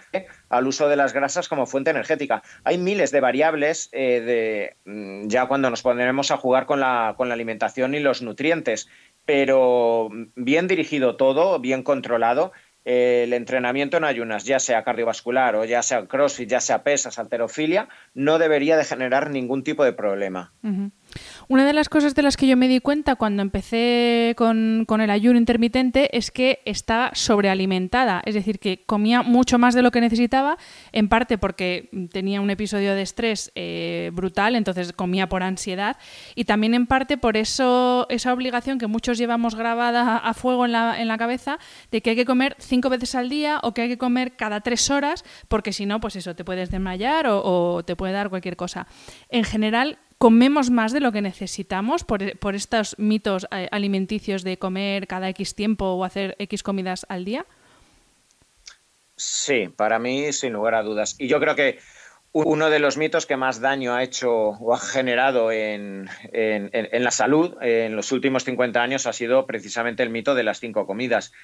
al 0.49 0.67
uso 0.67 0.89
de 0.89 0.97
las 0.97 1.13
grasas 1.13 1.49
como 1.49 1.67
fuente 1.67 1.91
energética. 1.91 2.43
Hay 2.63 2.79
miles 2.79 3.11
de 3.11 3.21
variables 3.21 3.89
eh, 3.93 4.21
de, 4.21 4.77
mm, 4.85 5.29
ya 5.29 5.47
cuando 5.47 5.71
nos 5.71 5.83
pondremos 5.83 6.31
a 6.31 6.37
jugar 6.37 6.67
con 6.67 6.81
la, 6.81 7.15
con 7.17 7.29
la 7.29 7.35
alimentación 7.35 7.95
y 7.95 8.01
los 8.01 8.23
nutrientes, 8.23 8.89
pero 9.25 10.11
bien 10.37 10.69
dirigido 10.69 11.17
todo, 11.17 11.59
bien 11.59 11.83
controlado, 11.83 12.53
el 12.85 13.33
entrenamiento 13.33 13.97
en 13.97 14.05
ayunas, 14.05 14.45
ya 14.45 14.59
sea 14.59 14.85
cardiovascular 14.85 15.57
o 15.57 15.65
ya 15.65 15.83
sea 15.83 16.07
crossfit, 16.07 16.49
ya 16.49 16.61
sea 16.61 16.83
pesas, 16.83 17.19
alterofilia, 17.19 17.89
no 18.15 18.39
debería 18.39 18.77
de 18.77 18.85
generar 18.85 19.31
ningún 19.31 19.63
tipo 19.63 19.85
de 19.85 19.93
problema. 19.93 20.53
Una 21.47 21.67
de 21.67 21.75
las 21.75 21.91
cosas 21.91 22.15
de 22.15 22.23
las 22.23 22.37
que 22.37 22.47
yo 22.47 22.57
me 22.57 22.69
di 22.69 22.81
cuenta 22.81 23.17
cuando 23.17 23.43
empecé 23.43 24.35
con, 24.37 24.87
el 24.89 25.11
ayuno 25.11 25.39
intermitente 25.39 26.17
es 26.17 26.31
que 26.31 26.61
estaba 26.65 27.11
sobrealimentada, 27.15 28.23
es 28.25 28.35
decir, 28.35 28.59
que 28.59 28.83
comía 28.85 29.23
mucho 29.23 29.59
más 29.59 29.75
de 29.75 29.83
lo 29.83 29.91
que 29.91 30.01
necesitaba, 30.01 30.57
en 30.93 31.09
parte 31.09 31.37
porque 31.37 31.91
tenía 32.13 32.41
un 32.41 32.49
episodio 32.49 32.95
de 32.95 33.03
estrés 33.03 33.53
eh, 33.55 34.11
brutal, 34.15 34.57
entonces 34.57 34.93
comía 34.95 35.29
por 35.29 35.43
ansiedad, 35.43 35.99
y 36.35 36.45
también 36.45 36.73
en 36.73 36.87
parte 36.87 37.19
por 37.19 37.37
eso 37.37 38.07
esa 38.09 38.33
obligación 38.33 38.79
que 38.79 38.87
muchos 38.87 39.19
llevamos 39.19 39.55
grabada 39.55 40.17
a 40.17 40.33
fuego 40.33 40.65
en 40.65 40.73
la, 40.73 41.01
en 41.01 41.09
la 41.09 41.19
cabeza 41.19 41.59
de 41.91 42.01
que 42.01 42.11
hay 42.11 42.17
que 42.17 42.25
comer 42.25 42.57
cinco 42.59 42.89
veces 42.89 43.15
al 43.15 43.29
día 43.29 43.61
o 43.63 43.75
que 43.75 43.83
hay 43.83 43.89
que 43.89 43.99
comer 43.99 44.37
cada 44.37 44.61
tres 44.63 44.91
horas, 44.91 45.25
porque 45.49 45.75
si 45.75 45.85
no, 45.85 46.01
pues 46.01 46.17
eso, 46.17 46.35
te 46.35 46.45
puedes 46.45 46.71
desmayar 46.71 47.27
o, 47.27 47.43
o 47.45 47.85
te 47.85 47.97
puede 47.97 48.15
dar 48.15 48.31
cualquier 48.31 48.57
cosa. 48.57 48.87
En 49.29 49.45
general, 49.45 49.99
comemos 50.25 50.71
más 50.71 50.95
de 50.95 51.01
lo 51.01 51.13
que 51.13 51.21
necesitamos 51.21 52.03
por, 52.03 52.23
estos 52.55 52.99
mitos 52.99 53.47
eh, 53.51 53.69
alimenticios 53.71 54.43
de 54.43 54.57
comer 54.57 55.07
cada 55.07 55.29
X 55.29 55.55
tiempo 55.55 55.85
o 55.85 56.03
hacer 56.03 56.35
X 56.39 56.63
comidas 56.63 57.05
al 57.11 57.27
día? 57.27 57.45
Sí, 59.17 59.69
para 59.69 59.99
mí 59.99 60.33
sin 60.33 60.55
lugar 60.55 60.77
a 60.77 60.83
dudas. 60.83 61.15
Y 61.19 61.29
yo 61.29 61.41
creo 61.41 61.55
que 61.55 61.79
uno 62.33 62.71
de 62.71 62.79
los 62.79 62.97
mitos 62.97 63.27
que 63.27 63.37
más 63.37 63.61
daño 63.61 63.93
ha 63.93 64.03
hecho 64.03 64.33
o 64.33 64.73
ha 64.73 64.79
generado 64.79 65.53
en, 65.53 66.09
en 66.33 67.05
la 67.05 67.11
salud 67.11 67.59
en 67.61 67.95
los 67.95 68.11
últimos 68.11 68.45
50 68.45 68.81
años 68.81 69.07
ha 69.07 69.13
sido 69.13 69.45
precisamente 69.45 70.03
el 70.03 70.09
mito 70.09 70.35
de 70.35 70.43
las 70.43 70.59
cinco 70.59 70.87
comidas. 70.87 71.35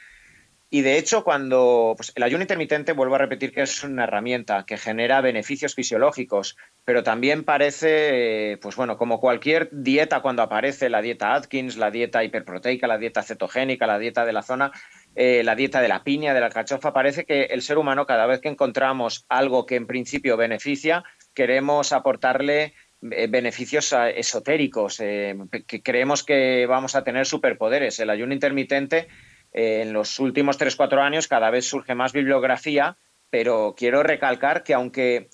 Y 0.73 0.83
de 0.83 0.99
hecho, 0.99 1.25
cuando 1.25 1.95
pues, 1.97 2.13
el 2.15 2.23
ayuno 2.23 2.45
intermitente, 2.45 2.93
vuelvo 2.93 3.17
a 3.17 3.19
repetir 3.19 3.53
que 3.53 3.63
es 3.63 3.83
una 3.83 4.05
herramienta 4.05 4.65
que 4.65 4.77
genera 4.77 5.21
beneficios 5.21 5.75
fisiológicos, 5.75 6.57
pero 6.85 7.03
también 7.03 7.43
parece, 7.43 8.57
pues 8.63 8.77
bueno, 8.77 8.97
como 8.97 9.19
cualquier 9.19 9.69
dieta 9.73 10.21
cuando 10.21 10.43
aparece, 10.43 10.89
la 10.89 11.03
dieta 11.03 11.35
Atkins, 11.35 11.77
la 11.77 11.91
dieta 11.91 12.23
hiperproteica, 12.23 12.87
la 12.87 12.99
dieta 12.99 13.25
cetogénica, 13.25 13.89
la 13.89 13.99
dieta 13.99 14.25
de 14.25 14.33
la 14.33 14.43
zona, 14.43 14.71
eh, 15.17 15.43
la 15.43 15.57
dieta 15.57 15.81
de 15.81 15.89
la 15.89 16.05
piña, 16.05 16.35
de 16.35 16.41
la 16.41 16.51
cachofa, 16.51 16.93
parece 16.93 17.25
que 17.25 17.47
el 17.47 17.63
ser 17.63 17.77
humano 17.77 18.07
cada 18.07 18.27
vez 18.27 18.41
que 18.41 18.49
encontramos 18.49 19.27
algo 19.29 19.67
que 19.67 19.75
en 19.75 19.89
principio 19.89 20.37
beneficia, 20.37 21.03
queremos 21.35 21.93
aportarle 21.93 22.75
eh, 23.11 23.27
beneficios 23.29 23.93
eh, 23.93 24.21
esotéricos, 24.21 24.99
que 24.99 25.83
creemos 25.83 26.23
que 26.23 26.67
vamos 26.67 26.95
a 26.95 27.03
tener 27.03 27.27
superpoderes. 27.27 27.99
El 27.99 28.11
ayuno 28.11 28.35
intermitente 28.35 29.09
eh, 29.53 29.83
en 29.83 29.93
los 29.93 30.19
últimos 30.19 30.59
3-4 30.59 31.01
años 31.01 31.29
cada 31.29 31.51
vez 31.51 31.67
surge 31.67 31.95
más 31.95 32.13
bibliografía, 32.13 32.97
pero 33.31 33.75
quiero 33.77 34.03
recalcar 34.03 34.63
que 34.63 34.75
aunque 34.75 35.29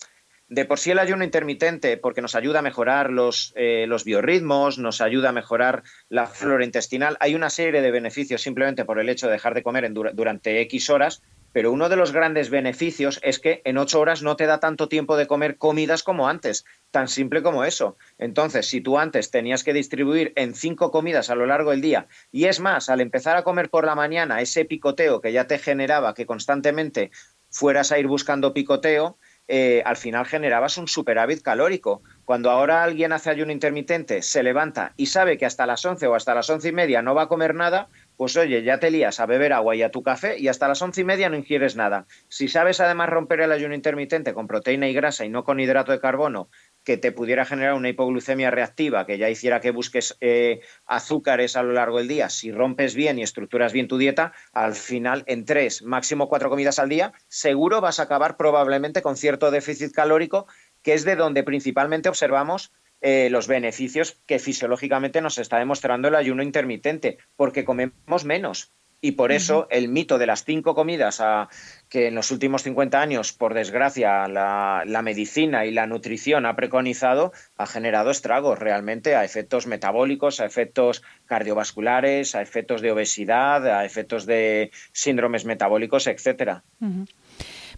de 0.49 0.65
por 0.65 0.79
sí 0.79 0.93
el 0.93 0.99
ayuno 0.99 1.25
intermitente, 1.25 1.97
porque 1.97 2.23
nos 2.23 2.35
ayuda 2.35 2.61
a 2.61 2.63
mejorar 2.63 3.11
los, 3.11 3.53
eh, 3.57 3.87
los 3.89 4.05
biorritmos, 4.05 4.79
nos 4.79 5.01
ayuda 5.01 5.31
a 5.31 5.33
mejorar 5.33 5.83
la 6.09 6.27
flora 6.27 6.65
intestinal, 6.65 7.17
hay 7.21 7.35
una 7.35 7.51
serie 7.51 7.83
de 7.83 7.91
beneficios 7.91 8.43
simplemente 8.43 8.85
por 8.85 9.01
el 9.01 9.09
hecho 9.09 9.27
de 9.27 9.33
dejar 9.33 9.55
de 9.55 9.63
comer 9.63 9.93
durante 9.93 10.61
X 10.61 10.91
horas, 10.91 11.23
pero 11.57 11.73
uno 11.73 11.89
de 11.89 11.97
los 11.97 12.13
grandes 12.13 12.51
beneficios 12.51 13.19
es 13.23 13.39
que 13.39 13.63
en 13.65 13.79
ocho 13.79 13.99
horas 13.99 14.21
no 14.23 14.37
te 14.37 14.45
da 14.45 14.61
tanto 14.61 14.91
tiempo 14.91 15.17
de 15.17 15.27
comer 15.27 15.57
comidas 15.57 16.03
como 16.03 16.29
antes, 16.29 16.67
tan 16.91 17.09
simple 17.09 17.43
como 17.43 17.65
eso. 17.65 17.97
Entonces, 18.19 18.67
si 18.67 18.83
tú 18.83 18.99
antes 18.99 19.31
tenías 19.31 19.65
que 19.65 19.73
distribuir 19.73 20.35
en 20.37 20.55
cinco 20.55 20.91
comidas 20.91 21.31
a 21.31 21.35
lo 21.35 21.47
largo 21.47 21.71
del 21.71 21.81
día, 21.81 22.09
y 22.31 22.45
es 22.45 22.61
más, 22.61 22.91
al 22.91 23.01
empezar 23.01 23.39
a 23.39 23.43
comer 23.43 23.71
por 23.71 23.87
la 23.87 23.95
mañana, 23.95 24.43
ese 24.43 24.67
picoteo 24.67 25.23
que 25.23 25.33
ya 25.33 25.47
te 25.47 25.59
generaba 25.59 26.13
que 26.13 26.27
constantemente 26.27 27.11
fueras 27.49 27.91
a 27.91 27.99
ir 27.99 28.07
buscando 28.07 28.53
picoteo, 28.53 29.17
eh, 29.49 29.83
al 29.87 29.97
final 29.97 30.27
generabas 30.27 30.77
un 30.77 30.89
superávit 30.89 31.41
calórico. 31.41 32.03
Cuando 32.25 32.51
ahora 32.51 32.83
alguien 32.83 33.13
hace 33.13 33.31
ayuno 33.31 33.53
intermitente, 33.53 34.21
se 34.21 34.43
levanta 34.43 34.93
y 34.97 35.07
sabe 35.07 35.39
que 35.39 35.47
hasta 35.47 35.67
las 35.67 35.85
11 35.85 36.07
o 36.09 36.15
hasta 36.15 36.35
las 36.35 36.51
once 36.51 36.69
y 36.69 36.73
media 36.73 37.01
no 37.01 37.15
va 37.15 37.23
a 37.23 37.29
comer 37.29 37.55
nada, 37.55 37.89
pues 38.17 38.37
oye, 38.37 38.63
ya 38.63 38.79
te 38.79 38.91
lías 38.91 39.21
a 39.21 39.27
beber 39.27 39.53
agua 39.53 39.77
y 39.77 39.83
a 39.83 39.91
tu 39.91 40.03
café 40.03 40.39
y 40.39 40.49
hasta 40.49 40.69
las 40.69 40.81
once 40.83 41.01
y 41.01 41.05
media 41.05 41.29
no 41.29 41.37
ingieres 41.37 41.77
nada. 41.77 42.07
Si 42.29 42.49
sabes 42.49 42.81
además 42.81 43.11
romper 43.11 43.41
el 43.41 43.53
ayuno 43.53 43.75
intermitente 43.75 44.35
con 44.35 44.47
proteína 44.47 44.89
y 44.89 44.95
grasa 44.95 45.25
y 45.25 45.29
no 45.29 45.45
con 45.45 45.61
hidrato 45.61 45.93
de 45.93 46.01
carbono, 46.01 46.49
que 46.85 46.97
te 46.97 47.13
pudiera 47.13 47.45
generar 47.45 47.75
una 47.75 47.89
hipoglucemia 47.89 48.51
reactiva, 48.51 49.07
que 49.07 49.19
ya 49.19 49.29
hiciera 49.29 49.61
que 49.61 49.73
busques 49.73 50.17
eh, 50.21 50.61
azúcares 50.87 51.57
a 51.57 51.63
lo 51.63 51.73
largo 51.73 51.99
del 51.99 52.09
día, 52.09 52.29
si 52.29 52.53
rompes 52.53 52.95
bien 52.95 53.19
y 53.19 53.23
estructuras 53.23 53.73
bien 53.73 53.89
tu 53.89 53.99
dieta, 53.99 54.33
al 54.53 54.75
final 54.75 55.25
en 55.27 55.45
tres, 55.45 55.83
máximo 55.83 56.29
cuatro 56.29 56.49
comidas 56.49 56.79
al 56.79 56.89
día, 56.89 57.13
seguro 57.29 57.81
vas 57.81 57.99
a 57.99 58.05
acabar 58.05 58.37
probablemente 58.37 59.03
con 59.03 59.17
cierto 59.17 59.51
déficit 59.51 59.93
calórico, 59.93 60.47
que 60.83 60.95
es 60.95 61.05
de 61.05 61.17
donde 61.17 61.43
principalmente 61.43 62.09
observamos 62.09 62.73
eh, 63.09 63.31
los 63.31 63.47
beneficios 63.47 64.21
que 64.27 64.41
fisiológicamente 64.41 65.21
nos 65.21 65.39
está 65.39 65.61
demostrando 65.61 66.09
el 66.09 66.17
ayuno 66.17 66.43
intermitente, 66.43 67.19
porque 67.37 67.65
comemos 67.65 68.25
menos. 68.25 68.73
Y 69.01 69.13
por 69.13 69.31
eso 69.31 69.69
el 69.71 69.89
mito 69.89 70.19
de 70.19 70.27
las 70.27 70.45
cinco 70.45 70.75
comidas, 70.75 71.21
a, 71.21 71.49
que 71.89 72.09
en 72.09 72.17
los 72.17 72.33
últimos 72.33 72.65
50 72.65 73.01
años, 73.01 73.33
por 73.33 73.55
desgracia, 73.55 74.27
la, 74.27 74.83
la, 74.85 75.03
medicina 75.03 75.67
y 75.67 75.71
la 75.71 75.87
nutrición 75.87 76.47
ha 76.47 76.57
preconizado, 76.57 77.33
ha 77.57 77.67
generado 77.67 78.11
estragos 78.11 78.59
realmente 78.59 79.15
a 79.15 79.23
efectos 79.23 79.69
metabólicos, 79.69 80.41
a 80.41 80.45
efectos 80.45 81.05
cardiovasculares, 81.27 82.35
a 82.35 82.43
efectos 82.43 82.81
de 82.81 82.91
obesidad, 82.91 83.65
a 83.69 83.85
efectos 83.85 84.27
de 84.27 84.73
síndromes 84.91 85.45
metabólicos, 85.45 86.09
etcétera. 86.09 86.65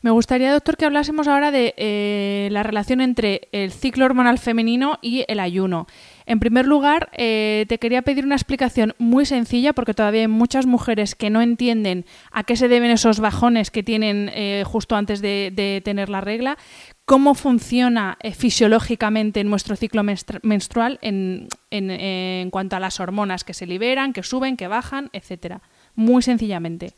Me 0.00 0.12
gustaría, 0.12 0.52
doctor, 0.52 0.76
que 0.76 0.84
hablásemos 0.84 1.26
ahora 1.26 1.50
de 1.50 1.74
eh, 1.76 2.48
la 2.52 2.62
relación 2.62 3.00
entre 3.00 3.48
el 3.50 3.72
ciclo 3.72 4.04
hormonal 4.04 4.38
femenino 4.38 4.98
y 5.02 5.24
el 5.26 5.40
ayuno. 5.40 5.88
En 6.24 6.38
primer 6.38 6.66
lugar, 6.66 7.10
eh, 7.14 7.66
te 7.68 7.78
quería 7.78 8.02
pedir 8.02 8.24
una 8.24 8.36
explicación 8.36 8.94
muy 8.98 9.26
sencilla, 9.26 9.72
porque 9.72 9.94
todavía 9.94 10.20
hay 10.20 10.28
muchas 10.28 10.66
mujeres 10.66 11.16
que 11.16 11.30
no 11.30 11.42
entienden 11.42 12.04
a 12.30 12.44
qué 12.44 12.54
se 12.54 12.68
deben 12.68 12.92
esos 12.92 13.18
bajones 13.18 13.72
que 13.72 13.82
tienen 13.82 14.30
eh, 14.34 14.62
justo 14.64 14.94
antes 14.94 15.20
de, 15.20 15.82
tener 15.84 16.10
la 16.10 16.20
regla, 16.20 16.58
cómo 17.04 17.34
funciona 17.34 18.18
fisiológicamente 18.36 19.42
nuestro 19.42 19.74
ciclo 19.74 20.02
menstrual 20.42 20.98
en, 21.02 21.48
en 21.70 22.50
cuanto 22.50 22.76
a 22.76 22.80
las 22.80 23.00
hormonas 23.00 23.44
que 23.44 23.54
se 23.54 23.66
liberan, 23.66 24.12
que 24.12 24.22
suben, 24.22 24.56
que 24.56 24.68
bajan, 24.68 25.10
etcétera. 25.12 25.62
Muy 25.94 26.22
sencillamente. 26.22 26.94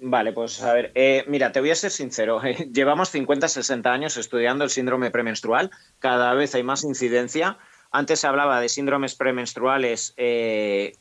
Vale, 0.00 0.32
pues 0.32 0.62
a 0.62 0.72
ver, 0.72 0.92
eh, 0.94 1.24
mira, 1.26 1.52
te 1.52 1.60
voy 1.60 1.70
a 1.70 1.74
ser 1.74 1.90
sincero. 1.90 2.40
llevamos 2.72 3.10
50, 3.10 3.48
60 3.48 3.92
años 3.92 4.16
estudiando 4.16 4.64
el 4.64 4.70
síndrome 4.70 5.10
premenstrual. 5.10 5.70
Cada 5.98 6.34
vez 6.34 6.54
hay 6.54 6.62
más 6.62 6.84
incidencia. 6.84 7.58
Antes 7.90 8.20
se 8.20 8.26
hablaba 8.26 8.60
de 8.60 8.68
síndromes 8.68 9.14
premenstruales 9.14 10.14
eh, 10.16 10.94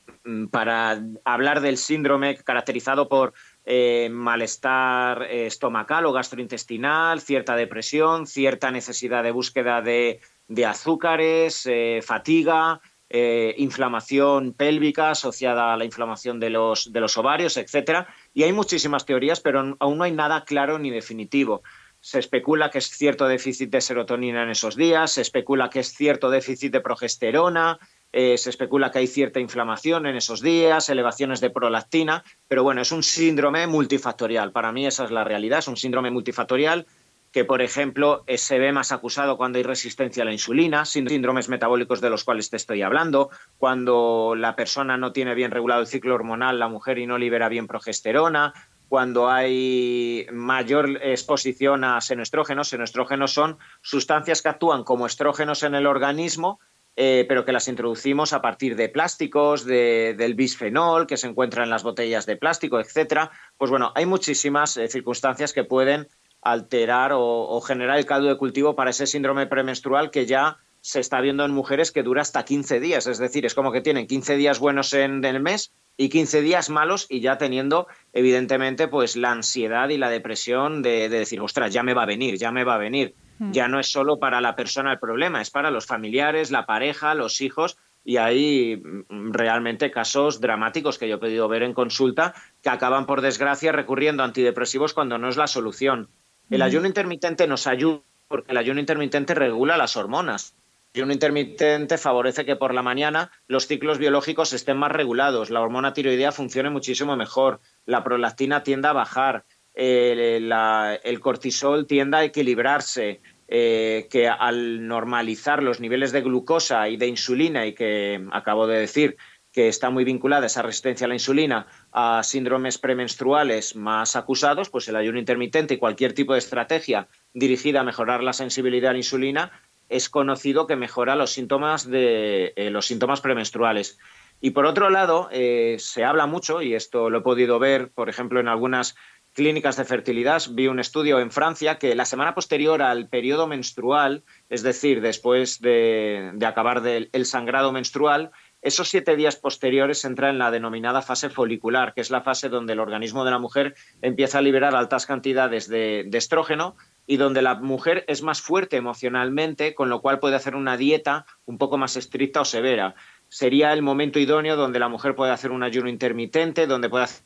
para 0.51 1.01
hablar 1.25 1.61
del 1.61 1.77
síndrome 1.77 2.35
caracterizado 2.35 3.09
por 3.09 3.33
eh, 3.65 4.09
malestar 4.11 5.23
estomacal 5.23 6.05
o 6.05 6.13
gastrointestinal, 6.13 7.19
cierta 7.19 7.55
depresión, 7.55 8.27
cierta 8.27 8.69
necesidad 8.69 9.23
de 9.23 9.31
búsqueda 9.31 9.81
de, 9.81 10.19
de 10.47 10.65
azúcares, 10.67 11.67
fatiga, 12.05 12.79
eh, 13.15 13.53
inflamación 13.59 14.53
pélvica 14.53 15.11
asociada 15.11 15.71
a 15.71 15.77
la 15.77 15.85
inflamación 15.85 16.39
de 16.39 16.49
los, 16.49 16.91
de 16.91 16.99
los 16.99 17.15
ovarios, 17.15 17.57
etcétera. 17.57 18.07
Y 18.33 18.41
hay 18.41 18.53
muchísimas 18.53 19.05
teorías, 19.05 19.39
pero 19.39 19.77
aún 19.79 19.97
no 19.99 20.03
hay 20.03 20.11
nada 20.11 20.45
claro 20.45 20.79
ni 20.79 20.89
definitivo. 20.89 21.61
Se 21.99 22.17
especula 22.17 22.71
que 22.71 22.79
es 22.79 22.89
cierto 22.89 23.27
déficit 23.27 23.69
de 23.69 23.81
serotonina 23.81 24.41
en 24.41 24.49
esos 24.49 24.75
días, 24.75 25.11
se 25.11 25.21
especula 25.21 25.69
que 25.69 25.81
es 25.81 25.93
cierto 25.93 26.31
déficit 26.31 26.73
de 26.73 26.81
progesterona, 26.81 27.77
eh, 28.11 28.35
se 28.39 28.49
especula 28.49 28.89
que 28.89 28.97
hay 28.97 29.07
cierta 29.07 29.39
inflamación 29.39 30.07
en 30.07 30.15
esos 30.15 30.41
días, 30.41 30.89
elevaciones 30.89 31.39
de 31.39 31.51
prolactina, 31.51 32.23
pero 32.47 32.63
bueno, 32.63 32.81
es 32.81 32.91
un 32.91 33.03
síndrome 33.03 33.67
multifactorial. 33.67 34.51
Para 34.51 34.71
mí 34.71 34.87
esa 34.87 35.05
es 35.05 35.11
la 35.11 35.23
realidad, 35.23 35.59
es 35.59 35.67
un 35.67 35.77
síndrome 35.77 36.09
multifactorial 36.09 36.87
que, 37.33 37.43
por 37.43 37.63
ejemplo, 37.63 38.23
eh, 38.27 38.37
se 38.37 38.59
ve 38.59 38.71
más 38.71 38.91
acusado 38.91 39.37
cuando 39.37 39.57
hay 39.57 39.63
resistencia 39.63 40.21
a 40.21 40.25
la 40.25 40.31
insulina, 40.31 40.85
síndromes 40.85 41.49
metabólicos 41.49 41.99
de 41.99 42.11
los 42.11 42.23
cuales 42.23 42.51
te 42.51 42.57
estoy 42.57 42.83
hablando, 42.83 43.31
cuando 43.57 44.35
la 44.37 44.55
persona 44.55 44.97
no 44.97 45.11
tiene 45.11 45.33
bien 45.33 45.49
regulado 45.49 45.81
el 45.81 45.87
ciclo 45.87 46.13
hormonal, 46.13 46.59
la 46.59 46.67
mujer, 46.67 46.99
y 46.99 47.07
no 47.07 47.17
libera 47.17 47.49
bien 47.49 47.65
progesterona, 47.65 48.53
cuando 48.87 49.31
hay 49.31 50.27
mayor 50.31 50.99
exposición 51.01 51.83
a 51.83 51.99
senoestrógenos. 52.01 52.67
Senoestrógenos 52.67 53.33
son 53.33 53.57
sustancias 53.81 54.43
que 54.43 54.49
actúan 54.49 54.83
como 54.83 55.07
estrógenos 55.07 55.63
en 55.63 55.73
el 55.73 55.87
organismo, 55.87 56.59
eh, 56.95 57.25
pero 57.27 57.43
que 57.43 57.51
las 57.51 57.67
introducimos 57.67 58.33
a 58.33 58.43
partir 58.43 58.75
de 58.75 58.89
plásticos, 58.89 59.65
del 59.65 60.35
bisfenol 60.35 61.07
que 61.07 61.17
se 61.17 61.25
encuentra 61.25 61.63
en 61.63 61.71
las 61.71 61.81
botellas 61.81 62.27
de 62.27 62.35
plástico, 62.35 62.79
etcétera. 62.79 63.31
Pues 63.57 63.71
bueno, 63.71 63.91
hay 63.95 64.05
muchísimas 64.05 64.77
eh, 64.77 64.87
circunstancias 64.87 65.53
que 65.53 65.63
pueden 65.63 66.07
alterar 66.43 67.11
o, 67.13 67.59
generar 67.61 67.97
el 67.97 68.05
caldo 68.05 68.27
de 68.29 68.37
cultivo 68.37 68.75
para 68.75 68.89
ese 68.89 69.07
síndrome 69.07 69.47
premenstrual 69.47 70.11
que 70.11 70.25
ya 70.25 70.57
se 70.81 70.99
está 70.99 71.21
viendo 71.21 71.45
en 71.45 71.51
mujeres 71.51 71.91
que 71.91 72.03
dura 72.03 72.21
hasta 72.21 72.43
15 72.43 72.79
días. 72.79 73.07
Es 73.07 73.17
decir, 73.17 73.45
es 73.45 73.53
como 73.53 73.71
que 73.71 73.81
tienen 73.81 74.07
15 74.07 74.35
días 74.35 74.59
buenos 74.59 74.93
en, 74.93 75.23
el 75.23 75.39
mes 75.39 75.71
y 75.95 76.09
15 76.09 76.41
días 76.41 76.69
malos 76.69 77.05
y 77.09 77.21
ya 77.21 77.37
teniendo, 77.37 77.87
evidentemente, 78.11 78.87
pues 78.87 79.15
la 79.15 79.31
ansiedad 79.31 79.89
y 79.89 79.97
la 79.97 80.09
depresión 80.09 80.81
de, 80.81 81.07
decir, 81.07 81.39
ostras, 81.39 81.71
ya 81.71 81.83
me 81.83 81.93
va 81.93 82.03
a 82.03 82.07
venir, 82.07 82.37
ya 82.37 82.51
me 82.51 82.65
va 82.65 82.75
a 82.75 82.79
venir. 82.79 83.15
Hmm. 83.39 83.51
Ya 83.51 83.67
no 83.67 83.79
es 83.79 83.91
solo 83.91 84.19
para 84.19 84.41
la 84.41 84.55
persona 84.55 84.91
el 84.91 84.99
problema, 84.99 85.41
es 85.41 85.49
para 85.49 85.71
los 85.71 85.85
familiares, 85.85 86.51
la 86.51 86.65
pareja, 86.65 87.13
los 87.13 87.39
hijos 87.39 87.77
y 88.03 88.17
hay 88.17 88.77
mm, 88.77 89.31
realmente 89.31 89.91
casos 89.91 90.41
dramáticos 90.41 90.97
que 90.97 91.07
yo 91.07 91.15
he 91.15 91.19
podido 91.19 91.47
ver 91.47 91.63
en 91.63 91.73
consulta 91.73 92.33
que 92.61 92.69
acaban, 92.69 93.05
por 93.05 93.21
desgracia, 93.21 93.71
recurriendo 93.71 94.23
a 94.23 94.25
antidepresivos 94.25 94.93
cuando 94.93 95.17
no 95.17 95.29
es 95.29 95.37
la 95.37 95.47
solución. 95.47 96.09
El 96.49 96.61
ayuno 96.61 96.87
intermitente 96.87 97.47
nos 97.47 97.67
ayuda 97.67 98.01
porque 98.27 98.51
el 98.51 98.57
ayuno 98.57 98.79
intermitente 98.79 99.35
regula 99.35 99.77
las 99.77 99.95
hormonas. 99.95 100.55
El 100.93 101.01
ayuno 101.01 101.13
intermitente 101.13 101.97
favorece 101.97 102.45
que 102.45 102.55
por 102.55 102.73
la 102.73 102.81
mañana 102.81 103.31
los 103.47 103.67
ciclos 103.67 103.97
biológicos 103.97 104.53
estén 104.53 104.77
más 104.77 104.91
regulados, 104.91 105.49
la 105.49 105.61
hormona 105.61 105.93
tiroidea 105.93 106.31
funcione 106.31 106.69
muchísimo 106.69 107.15
mejor, 107.15 107.59
la 107.85 108.03
prolactina 108.03 108.63
tienda 108.63 108.91
a 108.91 108.93
bajar, 108.93 109.45
el 109.73 111.19
cortisol 111.19 111.87
tienda 111.87 112.19
a 112.19 112.23
equilibrarse, 112.23 113.21
eh, 113.47 114.07
que 114.09 114.27
al 114.27 114.87
normalizar 114.87 115.61
los 115.61 115.79
niveles 115.79 116.11
de 116.11 116.21
glucosa 116.21 116.89
y 116.89 116.97
de 116.97 117.07
insulina, 117.07 117.65
y 117.65 117.73
que 117.73 118.25
acabo 118.31 118.67
de 118.67 118.79
decir, 118.79 119.17
que 119.51 119.67
está 119.67 119.89
muy 119.91 120.03
vinculada 120.03 120.47
esa 120.47 120.63
resistencia 120.63 121.05
a 121.05 121.07
la 121.07 121.13
insulina 121.13 121.67
a 121.93 122.23
síndromes 122.23 122.79
premenstruales 122.79 123.75
más 123.75 124.15
acusados, 124.15 124.69
pues 124.69 124.87
el 124.87 124.95
ayuno 124.95 125.19
intermitente 125.19 125.75
y 125.75 125.77
cualquier 125.77 126.13
tipo 126.13 126.33
de 126.33 126.39
estrategia 126.39 127.07
dirigida 127.33 127.81
a 127.81 127.83
mejorar 127.83 128.23
la 128.23 128.33
sensibilidad 128.33 128.89
a 128.89 128.93
la 128.93 128.99
insulina 128.99 129.51
es 129.89 130.09
conocido 130.09 130.65
que 130.65 130.75
mejora 130.75 131.15
los 131.15 131.31
síntomas 131.31 131.87
de 131.87 132.53
eh, 132.55 132.71
los 132.71 132.87
síntomas 132.87 133.21
premenstruales. 133.21 133.99
Y 134.41 134.51
por 134.51 134.65
otro 134.65 134.89
lado, 134.89 135.29
eh, 135.31 135.77
se 135.79 136.03
habla 136.03 136.25
mucho, 136.25 136.61
y 136.61 136.73
esto 136.73 137.09
lo 137.09 137.19
he 137.19 137.21
podido 137.21 137.59
ver, 137.59 137.91
por 137.91 138.09
ejemplo, 138.09 138.39
en 138.39 138.47
algunas 138.47 138.95
clínicas 139.33 139.77
de 139.77 139.85
fertilidad, 139.85 140.41
vi 140.51 140.67
un 140.67 140.79
estudio 140.79 141.19
en 141.19 141.31
Francia 141.31 141.77
que 141.77 141.95
la 141.95 142.05
semana 142.05 142.35
posterior 142.35 142.81
al 142.81 143.07
periodo 143.07 143.47
menstrual, 143.47 144.23
es 144.49 144.63
decir, 144.63 145.01
después 145.01 145.61
de, 145.61 146.31
de 146.33 146.45
acabar 146.45 146.81
el 146.85 147.25
sangrado 147.25 147.71
menstrual, 147.71 148.31
esos 148.63 148.89
siete 148.89 149.17
días 149.17 149.35
posteriores 149.35 150.05
entra 150.05 150.29
en 150.29 150.39
la 150.39 150.49
denominada 150.49 151.01
fase 151.01 151.29
folicular, 151.29 151.93
que 151.93 151.99
es 151.99 152.09
la 152.09 152.21
fase 152.21 152.47
donde 152.47 152.73
el 152.73 152.79
organismo 152.79 153.25
de 153.25 153.31
la 153.31 153.37
mujer 153.37 153.75
empieza 154.01 154.37
a 154.37 154.41
liberar 154.41 154.73
altas 154.73 155.05
cantidades 155.05 155.67
de, 155.67 156.09
estrógeno 156.13 156.77
y 157.05 157.17
donde 157.17 157.41
la 157.41 157.55
mujer 157.55 158.05
es 158.07 158.23
más 158.23 158.41
fuerte 158.41 158.77
emocionalmente, 158.77 159.75
con 159.75 159.89
lo 159.89 160.01
cual 160.01 160.19
puede 160.19 160.37
hacer 160.37 160.55
una 160.55 160.77
dieta 160.77 161.25
un 161.45 161.57
poco 161.57 161.77
más 161.77 161.97
estricta 161.97 162.39
o 162.39 162.45
severa. 162.45 162.95
Sería 163.27 163.73
el 163.73 163.81
momento 163.81 164.17
idóneo 164.17 164.55
donde 164.55 164.79
la 164.79 164.87
mujer 164.87 165.13
puede 165.13 165.33
hacer 165.33 165.51
un 165.51 165.63
ayuno 165.63 165.89
intermitente, 165.89 166.65
donde 166.65 166.89
puede 166.89 167.03
hacer 167.03 167.23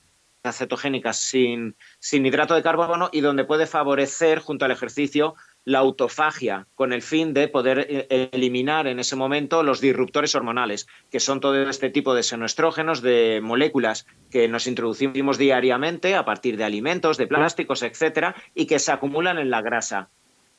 cetogénicas 0.53 1.17
sin, 1.17 1.75
sin 1.99 2.25
hidrato 2.25 2.55
de 2.55 2.63
carbono 2.63 3.09
y 3.11 3.21
donde 3.21 3.43
puede 3.43 3.67
favorecer, 3.67 4.39
junto 4.39 4.65
al 4.65 4.71
ejercicio, 4.71 5.35
la 5.67 5.79
autofagia 5.79 6.65
con 6.75 6.93
el 6.93 7.01
fin 7.01 7.33
de 7.33 7.49
poder 7.49 7.87
eh, 7.89 8.29
eliminar 8.31 8.87
en 8.87 9.01
ese 9.01 9.17
momento 9.17 9.63
los 9.63 9.81
disruptores 9.81 10.33
hormonales, 10.33 10.87
que 11.11 11.19
son 11.19 11.41
todo 11.41 11.61
este 11.69 11.89
tipo 11.89 12.15
de 12.15 12.23
senoestrógenos, 12.23 13.01
de 13.01 13.41
moléculas 13.43 14.07
que 14.31 14.47
nos 14.47 14.65
introducimos 14.65 15.37
diariamente 15.37 16.15
a 16.15 16.23
partir 16.23 16.55
de 16.55 16.63
alimentos, 16.63 17.17
de 17.17 17.27
plásticos, 17.27 17.83
etcétera, 17.83 18.33
y 18.55 18.65
que 18.65 18.79
se 18.79 18.93
acumulan 18.93 19.39
en 19.39 19.49
la 19.49 19.61
grasa. 19.61 20.07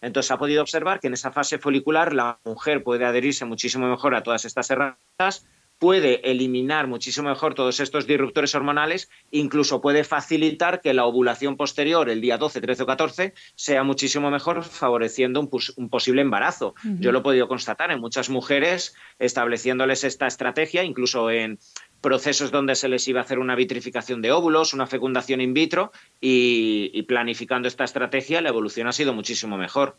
Entonces 0.02 0.30
ha 0.30 0.36
podido 0.36 0.60
observar 0.60 1.00
que 1.00 1.06
en 1.06 1.14
esa 1.14 1.32
fase 1.32 1.56
folicular 1.56 2.12
la 2.12 2.38
mujer 2.44 2.82
puede 2.82 3.06
adherirse 3.06 3.46
muchísimo 3.46 3.88
mejor 3.88 4.14
a 4.14 4.22
todas 4.22 4.44
estas 4.44 4.70
herramientas 4.70 5.46
puede 5.78 6.30
eliminar 6.30 6.86
muchísimo 6.86 7.28
mejor 7.28 7.54
todos 7.54 7.80
estos 7.80 8.06
disruptores 8.06 8.54
hormonales, 8.54 9.08
incluso 9.30 9.80
puede 9.80 10.04
facilitar 10.04 10.80
que 10.80 10.94
la 10.94 11.04
ovulación 11.04 11.56
posterior, 11.56 12.10
el 12.10 12.20
día 12.20 12.38
12, 12.38 12.60
13 12.60 12.82
o 12.82 12.86
14, 12.86 13.34
sea 13.54 13.84
muchísimo 13.84 14.30
mejor, 14.30 14.64
favoreciendo 14.64 15.40
un, 15.40 15.88
posible 15.88 16.22
embarazo. 16.22 16.74
Yo 17.00 17.12
lo 17.12 17.20
he 17.20 17.22
podido 17.22 17.48
constatar 17.48 17.90
en 17.90 18.00
muchas 18.00 18.28
mujeres, 18.28 18.94
estableciéndoles 19.18 20.04
esta 20.04 20.26
estrategia, 20.26 20.84
incluso 20.84 21.30
en 21.30 21.58
procesos 22.00 22.50
donde 22.50 22.74
se 22.74 22.88
les 22.88 23.06
iba 23.08 23.20
a 23.20 23.24
hacer 23.24 23.38
una 23.38 23.54
vitrificación 23.54 24.22
de 24.22 24.32
óvulos, 24.32 24.72
una 24.72 24.86
fecundación 24.86 25.40
in 25.40 25.54
vitro 25.54 25.92
y, 26.20 27.02
planificando 27.02 27.68
esta 27.68 27.84
estrategia 27.84 28.40
la 28.40 28.50
evolución 28.50 28.86
ha 28.86 28.92
sido 28.92 29.14
muchísimo 29.14 29.56
mejor. 29.56 29.96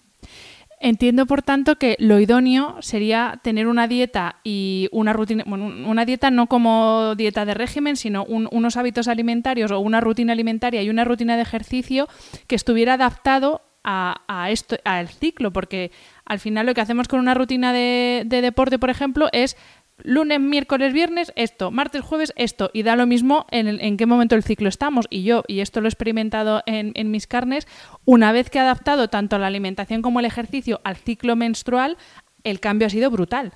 Entiendo, 0.82 1.26
por 1.26 1.42
tanto, 1.42 1.76
que 1.76 1.98
lo 2.00 2.22
idóneo 2.22 2.78
sería 2.80 3.42
tener 3.44 3.68
una 3.68 3.90
dieta 3.90 4.38
y 4.46 4.88
una 4.94 5.12
rutina, 5.12 5.44
bueno, 5.46 5.66
una 5.66 6.06
dieta 6.06 6.32
no 6.32 6.48
como 6.48 7.16
dieta 7.16 7.44
de 7.44 7.54
régimen, 7.54 7.98
sino 7.98 8.24
unos 8.24 8.78
hábitos 8.78 9.10
alimentarios 9.10 9.72
o 9.72 9.80
una 9.80 10.00
rutina 10.00 10.32
alimentaria 10.32 10.82
y 10.82 10.90
una 10.90 11.04
rutina 11.04 11.36
de 11.36 11.42
ejercicio 11.42 12.08
que 12.48 12.56
estuviera 12.56 12.94
adaptado 12.94 13.62
a, 13.84 14.48
esto, 14.52 14.78
al 14.86 15.10
ciclo, 15.10 15.52
porque 15.52 15.92
al 16.24 16.40
final 16.40 16.66
lo 16.66 16.74
que 16.74 16.82
hacemos 16.82 17.08
con 17.08 17.20
una 17.20 17.34
rutina 17.34 17.74
de 17.74 18.24
deporte, 18.30 18.78
por 18.78 18.90
ejemplo, 18.90 19.28
es 19.32 19.58
lunes, 20.04 20.39
miércoles, 20.39 20.93
viernes, 20.93 21.32
esto, 21.36 21.72
martes, 21.72 22.02
jueves, 22.02 22.34
esto, 22.36 22.70
y 22.74 22.84
da 22.84 22.95
lo 22.95 23.06
mismo 23.06 23.45
en, 23.52 23.97
qué 23.97 24.06
momento 24.06 24.36
del 24.36 24.43
ciclo 24.43 24.70
estamos. 24.70 25.08
Y 25.10 25.24
yo, 25.24 25.43
y 25.47 25.62
esto 25.62 25.82
lo 25.82 25.88
he 25.88 25.89
experimentado 25.89 26.62
en, 26.66 26.91
en, 26.95 27.12
mis 27.12 27.28
carnes, 27.28 27.68
una 28.06 28.32
vez 28.32 28.50
que 28.50 28.58
he 28.58 28.62
adaptado 28.62 29.10
tanto 29.10 29.38
la 29.38 29.47
alimentación 29.47 30.02
como 30.02 30.20
el 30.20 30.26
ejercicio 30.26 30.82
al 30.84 30.97
ciclo 30.97 31.36
menstrual, 31.36 31.97
el 32.43 32.60
cambio 32.60 32.88
ha 32.88 32.89
sido 32.89 33.12
brutal. 33.12 33.54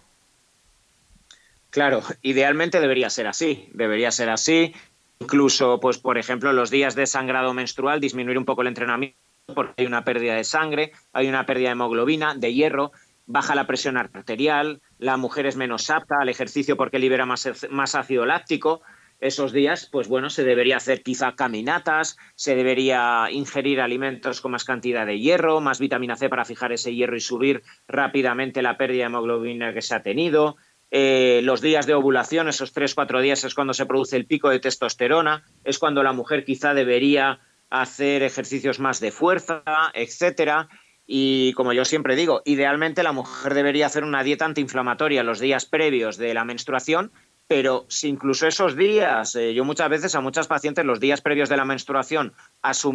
Claro, 1.70 2.04
idealmente 2.22 2.80
debería 2.80 3.10
ser 3.10 3.28
así, 3.28 3.68
debería 3.74 4.12
ser 4.12 4.30
así. 4.30 4.74
Incluso, 5.20 5.80
pues, 5.80 5.98
por 5.98 6.18
ejemplo, 6.18 6.54
los 6.54 6.70
días 6.70 6.96
de 6.96 7.08
sangrado 7.08 7.54
menstrual, 7.54 8.00
disminuir 8.00 8.38
un 8.38 8.46
poco 8.46 8.62
el 8.62 8.68
entrenamiento 8.68 9.18
porque 9.54 9.74
hay 9.78 9.86
una 9.86 10.04
pérdida 10.04 10.36
de 10.36 10.44
sangre, 10.44 10.92
hay 11.12 11.28
una 11.28 11.46
pérdida 11.46 11.70
de 11.70 11.74
hemoglobina, 11.74 12.36
de 12.36 12.54
hierro, 12.54 12.92
baja 13.26 13.56
la 13.56 13.68
presión 13.68 13.98
arterial, 13.98 14.82
la 15.04 15.18
mujer 15.18 15.46
es 15.46 15.58
menos 15.58 15.90
apta 15.90 16.16
al 16.22 16.30
ejercicio 16.30 16.78
porque 16.78 16.98
libera 16.98 17.26
más, 17.26 17.68
más 17.70 17.96
ácido 17.96 18.26
láctico. 18.26 18.82
Esos 19.20 19.52
días, 19.52 19.88
pues 19.92 20.08
bueno, 20.08 20.30
se 20.30 20.44
debería 20.44 20.78
hacer 20.78 21.04
quizá 21.04 21.36
caminatas, 21.36 22.18
se 22.36 22.56
debería 22.56 23.28
ingerir 23.32 23.80
alimentos 23.80 24.42
con 24.42 24.52
más 24.52 24.64
cantidad 24.64 25.06
de 25.06 25.20
hierro, 25.20 25.62
más 25.62 25.80
vitamina 25.80 26.16
C 26.16 26.30
para 26.30 26.46
fijar 26.46 26.72
ese 26.72 26.94
hierro 26.94 27.16
y 27.16 27.22
subir 27.22 27.64
rápidamente 27.88 28.62
la 28.62 28.78
pérdida 28.78 29.04
de 29.04 29.08
hemoglobina 29.08 29.74
que 29.74 29.82
se 29.82 29.96
ha 29.96 30.02
tenido. 30.02 30.56
Eh, 30.92 31.42
los 31.44 31.62
días 31.62 31.86
de 31.86 31.94
ovulación, 31.94 32.48
esos 32.48 32.74
3-4 32.74 33.22
días 33.22 33.44
es 33.44 33.56
cuando 33.56 33.74
se 33.74 33.86
produce 33.86 34.16
el 34.16 34.26
pico 34.26 34.50
de 34.50 34.60
testosterona, 34.60 35.44
es 35.64 35.80
cuando 35.80 36.04
la 36.04 36.14
mujer 36.14 36.46
quizá 36.46 36.74
debería 36.74 37.40
hacer 37.70 38.24
ejercicios 38.24 38.80
más 38.80 39.00
de 39.00 39.12
fuerza, 39.12 39.64
etcétera. 39.94 40.70
Y 41.06 41.54
como 41.54 41.74
yo 41.74 41.86
siempre 41.86 42.16
digo, 42.16 42.42
idealmente 42.46 43.04
la 43.04 43.12
mujer 43.12 43.54
debería 43.54 43.88
hacer 43.88 44.04
una 44.04 44.24
dieta 44.24 44.46
antiinflamatoria 44.46 45.24
los 45.24 45.40
días 45.40 45.66
previos 45.66 46.18
de 46.18 46.34
la 46.34 46.46
menstruación, 46.46 47.12
pero 47.48 47.86
si 47.90 48.08
incluso 48.08 48.48
esos 48.48 48.78
días, 48.78 49.36
eh, 49.36 49.54
yo 49.54 49.66
muchas 49.66 49.90
veces 49.90 50.16
a 50.16 50.22
muchas 50.22 50.48
pacientes 50.48 50.86
los 50.86 51.00
días 51.00 51.22
previos 51.22 51.50
de 51.50 51.58
la 51.58 51.66
menstruación, 51.66 52.34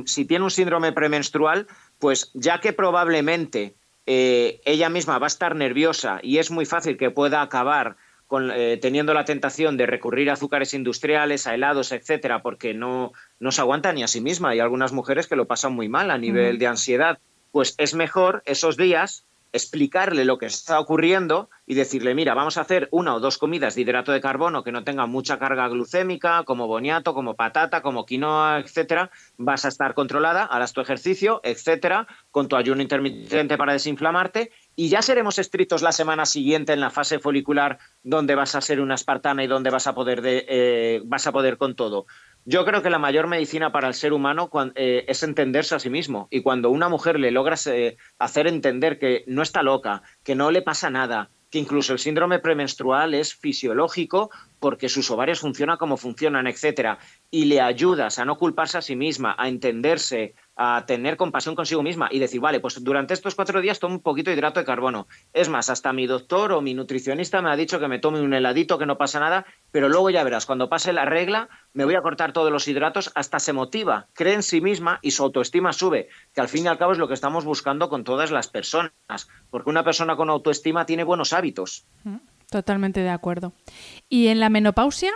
si 0.07 0.25
tiene 0.25 0.45
un 0.45 0.51
síndrome 0.51 0.93
premenstrual, 0.93 1.67
pues 1.99 2.31
ya 2.35 2.61
que 2.61 2.73
probablemente 2.73 3.75
eh, 4.07 4.61
ella 4.65 4.89
misma 4.89 5.19
va 5.19 5.27
a 5.27 5.29
estar 5.29 5.55
nerviosa 5.55 6.19
y 6.23 6.39
es 6.39 6.51
muy 6.51 6.65
fácil 6.65 6.97
que 6.97 7.11
pueda 7.11 7.43
acabar 7.43 7.97
con, 8.27 8.51
eh, 8.51 8.79
teniendo 8.79 9.13
la 9.13 9.25
tentación 9.25 9.77
de 9.77 9.87
recurrir 9.87 10.31
a 10.31 10.35
azúcares 10.35 10.73
industriales, 10.73 11.47
a 11.47 11.55
helados, 11.55 11.93
etcétera, 11.93 12.43
porque 12.43 12.73
no, 12.73 13.13
no 13.39 13.53
se 13.53 13.61
aguanta 13.61 13.93
ni 13.93 14.03
a 14.03 14.09
sí 14.09 14.21
misma. 14.21 14.51
Hay 14.51 14.61
algunas 14.61 14.93
mujeres 14.93 15.27
que 15.27 15.37
lo 15.37 15.47
pasan 15.47 15.75
muy 15.75 15.89
mal 15.89 16.11
a 16.11 16.19
nivel 16.19 16.59
de 16.59 16.67
ansiedad 16.67 17.19
pues 17.59 17.75
es 17.77 17.93
mejor 17.93 18.45
esos 18.47 18.77
días 18.77 19.25
explicarle 19.51 20.25
lo 20.25 20.39
que 20.39 20.47
está 20.47 20.79
ocurriendo 20.79 21.51
y 21.67 21.75
decirle, 21.75 22.15
mira, 22.15 22.33
vamos 22.33 22.57
a 22.57 22.61
hacer 22.61 22.87
una 22.93 23.17
o 23.17 23.19
dos 23.19 23.37
comidas 23.37 23.75
de 23.75 23.81
hidrato 23.81 24.13
de 24.13 24.21
carbono 24.21 24.63
que 24.63 24.71
no 24.71 24.85
tengan 24.85 25.11
mucha 25.11 25.41
carga 25.41 25.67
glucémica, 25.67 26.45
como 26.45 26.69
boniato, 26.69 27.15
como 27.15 27.35
patata, 27.35 27.83
como 27.83 28.07
quinoa, 28.07 28.61
etcétera. 28.61 29.11
Vas 29.39 29.65
a 29.65 29.69
estar 29.69 29.95
controlada, 29.95 30.45
harás 30.45 30.73
tu 30.73 30.81
ejercicio, 30.81 31.41
etcétera, 31.43 32.07
con 32.31 32.47
tu 32.47 32.55
ayuno 32.55 32.81
intermitente 32.81 33.59
para 33.59 33.73
desinflamarte 33.73 34.53
y 34.77 34.89
ya 34.91 35.03
seremos 35.03 35.41
estrictos 35.41 35.83
la 35.83 35.91
semana 35.91 36.27
siguiente 36.27 36.73
en 36.73 36.81
la 36.81 36.91
fase 36.91 37.19
folicular 37.19 37.81
donde 38.05 38.37
vas 38.37 38.55
a 38.55 38.61
ser 38.61 38.81
una 38.81 38.95
espartana 38.95 39.43
y 39.43 39.49
donde 39.49 39.71
vas 39.71 39.89
a 39.89 39.97
poder 39.97 40.23
de, 40.23 40.47
eh, 40.49 41.03
vas 41.05 41.27
a 41.27 41.33
poder 41.33 41.57
con 41.57 41.75
todo. 41.75 42.07
Yo 42.45 42.65
creo 42.65 42.83
que 42.83 42.91
la 42.91 42.99
mayor 42.99 43.27
medicina 43.27 43.73
para 43.73 43.89
el 43.89 43.95
ser 43.95 44.13
humano 44.13 44.51
eh, 44.75 45.05
es 45.07 45.23
entenderse 45.23 45.75
a 45.75 45.79
sí 45.79 45.91
mismo. 45.91 46.29
Y 46.31 46.43
cuando 46.43 46.71
una 46.71 46.89
mujer 46.89 47.21
le 47.21 47.31
logra 47.31 47.57
eh, 47.67 47.97
hacer 48.19 48.47
entender 48.47 48.99
que 48.99 49.25
no 49.27 49.43
está 49.43 49.63
loca, 49.63 50.03
que 50.25 50.35
no 50.35 50.51
le 50.51 50.63
pasa 50.63 50.89
nada, 50.89 51.31
que 51.51 51.59
incluso 51.59 51.93
el 51.93 51.99
síndrome 51.99 52.39
premenstrual 52.39 53.15
es 53.15 53.35
fisiológico 53.35 54.31
porque 54.61 54.89
sus 54.89 55.11
ovarios 55.11 55.41
funcionan 55.41 55.79
como 55.79 55.97
funcionan, 55.97 56.47
etcétera, 56.47 56.99
y 57.31 57.47
le 57.47 57.61
ayudas 57.61 58.19
a 58.19 58.25
no 58.25 58.37
culparse 58.37 58.79
a 58.79 58.83
sí 58.83 58.97
misma, 58.97 59.35
a 59.39 59.49
entenderse, 59.49 60.35
a 60.61 60.85
tener 60.87 61.17
compasión 61.17 61.55
consigo 61.55 61.85
misma 61.85 62.09
y 62.11 62.19
decir, 62.19 62.41
vale, 62.41 62.59
pues 62.59 62.83
durante 62.83 63.15
estos 63.15 63.37
cuatro 63.37 63.61
días 63.61 63.79
tomo 63.79 63.95
un 63.95 64.03
poquito 64.03 64.31
de 64.31 64.37
hidrato 64.37 64.59
de 64.59 64.67
carbono. 64.67 65.07
Es 65.33 65.49
más, 65.49 65.71
hasta 65.71 65.93
mi 65.93 66.09
doctor 66.09 66.51
o 66.51 66.61
mi 66.61 66.75
nutricionista 66.75 67.41
me 67.41 67.51
ha 67.51 67.57
dicho 67.57 67.79
que 67.79 67.87
me 67.87 68.01
tome 68.01 68.21
un 68.21 68.35
heladito, 68.35 68.77
que 68.77 68.85
no 68.85 68.99
pasa 68.99 69.21
nada, 69.21 69.47
pero 69.71 69.89
luego 69.89 70.11
ya 70.11 70.25
verás, 70.25 70.47
cuando 70.47 70.69
pase 70.69 70.93
la 70.93 71.05
regla, 71.05 71.49
me 71.75 71.85
voy 71.85 71.95
a 71.95 72.03
cortar 72.03 72.33
todos 72.33 72.51
los 72.51 72.67
hidratos, 72.67 73.13
hasta 73.15 73.39
se 73.39 73.53
motiva, 73.53 74.09
cree 74.15 74.35
en 74.35 74.43
sí 74.43 74.61
misma 74.61 74.99
y 75.01 75.13
su 75.13 75.23
autoestima 75.23 75.73
sube, 75.73 76.09
que 76.35 76.41
al 76.41 76.49
fin 76.49 76.65
y 76.65 76.69
al 76.69 76.77
cabo 76.77 76.91
es 76.91 76.99
lo 76.99 77.07
que 77.07 77.15
estamos 77.15 77.45
buscando 77.45 77.89
con 77.89 78.03
todas 78.03 78.33
las 78.33 78.49
personas, 78.49 78.91
porque 79.51 79.71
una 79.71 79.85
persona 79.85 80.17
con 80.17 80.29
autoestima 80.29 80.87
tiene 80.87 81.05
buenos 81.05 81.33
hábitos. 81.33 81.87
Totalmente 82.51 83.01
de 83.01 83.11
acuerdo. 83.11 83.53
¿Y 84.09 84.27
en 84.27 84.41
la 84.41 84.49
menopausia? 84.49 85.13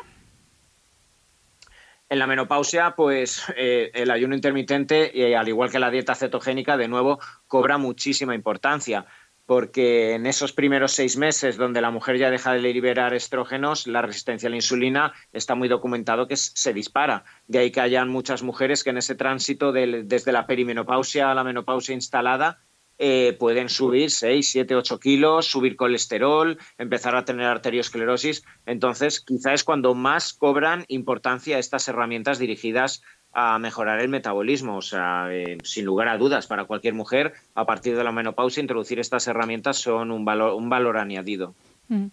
En 2.12 2.18
la 2.18 2.26
menopausia, 2.26 2.94
pues 2.94 3.42
eh, 3.56 3.90
el 3.94 4.10
ayuno 4.10 4.34
intermitente, 4.34 5.18
eh, 5.18 5.34
al 5.34 5.48
igual 5.48 5.70
que 5.70 5.78
la 5.78 5.90
dieta 5.90 6.14
cetogénica, 6.14 6.76
de 6.76 6.86
nuevo 6.86 7.18
cobra 7.46 7.78
muchísima 7.78 8.34
importancia, 8.34 9.06
porque 9.46 10.12
en 10.12 10.26
esos 10.26 10.52
primeros 10.52 10.92
seis 10.92 11.16
meses 11.16 11.56
donde 11.56 11.80
la 11.80 11.90
mujer 11.90 12.18
ya 12.18 12.28
deja 12.28 12.52
de 12.52 12.60
liberar 12.60 13.14
estrógenos, 13.14 13.86
la 13.86 14.02
resistencia 14.02 14.48
a 14.48 14.50
la 14.50 14.56
insulina 14.56 15.14
está 15.32 15.54
muy 15.54 15.68
documentado 15.68 16.28
que 16.28 16.36
se 16.36 16.74
dispara. 16.74 17.24
De 17.46 17.60
ahí 17.60 17.70
que 17.70 17.80
hayan 17.80 18.10
muchas 18.10 18.42
mujeres 18.42 18.84
que 18.84 18.90
en 18.90 18.98
ese 18.98 19.14
tránsito 19.14 19.72
desde 19.72 20.32
la 20.32 20.46
perimenopausia 20.46 21.30
a 21.30 21.34
la 21.34 21.44
menopausia 21.44 21.94
instalada 21.94 22.58
eh, 22.98 23.36
pueden 23.38 23.68
subir 23.68 24.10
6, 24.10 24.48
7, 24.50 24.76
8 24.76 25.00
kilos, 25.00 25.46
subir 25.46 25.76
colesterol, 25.76 26.58
empezar 26.78 27.16
a 27.16 27.24
tener 27.24 27.46
arteriosclerosis. 27.46 28.44
Entonces, 28.66 29.20
quizá 29.20 29.54
es 29.54 29.64
cuando 29.64 29.94
más 29.94 30.32
cobran 30.32 30.84
importancia 30.88 31.58
estas 31.58 31.88
herramientas 31.88 32.38
dirigidas 32.38 33.02
a 33.32 33.58
mejorar 33.58 34.00
el 34.00 34.08
metabolismo. 34.08 34.76
O 34.76 34.82
sea, 34.82 35.28
eh, 35.30 35.58
sin 35.64 35.84
lugar 35.84 36.08
a 36.08 36.18
dudas, 36.18 36.46
para 36.46 36.64
cualquier 36.64 36.94
mujer, 36.94 37.32
a 37.54 37.66
partir 37.66 37.96
de 37.96 38.04
la 38.04 38.12
menopausia, 38.12 38.60
introducir 38.60 39.00
estas 39.00 39.26
herramientas 39.26 39.78
son 39.78 40.10
un 40.10 40.24
valor, 40.24 40.54
un 40.54 40.68
valor 40.68 40.98
añadido. 40.98 41.54
Mm. 41.88 42.06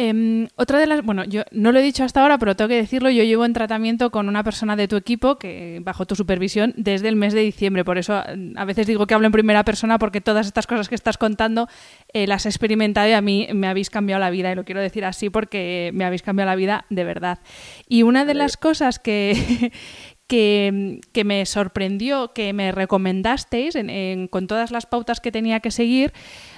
Em, 0.00 0.46
otra 0.54 0.78
de 0.78 0.86
las, 0.86 1.02
bueno, 1.02 1.24
yo 1.24 1.42
no 1.50 1.72
lo 1.72 1.80
he 1.80 1.82
dicho 1.82 2.04
hasta 2.04 2.22
ahora, 2.22 2.38
pero 2.38 2.54
tengo 2.54 2.68
que 2.68 2.76
decirlo, 2.76 3.10
yo 3.10 3.24
llevo 3.24 3.44
en 3.44 3.52
tratamiento 3.52 4.12
con 4.12 4.28
una 4.28 4.44
persona 4.44 4.76
de 4.76 4.86
tu 4.86 4.94
equipo 4.94 5.40
que 5.40 5.80
bajo 5.82 6.06
tu 6.06 6.14
supervisión 6.14 6.72
desde 6.76 7.08
el 7.08 7.16
mes 7.16 7.32
de 7.34 7.40
diciembre, 7.40 7.84
por 7.84 7.98
eso 7.98 8.14
a 8.14 8.64
veces 8.64 8.86
digo 8.86 9.08
que 9.08 9.14
hablo 9.14 9.26
en 9.26 9.32
primera 9.32 9.64
persona 9.64 9.98
porque 9.98 10.20
todas 10.20 10.46
estas 10.46 10.68
cosas 10.68 10.88
que 10.88 10.94
estás 10.94 11.18
contando 11.18 11.66
eh, 12.12 12.28
las 12.28 12.46
he 12.46 12.48
experimentado 12.48 13.08
y 13.08 13.12
a 13.12 13.20
mí 13.20 13.48
me 13.52 13.66
habéis 13.66 13.90
cambiado 13.90 14.20
la 14.20 14.30
vida 14.30 14.52
y 14.52 14.54
lo 14.54 14.64
quiero 14.64 14.80
decir 14.80 15.04
así 15.04 15.30
porque 15.30 15.90
me 15.92 16.04
habéis 16.04 16.22
cambiado 16.22 16.48
la 16.48 16.54
vida 16.54 16.84
de 16.90 17.02
verdad. 17.02 17.40
Y 17.88 18.04
una 18.04 18.24
de 18.24 18.34
las 18.34 18.56
cosas 18.56 19.00
que, 19.00 19.72
que, 20.28 21.00
me 21.24 21.46
sorprendió, 21.46 22.32
que 22.34 22.52
me 22.52 22.70
recomendasteis 22.70 23.74
con 24.30 24.46
todas 24.46 24.70
las 24.70 24.86
pautas 24.86 25.20
que 25.20 25.32
tenía 25.32 25.60
que 25.60 25.70
seguir. 25.70 26.12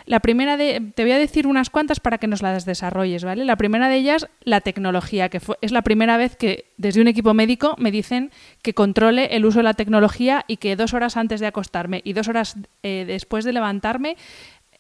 La 0.07 0.18
primera 0.18 0.57
de, 0.57 0.93
te 0.95 1.05
voy 1.05 1.12
a 1.12 1.18
decir 1.18 1.47
unas 1.47 1.71
cuantas 1.71 2.01
para 2.01 2.18
que 2.18 2.27
nos 2.27 2.43
las 2.43 2.64
desarrolles, 2.64 3.23
¿vale? 3.23 3.45
La 3.45 3.57
primera 3.57 3.89
de 3.89 3.97
ellas, 3.97 4.29
la 4.43 4.61
tecnología, 4.61 5.29
que 5.29 5.41
es 5.61 5.71
la 5.71 5.83
primera 5.83 6.16
vez 6.16 6.35
que 6.35 6.66
desde 6.79 7.01
un 7.01 7.07
equipo 7.07 7.33
médico 7.33 7.77
me 7.79 7.93
dicen 7.93 8.33
que 8.61 8.75
controle 8.75 9.37
el 9.37 9.47
uso 9.47 9.61
de 9.61 9.64
la 9.64 9.75
tecnología 9.75 10.45
y 10.49 10.57
que 10.57 10.75
dos 10.75 10.93
horas 10.93 11.16
antes 11.16 11.39
de 11.39 11.47
acostarme 11.47 12.03
y 12.05 12.12
dos 12.12 12.27
horas 12.27 12.57
eh, 12.83 13.05
después 13.07 13.45
de 13.45 13.53
levantarme, 13.53 14.16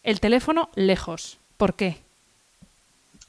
el 0.02 0.18
teléfono 0.18 0.68
lejos. 0.74 1.38
¿Por 1.56 1.76
qué? 1.76 2.09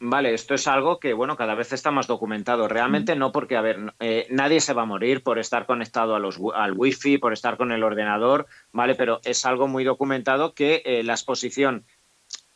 Vale, 0.04 0.34
esto 0.34 0.56
es 0.56 0.68
algo 0.68 1.00
que, 1.00 1.14
bueno, 1.14 1.38
cada 1.38 1.54
vez 1.54 1.74
está 1.74 1.92
más 1.92 2.08
documentado. 2.08 2.68
Realmente 2.68 3.16
no 3.16 3.32
porque, 3.32 3.56
a 3.56 3.62
ver, 3.62 3.94
eh, 4.00 4.26
nadie 4.32 4.60
se 4.60 4.74
va 4.74 4.82
a 4.82 4.86
morir 4.86 5.22
por 5.22 5.38
estar 5.38 5.68
conectado 5.68 6.16
a 6.16 6.20
los, 6.20 6.40
al 6.56 6.74
wifi, 6.74 7.20
por 7.20 7.34
estar 7.34 7.56
con 7.56 7.72
el 7.72 7.84
ordenador, 7.84 8.48
¿vale? 8.72 8.96
Pero 8.96 9.22
es 9.24 9.46
algo 9.46 9.68
muy 9.68 9.84
documentado 9.84 10.56
que 10.56 10.82
eh, 10.86 11.04
la 11.04 11.14
exposición 11.14 11.86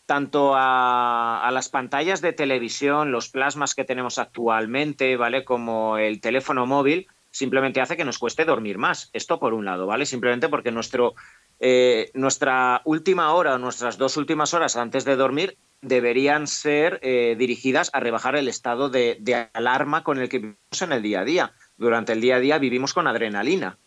tanto 0.07 0.53
a, 0.55 1.47
las 1.53 1.69
pantallas 1.69 2.19
de 2.21 2.33
televisión, 2.33 3.11
los 3.11 3.29
plasmas 3.29 3.75
que 3.75 3.85
tenemos 3.85 4.17
actualmente, 4.17 5.15
¿vale? 5.15 5.45
Como 5.45 5.99
el 5.99 6.21
teléfono 6.21 6.65
móvil, 6.65 7.07
simplemente 7.29 7.79
hace 7.79 7.95
que 7.95 8.05
nos 8.05 8.17
cueste 8.17 8.45
dormir 8.45 8.79
más. 8.79 9.11
Esto 9.13 9.39
por 9.39 9.53
un 9.53 9.65
lado, 9.65 9.85
¿vale? 9.85 10.07
Simplemente 10.07 10.49
porque 10.49 10.71
nuestro, 10.71 11.13
eh, 11.59 12.09
nuestra 12.15 12.81
última 12.85 13.33
hora 13.33 13.53
o 13.53 13.59
nuestras 13.59 13.99
dos 13.99 14.17
últimas 14.17 14.55
horas 14.55 14.77
antes 14.77 15.05
de 15.05 15.15
dormir 15.15 15.57
deberían 15.81 16.47
ser 16.47 16.99
eh, 17.01 17.35
dirigidas 17.37 17.89
a 17.93 17.99
rebajar 17.99 18.35
el 18.35 18.47
estado 18.47 18.89
de, 18.89 19.49
alarma 19.53 20.03
con 20.03 20.19
el 20.19 20.29
que 20.29 20.39
vivimos 20.39 20.81
en 20.81 20.91
el 20.91 21.01
día 21.01 21.21
a 21.21 21.25
día. 21.25 21.53
Durante 21.77 22.13
el 22.13 22.21
día 22.21 22.37
a 22.37 22.39
día 22.39 22.57
vivimos 22.57 22.93
con 22.93 23.07
adrenalina. 23.07 23.77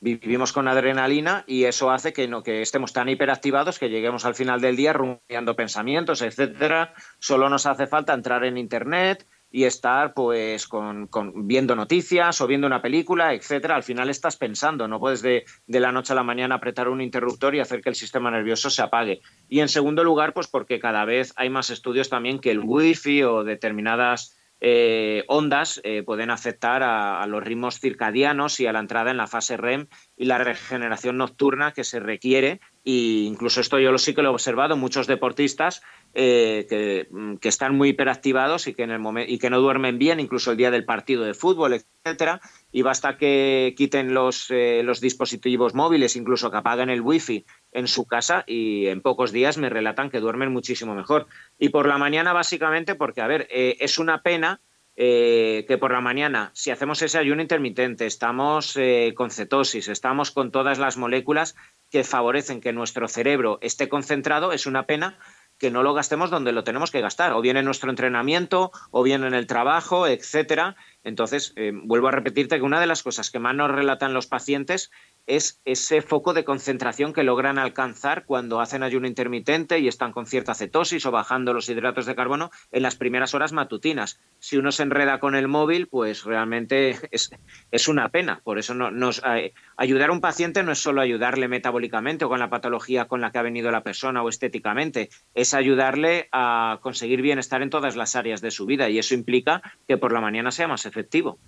Vivimos 0.00 0.52
con 0.52 0.68
adrenalina 0.68 1.44
y 1.46 1.64
eso 1.64 1.90
hace 1.90 2.12
que, 2.12 2.28
no, 2.28 2.42
que 2.42 2.60
estemos 2.60 2.92
tan 2.92 3.08
hiperactivados 3.08 3.78
que 3.78 3.88
lleguemos 3.88 4.26
al 4.26 4.34
final 4.34 4.60
del 4.60 4.76
día 4.76 4.92
rumiando 4.92 5.56
pensamientos, 5.56 6.20
etcétera. 6.20 6.92
Solo 7.18 7.48
nos 7.48 7.64
hace 7.64 7.86
falta 7.86 8.12
entrar 8.12 8.44
en 8.44 8.58
Internet, 8.58 9.26
y 9.54 9.66
estar 9.66 10.14
pues 10.14 10.66
con, 10.66 11.08
viendo 11.46 11.76
noticias 11.76 12.40
o 12.40 12.48
viendo 12.48 12.66
una 12.66 12.82
película, 12.82 13.34
etcétera. 13.34 13.76
Al 13.76 13.84
final 13.84 14.10
estás 14.10 14.36
pensando, 14.36 14.88
no 14.88 14.98
puedes 14.98 15.22
de, 15.22 15.44
la 15.68 15.92
noche 15.92 16.12
a 16.12 16.16
la 16.16 16.24
mañana 16.24 16.56
apretar 16.56 16.88
un 16.88 17.00
interruptor 17.00 17.54
y 17.54 17.60
hacer 17.60 17.80
que 17.80 17.88
el 17.88 17.94
sistema 17.94 18.32
nervioso 18.32 18.68
se 18.68 18.82
apague. 18.82 19.20
Y 19.48 19.60
en 19.60 19.68
segundo 19.68 20.02
lugar, 20.02 20.32
pues 20.32 20.48
porque 20.48 20.80
cada 20.80 21.04
vez 21.04 21.32
hay 21.36 21.50
más 21.50 21.70
estudios 21.70 22.08
también 22.08 22.40
que 22.40 22.50
el 22.50 22.62
wifi 22.64 23.22
o 23.22 23.44
determinadas 23.44 24.36
eh, 24.60 25.22
ondas 25.28 25.80
eh, 25.84 26.02
pueden 26.02 26.30
afectar 26.30 26.82
a, 26.82 27.24
los 27.28 27.44
ritmos 27.44 27.78
circadianos 27.78 28.58
y 28.58 28.66
a 28.66 28.72
la 28.72 28.80
entrada 28.80 29.12
en 29.12 29.18
la 29.18 29.28
fase 29.28 29.56
REM 29.56 29.86
y 30.16 30.24
la 30.24 30.38
regeneración 30.38 31.16
nocturna 31.16 31.70
que 31.70 31.84
se 31.84 32.00
requiere. 32.00 32.58
E 32.84 33.24
incluso 33.24 33.60
esto 33.60 33.78
yo 33.78 33.90
lo 33.92 33.98
sí 33.98 34.14
que 34.14 34.22
lo 34.22 34.28
he 34.28 34.32
observado, 34.32 34.76
muchos 34.76 35.06
deportistas 35.06 35.82
eh, 36.12 37.06
mm, 37.10 37.36
que, 37.36 37.48
están 37.48 37.74
muy 37.74 37.88
hiperactivados 37.88 38.68
y 38.68 38.74
que, 38.74 38.82
en 38.82 38.90
el 38.90 38.98
momento, 38.98 39.32
y 39.32 39.38
que 39.38 39.48
no 39.48 39.58
duermen 39.58 39.98
bien, 39.98 40.20
incluso 40.20 40.50
el 40.50 40.58
día 40.58 40.70
del 40.70 40.84
partido 40.84 41.24
de 41.24 41.32
fútbol, 41.32 41.72
etcétera, 41.72 42.40
y 42.70 42.82
basta 42.82 43.16
que 43.16 43.74
quiten 43.76 44.12
los, 44.12 44.50
eh, 44.50 44.82
los 44.84 45.00
dispositivos 45.00 45.74
móviles, 45.74 46.14
incluso 46.14 46.50
que 46.50 46.58
apaguen 46.58 46.90
el 46.90 47.00
wifi 47.00 47.46
en 47.72 47.88
su 47.88 48.06
casa 48.06 48.44
y 48.46 48.86
en 48.86 49.00
pocos 49.00 49.32
días 49.32 49.56
me 49.56 49.70
relatan 49.70 50.10
que 50.10 50.20
duermen 50.20 50.52
muchísimo 50.52 50.94
mejor. 50.94 51.26
Y 51.58 51.70
por 51.70 51.88
la 51.88 51.96
mañana 51.96 52.32
básicamente 52.32 52.94
porque, 52.94 53.22
a 53.22 53.26
ver, 53.26 53.48
eh, 53.50 53.76
es 53.80 53.98
una 53.98 54.22
pena 54.22 54.60
que 54.96 55.76
por 55.80 55.90
la 55.90 56.00
mañana, 56.00 56.52
si 56.54 56.70
hacemos 56.70 57.02
ese 57.02 57.18
ayuno 57.18 57.42
intermitente, 57.42 58.06
estamos 58.06 58.78
con 59.16 59.32
cetosis, 59.32 59.88
estamos 59.88 60.30
con 60.30 60.52
todas 60.52 60.78
las 60.78 60.96
moléculas 60.96 61.56
que 61.94 62.02
favorecen 62.02 62.60
que 62.60 62.72
nuestro 62.72 63.06
cerebro 63.06 63.60
esté 63.60 63.88
concentrado, 63.88 64.50
es 64.50 64.66
una 64.66 64.84
pena 64.84 65.16
que 65.58 65.70
no 65.70 65.84
lo 65.84 65.94
gastemos 65.94 66.28
donde 66.28 66.50
lo 66.50 66.64
tenemos 66.64 66.90
que 66.90 67.00
gastar, 67.00 67.32
o 67.34 67.40
bien 67.40 67.56
en 67.56 67.64
nuestro 67.64 67.88
entrenamiento, 67.88 68.72
o 68.90 69.04
bien 69.04 69.22
en 69.22 69.32
el 69.32 69.46
trabajo, 69.46 70.08
etcétera. 70.08 70.74
Entonces, 71.04 71.52
eh, 71.56 71.72
vuelvo 71.74 72.08
a 72.08 72.12
repetirte 72.12 72.56
que 72.56 72.62
una 72.62 72.80
de 72.80 72.86
las 72.86 73.02
cosas 73.02 73.30
que 73.30 73.38
más 73.38 73.54
nos 73.54 73.70
relatan 73.70 74.14
los 74.14 74.26
pacientes 74.26 74.90
es 75.26 75.60
ese 75.64 76.02
foco 76.02 76.34
de 76.34 76.44
concentración 76.44 77.12
que 77.12 77.22
logran 77.22 77.58
alcanzar 77.58 78.24
cuando 78.26 78.60
hacen 78.60 78.82
ayuno 78.82 79.06
intermitente 79.06 79.78
y 79.78 79.88
están 79.88 80.12
con 80.12 80.26
cierta 80.26 80.54
cetosis 80.54 81.06
o 81.06 81.10
bajando 81.10 81.54
los 81.54 81.68
hidratos 81.68 82.06
de 82.06 82.14
carbono 82.14 82.50
en 82.72 82.82
las 82.82 82.96
primeras 82.96 83.34
horas 83.34 83.52
matutinas. 83.52 84.20
Si 84.38 84.56
uno 84.56 84.72
se 84.72 84.82
enreda 84.82 85.20
con 85.20 85.34
el 85.34 85.48
móvil, 85.48 85.88
pues 85.88 86.24
realmente 86.24 86.98
es, 87.70 87.88
una 87.88 88.08
pena. 88.10 88.40
Por 88.44 88.58
eso 88.58 88.74
no, 88.74 88.90
nos, 88.90 89.22
eh, 89.24 89.54
ayudar 89.76 90.10
a 90.10 90.12
un 90.12 90.20
paciente 90.20 90.62
no 90.62 90.72
es 90.72 90.78
solo 90.78 91.00
ayudarle 91.00 91.48
metabólicamente 91.48 92.24
o 92.24 92.28
con 92.28 92.40
la 92.40 92.50
patología 92.50 93.06
con 93.06 93.20
la 93.20 93.30
que 93.30 93.38
ha 93.38 93.42
venido 93.42 93.70
la 93.70 93.82
persona 93.82 94.22
o 94.22 94.28
estéticamente, 94.28 95.10
es 95.34 95.54
ayudarle 95.54 96.28
a 96.32 96.78
conseguir 96.82 97.22
bienestar 97.22 97.62
en 97.62 97.70
todas 97.70 97.96
las 97.96 98.16
áreas 98.16 98.40
de 98.40 98.50
su 98.50 98.66
vida 98.66 98.88
y 98.90 98.98
eso 98.98 99.14
implica 99.14 99.62
que 99.88 99.96
por 99.96 100.12
la 100.12 100.20
mañana 100.20 100.50
sea 100.50 100.68
más 100.68 100.84
efectivo. 100.94 101.38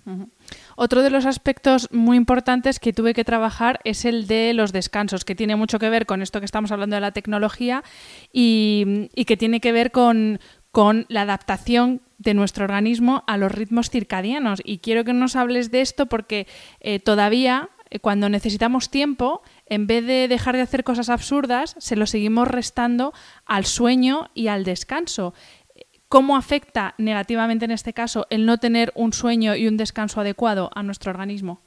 Otro 0.75 1.01
de 1.01 1.09
los 1.09 1.25
aspectos 1.25 1.89
muy 1.91 2.17
importantes 2.17 2.79
que 2.79 2.91
tuve 2.91 3.13
que 3.13 3.23
trabajar 3.23 3.79
es 3.85 4.03
el 4.03 4.27
de 4.27 4.53
los 4.53 4.73
descansos, 4.73 5.23
que 5.23 5.35
tiene 5.35 5.55
mucho 5.55 5.79
que 5.79 5.89
ver 5.89 6.05
con 6.05 6.21
esto 6.21 6.39
que 6.39 6.45
estamos 6.45 6.71
hablando 6.71 6.95
de 6.95 7.01
la 7.01 7.11
tecnología 7.11 7.83
y, 8.33 9.09
que 9.25 9.37
tiene 9.37 9.61
que 9.61 9.71
ver 9.71 9.91
con, 9.91 10.39
la 11.07 11.21
adaptación 11.21 12.01
de 12.19 12.35
nuestro 12.35 12.65
organismo 12.65 13.23
a 13.25 13.37
los 13.37 13.51
ritmos 13.51 13.89
circadianos. 13.89 14.61
Y 14.63 14.79
quiero 14.79 15.03
que 15.03 15.13
nos 15.13 15.35
hables 15.35 15.71
de 15.71 15.81
esto 15.81 16.05
porque 16.05 16.45
eh, 16.81 16.99
todavía 16.99 17.69
eh, 17.89 17.99
cuando 17.99 18.29
necesitamos 18.29 18.89
tiempo, 18.89 19.41
en 19.65 19.87
vez 19.87 20.05
de 20.05 20.27
dejar 20.27 20.55
de 20.55 20.61
hacer 20.61 20.83
cosas 20.83 21.09
absurdas, 21.09 21.75
se 21.79 21.95
lo 21.95 22.05
seguimos 22.05 22.47
restando 22.47 23.13
al 23.45 23.65
sueño 23.65 24.29
y 24.33 24.47
al 24.47 24.63
descanso. 24.63 25.33
¿Cómo 26.09 26.37
afecta 26.37 26.95
negativamente 26.97 27.65
en 27.65 27.71
este 27.71 27.93
caso 27.93 28.27
el 28.29 28.45
no 28.45 28.57
tener 28.57 28.93
un 28.95 29.11
sueño 29.11 29.55
y 29.55 29.67
un 29.67 29.75
descanso 29.75 30.21
adecuado 30.21 30.69
a 30.73 30.83
nuestro 30.83 31.11
organismo? 31.11 31.61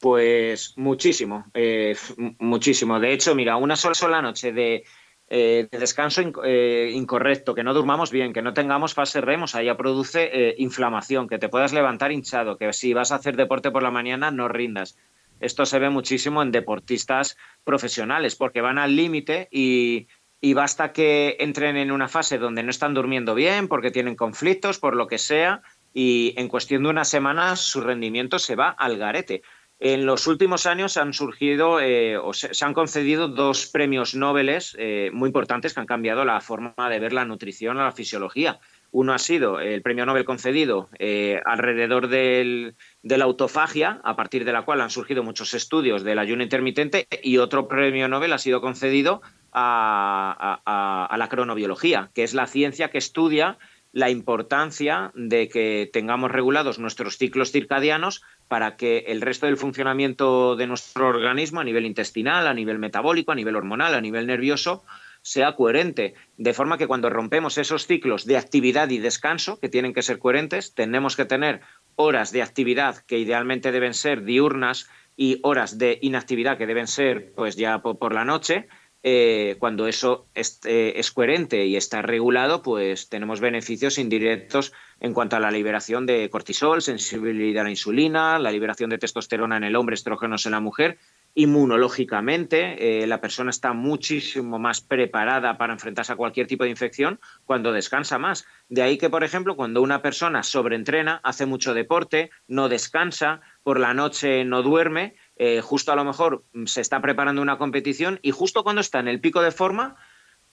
Pues 0.00 0.74
muchísimo, 0.76 1.46
eh, 1.54 1.96
muchísimo. 2.38 2.98
De 2.98 3.12
hecho, 3.12 3.34
mira, 3.34 3.56
una 3.56 3.76
sola, 3.76 3.94
sola 3.94 4.22
noche 4.22 4.52
de, 4.52 4.84
eh, 5.28 5.68
descanso 5.70 6.22
eh, 6.44 6.90
incorrecto, 6.92 7.54
que 7.54 7.64
no 7.64 7.74
durmamos 7.74 8.10
bien, 8.10 8.32
que 8.32 8.42
no 8.42 8.52
tengamos 8.52 8.94
fase 8.94 9.20
REM, 9.20 9.42
o 9.42 9.46
sea, 9.46 9.62
ya 9.62 9.76
produce 9.76 10.54
inflamación, 10.58 11.28
que 11.28 11.38
te 11.38 11.48
puedas 11.48 11.72
levantar 11.72 12.12
hinchado, 12.12 12.58
que 12.58 12.72
si 12.72 12.94
vas 12.94 13.12
a 13.12 13.16
hacer 13.16 13.36
deporte 13.36 13.70
por 13.70 13.82
la 13.82 13.90
mañana 13.90 14.30
no 14.30 14.48
rindas. 14.48 14.96
Esto 15.40 15.66
se 15.66 15.78
ve 15.78 15.88
muchísimo 15.88 16.42
en 16.42 16.50
deportistas 16.50 17.36
profesionales, 17.64 18.34
porque 18.34 18.60
van 18.60 18.78
al 18.78 18.96
límite 18.96 19.48
y 19.50 20.08
y 20.40 20.54
basta 20.54 20.92
que 20.92 21.36
entren 21.40 21.76
en 21.76 21.90
una 21.90 22.08
fase 22.08 22.38
donde 22.38 22.62
no 22.62 22.70
están 22.70 22.94
durmiendo 22.94 23.34
bien, 23.34 23.68
porque 23.68 23.90
tienen 23.90 24.14
conflictos, 24.14 24.78
por 24.78 24.94
lo 24.94 25.06
que 25.06 25.18
sea, 25.18 25.62
y 25.92 26.34
en 26.36 26.48
cuestión 26.48 26.84
de 26.84 26.90
unas 26.90 27.08
semanas 27.08 27.60
su 27.60 27.80
rendimiento 27.80 28.38
se 28.38 28.54
va 28.54 28.68
al 28.70 28.98
garete. 28.98 29.42
En 29.80 30.06
los 30.06 30.26
últimos 30.26 30.66
años 30.66 30.96
han 30.96 31.12
surgido 31.12 31.80
eh, 31.80 32.16
o 32.18 32.32
se, 32.32 32.50
han 32.64 32.74
concedido 32.74 33.28
dos 33.28 33.66
premios 33.66 34.14
Nobel 34.16 34.48
eh, 34.50 35.10
muy 35.12 35.28
importantes 35.28 35.72
que 35.72 35.80
han 35.80 35.86
cambiado 35.86 36.24
la 36.24 36.40
forma 36.40 36.74
de 36.90 36.98
ver 36.98 37.12
la 37.12 37.24
nutrición 37.24 37.76
o 37.76 37.84
la 37.84 37.92
fisiología. 37.92 38.58
Uno 38.90 39.12
ha 39.12 39.18
sido 39.18 39.60
el 39.60 39.82
premio 39.82 40.06
Nobel 40.06 40.24
concedido 40.24 40.88
eh, 40.98 41.40
alrededor 41.44 42.08
de 42.08 42.74
la 43.02 43.24
autofagia, 43.24 44.00
a 44.02 44.16
partir 44.16 44.44
de 44.44 44.52
la 44.52 44.62
cual 44.62 44.80
han 44.80 44.90
surgido 44.90 45.22
muchos 45.22 45.52
estudios 45.54 46.04
del 46.04 46.18
ayuno 46.18 46.42
intermitente, 46.42 47.06
y 47.22 47.38
otro 47.38 47.68
premio 47.68 48.08
Nobel 48.08 48.32
ha 48.32 48.38
sido 48.38 48.60
concedido 48.60 49.20
a, 49.52 51.14
la 51.16 51.28
cronobiología, 51.28 52.10
que 52.14 52.24
es 52.24 52.34
la 52.34 52.46
ciencia 52.46 52.90
que 52.90 52.98
estudia 52.98 53.58
la 53.92 54.10
importancia 54.10 55.10
de 55.14 55.48
que 55.48 55.88
tengamos 55.92 56.30
regulados 56.30 56.78
nuestros 56.78 57.16
ciclos 57.16 57.52
circadianos 57.52 58.22
para 58.46 58.76
que 58.76 59.04
el 59.08 59.22
resto 59.22 59.46
del 59.46 59.56
funcionamiento 59.56 60.56
de 60.56 60.66
nuestro 60.66 61.08
organismo 61.08 61.60
a 61.60 61.64
nivel 61.64 61.86
intestinal, 61.86 62.46
a 62.46 62.54
nivel 62.54 62.78
metabólico, 62.78 63.32
a 63.32 63.34
nivel 63.34 63.56
hormonal, 63.56 63.94
a 63.94 64.00
nivel 64.00 64.26
nervioso, 64.26 64.84
sea 65.30 65.56
coherente. 65.56 66.14
De 66.36 66.54
forma 66.54 66.78
que 66.78 66.86
cuando 66.86 67.10
rompemos 67.10 67.58
esos 67.58 67.86
ciclos 67.86 68.24
de 68.24 68.36
actividad 68.36 68.88
y 68.90 68.98
descanso, 68.98 69.60
que 69.60 69.68
tienen 69.68 69.92
que 69.92 70.02
ser 70.02 70.18
coherentes, 70.18 70.74
tenemos 70.74 71.16
que 71.16 71.24
tener 71.24 71.60
horas 71.96 72.32
de 72.32 72.42
actividad 72.42 72.98
que 73.06 73.18
idealmente 73.18 73.72
deben 73.72 73.94
ser 73.94 74.24
diurnas 74.24 74.88
y 75.16 75.40
horas 75.42 75.78
de 75.78 75.98
inactividad 76.00 76.56
que 76.56 76.66
deben 76.66 76.86
ser 76.86 77.32
pues 77.34 77.56
ya 77.56 77.80
por 77.80 78.14
la 78.14 78.24
noche, 78.24 78.68
eh, 79.04 79.54
cuando 79.60 79.86
eso 79.86 80.26
eh, 80.34 80.92
es, 80.96 81.12
coherente 81.12 81.66
y 81.66 81.76
está 81.76 82.02
regulado, 82.02 82.62
pues 82.62 83.08
tenemos 83.08 83.40
beneficios 83.40 83.96
indirectos 83.96 84.72
en 84.98 85.14
cuanto 85.14 85.36
a 85.36 85.40
la 85.40 85.52
liberación 85.52 86.04
de 86.04 86.28
cortisol, 86.30 86.82
sensibilidad 86.82 87.60
a 87.60 87.64
la 87.64 87.70
insulina, 87.70 88.40
la 88.40 88.50
liberación 88.50 88.90
de 88.90 88.98
testosterona 88.98 89.56
en 89.56 89.64
el 89.64 89.76
hombre, 89.76 89.94
estrógenos 89.94 90.46
en 90.46 90.52
la 90.52 90.60
mujer. 90.60 90.98
Inmunológicamente, 91.34 93.02
eh, 93.02 93.06
la 93.06 93.20
persona 93.20 93.50
está 93.50 93.72
muchísimo 93.72 94.58
más 94.58 94.80
preparada 94.80 95.56
para 95.56 95.72
enfrentarse 95.72 96.12
a 96.12 96.16
cualquier 96.16 96.46
tipo 96.46 96.64
de 96.64 96.70
infección 96.70 97.20
cuando 97.44 97.72
descansa 97.72 98.18
más. 98.18 98.44
De 98.68 98.82
ahí 98.82 98.98
que, 98.98 99.10
por 99.10 99.22
ejemplo, 99.22 99.54
cuando 99.54 99.80
una 99.80 100.02
persona 100.02 100.42
sobreentrena, 100.42 101.20
hace 101.22 101.46
mucho 101.46 101.74
deporte, 101.74 102.30
no 102.48 102.68
descansa, 102.68 103.40
por 103.62 103.78
la 103.78 103.92
noche 103.92 104.44
no 104.44 104.62
duerme, 104.62 105.14
eh, 105.36 105.60
justo 105.60 105.92
a 105.92 105.96
lo 105.96 106.04
mejor 106.04 106.44
mm, 106.54 106.64
se 106.64 106.80
está 106.80 107.00
preparando 107.02 107.42
una 107.42 107.58
competición 107.58 108.18
y 108.22 108.30
justo 108.30 108.64
cuando 108.64 108.80
está 108.80 108.98
en 108.98 109.08
el 109.08 109.20
pico 109.20 109.42
de 109.42 109.52
forma, 109.52 109.96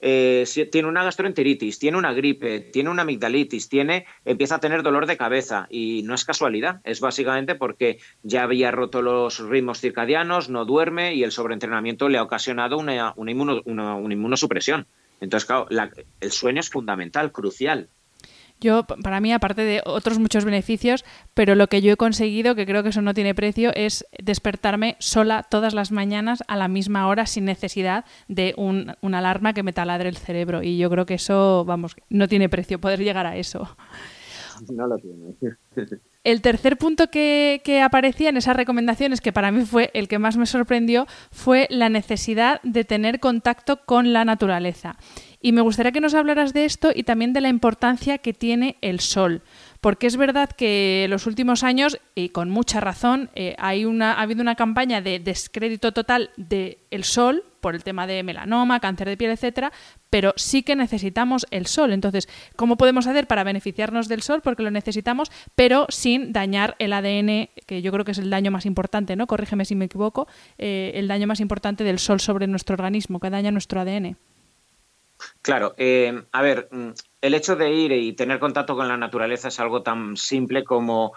eh, 0.00 0.44
tiene 0.70 0.88
una 0.88 1.04
gastroenteritis, 1.04 1.78
tiene 1.78 1.96
una 1.96 2.12
gripe, 2.12 2.60
tiene 2.60 2.90
una 2.90 3.02
amigdalitis, 3.02 3.68
tiene, 3.68 4.06
empieza 4.24 4.56
a 4.56 4.60
tener 4.60 4.82
dolor 4.82 5.06
de 5.06 5.16
cabeza 5.16 5.66
y 5.70 6.02
no 6.02 6.14
es 6.14 6.24
casualidad, 6.24 6.80
es 6.84 7.00
básicamente 7.00 7.54
porque 7.54 7.98
ya 8.22 8.42
había 8.42 8.70
roto 8.70 9.02
los 9.02 9.38
ritmos 9.38 9.80
circadianos, 9.80 10.48
no 10.48 10.64
duerme 10.64 11.14
y 11.14 11.24
el 11.24 11.32
sobreentrenamiento 11.32 12.08
le 12.08 12.18
ha 12.18 12.22
ocasionado 12.22 12.78
una, 12.78 13.14
una, 13.16 14.12
inmunosupresión. 14.12 14.86
Entonces, 15.20 15.46
claro, 15.46 15.66
el 16.20 16.32
sueño 16.32 16.60
es 16.60 16.68
fundamental, 16.68 17.32
crucial. 17.32 17.88
Yo, 18.60 18.84
para 18.84 19.20
mí, 19.20 19.32
aparte 19.32 19.62
de 19.62 19.82
otros 19.84 20.18
muchos 20.18 20.44
beneficios, 20.44 21.04
pero 21.34 21.54
lo 21.54 21.66
que 21.66 21.82
yo 21.82 21.92
he 21.92 21.96
conseguido, 21.96 22.54
que 22.54 22.66
creo 22.66 22.82
que 22.82 22.88
eso 22.88 23.02
no 23.02 23.14
tiene 23.14 23.34
precio, 23.34 23.70
es 23.74 24.06
despertarme 24.22 24.96
sola 24.98 25.42
todas 25.42 25.74
las 25.74 25.92
mañanas 25.92 26.42
a 26.48 26.56
la 26.56 26.68
misma 26.68 27.08
hora 27.08 27.26
sin 27.26 27.44
necesidad 27.44 28.04
de 28.28 28.54
un, 28.56 28.94
una 29.02 29.18
alarma 29.18 29.52
que 29.52 29.62
me 29.62 29.72
taladre 29.72 30.08
el 30.08 30.16
cerebro. 30.16 30.62
Y 30.62 30.78
yo 30.78 30.88
creo 30.90 31.06
que 31.06 31.14
eso, 31.14 31.64
vamos, 31.64 31.96
no 32.08 32.28
tiene 32.28 32.48
precio 32.48 32.80
poder 32.80 33.00
llegar 33.00 33.26
a 33.26 33.36
eso. 33.36 33.76
No 34.72 34.86
lo 34.86 34.96
tiene. 34.96 35.34
El 36.26 36.42
tercer 36.42 36.76
punto 36.76 37.06
que, 37.08 37.80
aparecía 37.84 38.30
en 38.30 38.36
esas 38.36 38.56
recomendaciones, 38.56 39.20
que 39.20 39.32
para 39.32 39.52
mí 39.52 39.64
fue 39.64 39.92
el 39.94 40.08
que 40.08 40.18
más 40.18 40.36
me 40.36 40.46
sorprendió, 40.46 41.06
fue 41.30 41.68
la 41.70 41.88
necesidad 41.88 42.60
de 42.64 42.82
tener 42.82 43.20
contacto 43.20 43.84
con 43.86 44.12
la 44.12 44.24
naturaleza. 44.24 44.96
Y 45.46 45.52
me 45.52 45.60
gustaría 45.60 45.92
que 45.92 46.00
nos 46.00 46.14
hablaras 46.14 46.52
de 46.54 46.64
esto 46.64 46.90
y 46.92 47.04
también 47.04 47.32
de 47.32 47.40
la 47.40 47.48
importancia 47.48 48.18
que 48.18 48.32
tiene 48.32 48.78
el 48.80 48.98
sol. 48.98 49.42
Porque 49.80 50.08
es 50.08 50.16
verdad 50.16 50.50
que 50.50 51.04
en 51.04 51.10
los 51.12 51.28
últimos 51.28 51.62
años, 51.62 52.00
y 52.16 52.30
con 52.30 52.50
mucha 52.50 52.80
razón, 52.80 53.30
eh, 53.36 53.54
hay 53.60 53.84
una, 53.84 54.14
ha 54.14 54.22
habido 54.22 54.42
una 54.42 54.56
campaña 54.56 55.00
de 55.00 55.20
descrédito 55.20 55.92
total 55.92 56.30
del 56.36 56.78
el 56.90 57.04
sol 57.04 57.44
por 57.60 57.76
el 57.76 57.84
tema 57.84 58.08
de 58.08 58.24
melanoma, 58.24 58.80
cáncer 58.80 59.08
de 59.08 59.16
piel, 59.16 59.30
etcétera, 59.30 59.70
pero 60.10 60.32
sí 60.34 60.64
que 60.64 60.74
necesitamos 60.74 61.46
el 61.52 61.66
sol. 61.66 61.92
Entonces, 61.92 62.28
¿cómo 62.56 62.76
podemos 62.76 63.06
hacer 63.06 63.28
para 63.28 63.44
beneficiarnos 63.44 64.08
del 64.08 64.22
sol? 64.22 64.40
Porque 64.42 64.64
lo 64.64 64.72
necesitamos, 64.72 65.30
pero 65.54 65.86
sin 65.90 66.32
dañar 66.32 66.74
el 66.80 66.92
ADN, 66.92 67.50
que 67.66 67.82
yo 67.82 67.92
creo 67.92 68.04
que 68.04 68.10
es 68.10 68.18
el 68.18 68.30
daño 68.30 68.50
más 68.50 68.66
importante, 68.66 69.14
¿no? 69.14 69.28
Corrígeme 69.28 69.64
si 69.64 69.76
me 69.76 69.84
equivoco, 69.84 70.26
eh, 70.58 70.90
el 70.96 71.06
daño 71.06 71.28
más 71.28 71.38
importante 71.38 71.84
del 71.84 72.00
sol 72.00 72.18
sobre 72.18 72.48
nuestro 72.48 72.74
organismo, 72.74 73.20
que 73.20 73.30
daña 73.30 73.52
nuestro 73.52 73.80
ADN. 73.80 74.16
Claro, 75.42 75.74
eh, 75.76 76.24
a 76.32 76.42
ver, 76.42 76.68
mm, 76.70 76.90
el 77.20 77.34
hecho 77.34 77.56
de 77.56 77.72
ir 77.72 77.92
y 77.92 78.12
tener 78.14 78.38
contacto 78.38 78.76
con 78.76 78.88
la 78.88 78.96
naturaleza 78.96 79.48
es 79.48 79.60
algo 79.60 79.82
tan 79.82 80.16
simple 80.16 80.64
como 80.64 81.12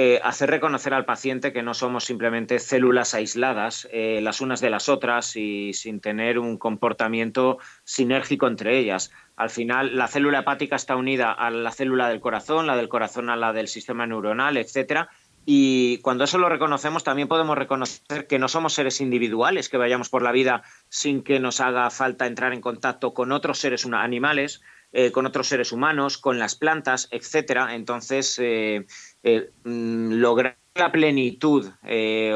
eh, 0.00 0.20
hacer 0.22 0.48
reconocer 0.48 0.94
al 0.94 1.04
paciente 1.04 1.52
que 1.52 1.64
no 1.64 1.74
somos 1.74 2.04
simplemente 2.04 2.60
células 2.60 3.14
aisladas, 3.14 3.88
eh, 3.90 4.20
las 4.22 4.40
unas 4.40 4.60
de 4.60 4.70
las 4.70 4.88
otras 4.88 5.34
y 5.34 5.72
sin 5.72 5.98
tener 5.98 6.38
un 6.38 6.56
comportamiento 6.56 7.58
sinérgico 7.82 8.46
entre 8.46 8.78
ellas. 8.78 9.10
Al 9.34 9.50
final, 9.50 9.96
la 9.96 10.06
célula 10.06 10.38
hepática 10.38 10.76
está 10.76 10.94
unida 10.94 11.32
a 11.32 11.50
la 11.50 11.72
célula 11.72 12.08
del 12.08 12.20
corazón, 12.20 12.68
la 12.68 12.76
del 12.76 12.88
corazón 12.88 13.28
a 13.28 13.34
la 13.34 13.52
del 13.52 13.66
sistema 13.66 14.06
neuronal, 14.06 14.56
etcétera. 14.56 15.08
Y 15.50 15.96
cuando 16.02 16.24
eso 16.24 16.36
lo 16.36 16.50
reconocemos, 16.50 17.04
también 17.04 17.26
podemos 17.26 17.56
reconocer 17.56 18.26
que 18.26 18.38
no 18.38 18.48
somos 18.48 18.74
seres 18.74 19.00
individuales, 19.00 19.70
que 19.70 19.78
vayamos 19.78 20.10
por 20.10 20.20
la 20.20 20.30
vida 20.30 20.62
sin 20.90 21.22
que 21.22 21.40
nos 21.40 21.62
haga 21.62 21.88
falta 21.88 22.26
entrar 22.26 22.52
en 22.52 22.60
contacto 22.60 23.14
con 23.14 23.32
otros 23.32 23.58
seres 23.58 23.86
animales, 23.86 24.60
eh, 24.92 25.10
con 25.10 25.24
otros 25.24 25.46
seres 25.46 25.72
humanos, 25.72 26.18
con 26.18 26.38
las 26.38 26.54
plantas, 26.54 27.08
etcétera. 27.12 27.74
Entonces, 27.74 28.38
eh, 28.38 28.84
eh, 29.22 29.50
mm, 29.64 30.16
lograr 30.20 30.58
la 30.74 30.92
plenitud 30.92 31.66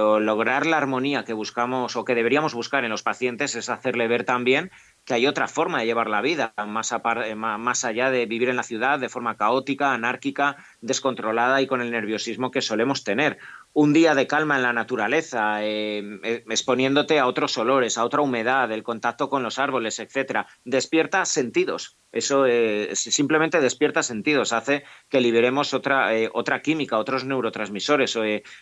o 0.00 0.18
lograr 0.18 0.64
la 0.64 0.78
armonía 0.78 1.24
que 1.24 1.34
buscamos 1.34 1.94
o 1.96 2.06
que 2.06 2.14
deberíamos 2.14 2.54
buscar 2.54 2.82
en 2.82 2.90
los 2.90 3.02
pacientes 3.02 3.54
es 3.56 3.68
hacerle 3.68 4.08
ver 4.08 4.24
también 4.24 4.70
que 5.04 5.14
hay 5.14 5.26
otra 5.26 5.48
forma 5.48 5.80
de 5.80 5.86
llevar 5.86 6.08
la 6.08 6.20
vida, 6.20 6.54
más, 6.66 6.94
más 7.34 7.84
allá 7.84 8.10
de 8.10 8.26
vivir 8.26 8.48
en 8.48 8.56
la 8.56 8.62
ciudad 8.62 8.98
de 8.98 9.08
forma 9.08 9.36
caótica, 9.36 9.92
anárquica, 9.92 10.56
descontrolada 10.80 11.60
y 11.60 11.66
con 11.66 11.80
el 11.80 11.90
nerviosismo 11.90 12.50
que 12.50 12.62
solemos 12.62 13.04
tener 13.04 13.38
un 13.74 13.92
día 13.92 14.14
de 14.14 14.26
calma 14.26 14.56
en 14.56 14.62
la 14.62 14.72
naturaleza, 14.72 15.64
eh, 15.64 16.02
eh, 16.22 16.44
exponiéndote 16.48 17.18
a 17.18 17.26
otros 17.26 17.56
olores, 17.56 17.96
a 17.96 18.04
otra 18.04 18.20
humedad, 18.20 18.70
el 18.70 18.82
contacto 18.82 19.30
con 19.30 19.42
los 19.42 19.58
árboles, 19.58 19.98
etcétera, 19.98 20.46
despierta 20.64 21.24
sentidos. 21.24 21.96
Eso 22.12 22.44
eh, 22.46 22.94
simplemente 22.94 23.62
despierta 23.62 24.02
sentidos, 24.02 24.52
hace 24.52 24.84
que 25.08 25.22
liberemos 25.22 25.72
otra, 25.72 26.10
otra 26.34 26.60
química, 26.60 26.98
otros 26.98 27.24
neurotransmisores, 27.24 28.18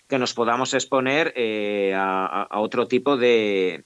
que 0.06 0.18
nos 0.20 0.34
podamos 0.34 0.72
exponer 0.72 1.34
a, 1.96 2.46
otro 2.60 2.86
tipo 2.86 3.16
de, 3.16 3.82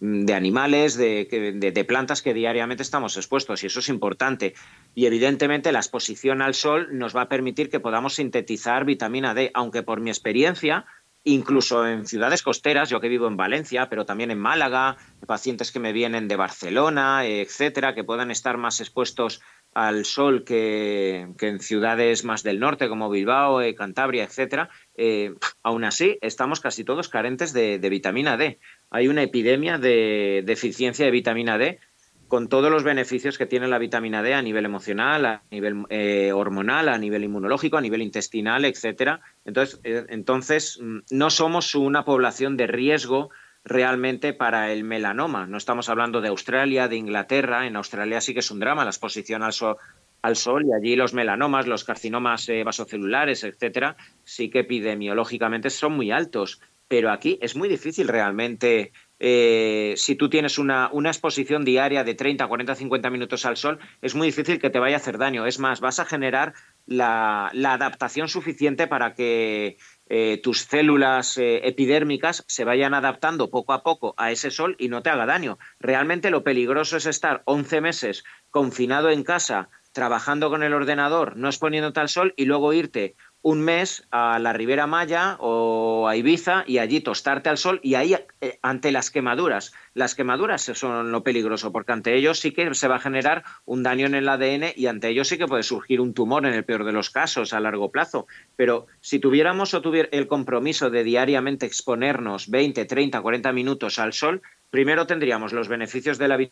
animales, 0.00 0.96
de, 0.96 1.84
plantas 1.88 2.22
que 2.22 2.34
diariamente 2.34 2.82
estamos 2.82 3.16
expuestos, 3.16 3.62
y 3.62 3.66
eso 3.66 3.80
es 3.80 3.88
importante. 3.88 4.54
Y 4.94 5.06
evidentemente 5.06 5.72
la 5.72 5.78
exposición 5.78 6.42
al 6.42 6.54
sol 6.54 6.88
nos 6.92 7.16
va 7.16 7.22
a 7.22 7.28
permitir 7.28 7.70
que 7.70 7.80
podamos 7.80 8.14
sintetizar 8.14 8.84
vitamina 8.84 9.34
D, 9.34 9.50
aunque 9.54 9.82
por 9.82 10.00
mi 10.00 10.10
experiencia, 10.10 10.84
incluso 11.24 11.86
en 11.86 12.06
ciudades 12.06 12.42
costeras, 12.42 12.88
yo 12.88 13.00
que 13.00 13.08
vivo 13.08 13.26
en 13.26 13.36
Valencia, 13.36 13.88
pero 13.88 14.06
también 14.06 14.30
en 14.30 14.38
Málaga, 14.38 14.96
pacientes 15.26 15.72
que 15.72 15.80
me 15.80 15.92
vienen 15.92 16.28
de 16.28 16.36
Barcelona, 16.36 17.26
etcétera, 17.26 17.94
que 17.94 18.04
puedan 18.04 18.30
estar 18.30 18.58
más 18.58 18.80
expuestos 18.80 19.40
al 19.76 20.06
sol 20.06 20.42
que, 20.44 21.28
en 21.38 21.60
ciudades 21.60 22.24
más 22.24 22.42
del 22.42 22.60
norte 22.60 22.88
como 22.88 23.10
Bilbao, 23.10 23.60
eh, 23.60 23.74
Cantabria, 23.74 24.24
etcétera, 24.24 24.70
eh, 24.94 25.34
aún 25.62 25.84
así 25.84 26.16
estamos 26.22 26.60
casi 26.60 26.82
todos 26.82 27.10
carentes 27.10 27.52
de, 27.52 27.78
de, 27.78 27.88
vitamina 27.90 28.38
D. 28.38 28.58
Hay 28.90 29.08
una 29.08 29.22
epidemia 29.22 29.78
de 29.78 30.42
deficiencia 30.44 31.04
de 31.04 31.10
vitamina 31.10 31.58
D 31.58 31.80
con 32.28 32.48
todos 32.48 32.70
los 32.70 32.82
beneficios 32.82 33.38
que 33.38 33.46
tiene 33.46 33.68
la 33.68 33.78
vitamina 33.78 34.22
D 34.22 34.34
a 34.34 34.42
nivel 34.42 34.64
emocional, 34.64 35.24
a 35.26 35.42
nivel 35.50 35.84
eh, 35.90 36.32
hormonal, 36.32 36.88
a 36.88 36.98
nivel 36.98 37.24
inmunológico, 37.24 37.76
a 37.76 37.80
nivel 37.80 38.02
intestinal, 38.02 38.64
etcétera. 38.64 39.20
Entonces, 39.44 39.80
eh, 39.84 40.06
entonces, 40.08 40.78
mm, 40.82 40.98
no 41.10 41.30
somos 41.30 41.74
una 41.74 42.04
población 42.04 42.56
de 42.56 42.66
riesgo 42.66 43.30
realmente 43.64 44.32
para 44.32 44.72
el 44.72 44.84
melanoma. 44.84 45.46
No 45.46 45.56
estamos 45.56 45.88
hablando 45.88 46.20
de 46.20 46.28
Australia, 46.28 46.88
de 46.88 46.96
Inglaterra. 46.96 47.66
En 47.66 47.76
Australia 47.76 48.20
sí 48.20 48.32
que 48.32 48.40
es 48.40 48.50
un 48.50 48.60
drama 48.60 48.84
la 48.84 48.90
exposición 48.90 49.42
al 49.42 49.52
sol, 49.52 49.76
al 50.22 50.36
sol 50.36 50.64
y 50.66 50.72
allí 50.72 50.96
los 50.96 51.14
melanomas, 51.14 51.66
los 51.66 51.84
carcinomas 51.84 52.48
eh, 52.48 52.62
vasocelulares, 52.64 53.44
etcétera, 53.44 53.96
sí 54.24 54.50
que 54.50 54.60
epidemiológicamente 54.60 55.70
son 55.70 55.94
muy 55.94 56.10
altos. 56.10 56.60
Pero 56.88 57.10
aquí 57.10 57.38
es 57.42 57.56
muy 57.56 57.68
difícil 57.68 58.08
realmente 58.08 58.92
eh, 59.18 59.94
si 59.96 60.14
tú 60.14 60.28
tienes 60.28 60.58
una, 60.58 60.90
exposición 61.06 61.64
diaria 61.64 62.04
de 62.04 62.14
30, 62.14 62.46
40, 62.46 62.74
50 62.74 63.10
minutos 63.10 63.46
al 63.46 63.56
sol, 63.56 63.78
es 64.02 64.14
muy 64.14 64.26
difícil 64.28 64.60
que 64.60 64.70
te 64.70 64.78
vaya 64.78 64.96
a 64.96 64.98
hacer 64.98 65.18
daño. 65.18 65.46
Es 65.46 65.58
más, 65.58 65.80
vas 65.80 65.98
a 66.00 66.04
generar 66.04 66.54
la, 66.86 67.50
adaptación 67.64 68.28
suficiente 68.28 68.86
para 68.86 69.14
que 69.14 69.78
eh, 70.08 70.40
tus 70.42 70.62
células 70.62 71.38
eh, 71.38 71.66
epidérmicas 71.66 72.44
se 72.46 72.64
vayan 72.64 72.94
adaptando 72.94 73.50
poco 73.50 73.72
a 73.72 73.82
poco 73.82 74.14
a 74.18 74.30
ese 74.30 74.50
sol 74.50 74.76
y 74.78 74.88
no 74.88 75.02
te 75.02 75.10
haga 75.10 75.26
daño. 75.26 75.58
Realmente 75.80 76.30
lo 76.30 76.44
peligroso 76.44 76.96
es 76.96 77.06
estar 77.06 77.42
11 77.46 77.80
meses 77.80 78.24
confinado 78.50 79.10
en 79.10 79.24
casa, 79.24 79.70
trabajando 79.92 80.50
con 80.50 80.62
el 80.62 80.74
ordenador, 80.74 81.36
no 81.36 81.48
exponiéndote 81.48 82.00
al 82.00 82.10
sol 82.10 82.34
y 82.36 82.44
luego 82.44 82.74
irte 82.74 83.16
un 83.46 83.62
mes 83.62 84.02
a 84.10 84.40
la 84.40 84.52
Ribera 84.52 84.88
Maya 84.88 85.36
o 85.38 86.08
a 86.08 86.16
Ibiza 86.16 86.64
y 86.66 86.78
allí 86.78 87.00
tostarte 87.00 87.48
al 87.48 87.58
sol 87.58 87.78
y 87.80 87.94
ahí 87.94 88.16
eh, 88.40 88.58
ante 88.60 88.90
las 88.90 89.12
quemaduras. 89.12 89.72
Las 89.94 90.16
quemaduras 90.16 90.62
son 90.74 91.12
lo 91.12 91.22
peligroso 91.22 91.70
porque 91.70 91.92
ante 91.92 92.16
ellos 92.16 92.40
sí 92.40 92.50
que 92.50 92.74
se 92.74 92.88
va 92.88 92.96
a 92.96 92.98
generar 92.98 93.44
un 93.64 93.84
daño 93.84 94.06
en 94.06 94.16
el 94.16 94.28
ADN 94.28 94.72
y 94.74 94.88
ante 94.88 95.10
ellos 95.10 95.28
sí 95.28 95.38
que 95.38 95.46
puede 95.46 95.62
surgir 95.62 96.00
un 96.00 96.12
tumor 96.12 96.44
en 96.44 96.54
el 96.54 96.64
peor 96.64 96.82
de 96.82 96.90
los 96.90 97.10
casos 97.10 97.52
a 97.52 97.60
largo 97.60 97.92
plazo. 97.92 98.26
Pero 98.56 98.88
si 99.00 99.20
tuviéramos 99.20 99.74
o 99.74 99.80
tuviera 99.80 100.08
el 100.10 100.26
compromiso 100.26 100.90
de 100.90 101.04
diariamente 101.04 101.66
exponernos 101.66 102.50
20, 102.50 102.84
30, 102.84 103.20
40 103.20 103.52
minutos 103.52 104.00
al 104.00 104.12
sol, 104.12 104.42
primero 104.70 105.06
tendríamos 105.06 105.52
los 105.52 105.68
beneficios 105.68 106.18
de 106.18 106.26
la 106.26 106.36
vida 106.36 106.50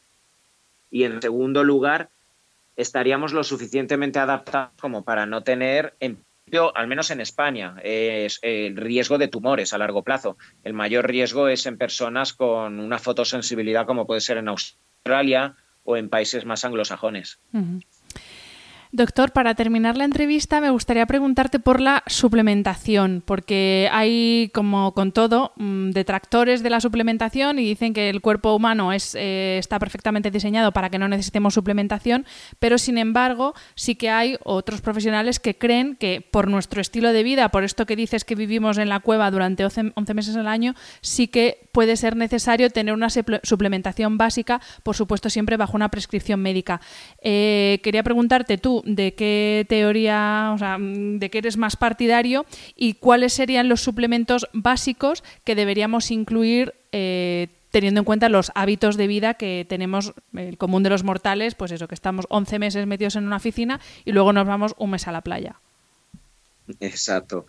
y 0.92 1.02
en 1.02 1.20
segundo 1.20 1.64
lugar 1.64 2.10
estaríamos 2.76 3.32
lo 3.32 3.42
suficientemente 3.42 4.20
adaptados 4.20 4.70
como 4.80 5.02
para 5.02 5.26
no 5.26 5.42
tener 5.42 5.94
al 6.74 6.86
menos 6.86 7.10
en 7.10 7.20
España, 7.20 7.76
es 7.82 8.38
el 8.42 8.76
riesgo 8.76 9.18
de 9.18 9.28
tumores 9.28 9.72
a 9.72 9.78
largo 9.78 10.02
plazo. 10.02 10.36
El 10.62 10.72
mayor 10.72 11.06
riesgo 11.06 11.48
es 11.48 11.66
en 11.66 11.78
personas 11.78 12.32
con 12.32 12.80
una 12.80 12.98
fotosensibilidad 12.98 13.86
como 13.86 14.06
puede 14.06 14.20
ser 14.20 14.38
en 14.38 14.48
Australia 14.48 15.56
o 15.84 15.96
en 15.96 16.08
países 16.08 16.44
más 16.44 16.64
anglosajones. 16.64 17.40
Doctor, 18.96 19.32
para 19.32 19.56
terminar 19.56 19.96
la 19.96 20.04
entrevista 20.04 20.60
me 20.60 20.70
gustaría 20.70 21.04
preguntarte 21.04 21.58
por 21.58 21.80
la 21.80 22.04
suplementación, 22.06 23.24
porque 23.26 23.88
hay, 23.90 24.52
como 24.54 24.94
con 24.94 25.10
todo, 25.10 25.52
mm, 25.56 25.90
detractores 25.90 26.62
de 26.62 26.70
la 26.70 26.80
suplementación 26.80 27.58
y 27.58 27.64
dicen 27.64 27.92
que 27.92 28.08
el 28.08 28.20
cuerpo 28.20 28.54
humano 28.54 28.92
es, 28.92 29.16
eh, 29.16 29.58
está 29.58 29.80
perfectamente 29.80 30.30
diseñado 30.30 30.70
para 30.70 30.90
que 30.90 31.00
no 31.00 31.08
necesitemos 31.08 31.54
suplementación, 31.54 32.24
pero 32.60 32.78
sin 32.78 32.96
embargo 32.96 33.54
sí 33.74 33.96
que 33.96 34.10
hay 34.10 34.36
otros 34.44 34.80
profesionales 34.80 35.40
que 35.40 35.58
creen 35.58 35.96
que 35.96 36.20
por 36.20 36.46
nuestro 36.46 36.80
estilo 36.80 37.12
de 37.12 37.24
vida, 37.24 37.48
por 37.48 37.64
esto 37.64 37.86
que 37.86 37.96
dices 37.96 38.24
que 38.24 38.36
vivimos 38.36 38.78
en 38.78 38.88
la 38.88 39.00
cueva 39.00 39.28
durante 39.32 39.64
11 39.64 40.14
meses 40.14 40.36
al 40.36 40.46
año, 40.46 40.76
sí 41.00 41.26
que 41.26 41.68
puede 41.72 41.96
ser 41.96 42.14
necesario 42.14 42.70
tener 42.70 42.94
una 42.94 43.08
suplementación 43.10 44.18
básica, 44.18 44.60
por 44.84 44.94
supuesto 44.94 45.30
siempre 45.30 45.56
bajo 45.56 45.74
una 45.74 45.88
prescripción 45.88 46.38
médica. 46.38 46.80
Eh, 47.20 47.80
quería 47.82 48.04
preguntarte 48.04 48.56
tú, 48.56 48.83
de 48.84 49.14
qué 49.14 49.66
teoría, 49.68 50.52
o 50.54 50.58
sea, 50.58 50.78
de 50.78 51.30
qué 51.30 51.38
eres 51.38 51.56
más 51.56 51.76
partidario 51.76 52.46
y 52.76 52.94
cuáles 52.94 53.32
serían 53.32 53.68
los 53.68 53.80
suplementos 53.80 54.48
básicos 54.52 55.24
que 55.44 55.54
deberíamos 55.54 56.10
incluir 56.10 56.74
eh, 56.92 57.48
teniendo 57.70 58.00
en 58.00 58.04
cuenta 58.04 58.28
los 58.28 58.52
hábitos 58.54 58.96
de 58.96 59.08
vida 59.08 59.34
que 59.34 59.66
tenemos 59.68 60.14
el 60.32 60.56
común 60.58 60.84
de 60.84 60.90
los 60.90 61.02
mortales, 61.02 61.56
pues 61.56 61.72
eso, 61.72 61.88
que 61.88 61.94
estamos 61.96 62.26
11 62.28 62.60
meses 62.60 62.86
metidos 62.86 63.16
en 63.16 63.26
una 63.26 63.36
oficina 63.36 63.80
y 64.04 64.12
luego 64.12 64.32
nos 64.32 64.46
vamos 64.46 64.74
un 64.78 64.90
mes 64.90 65.08
a 65.08 65.12
la 65.12 65.22
playa. 65.22 65.56
Exacto. 66.80 67.46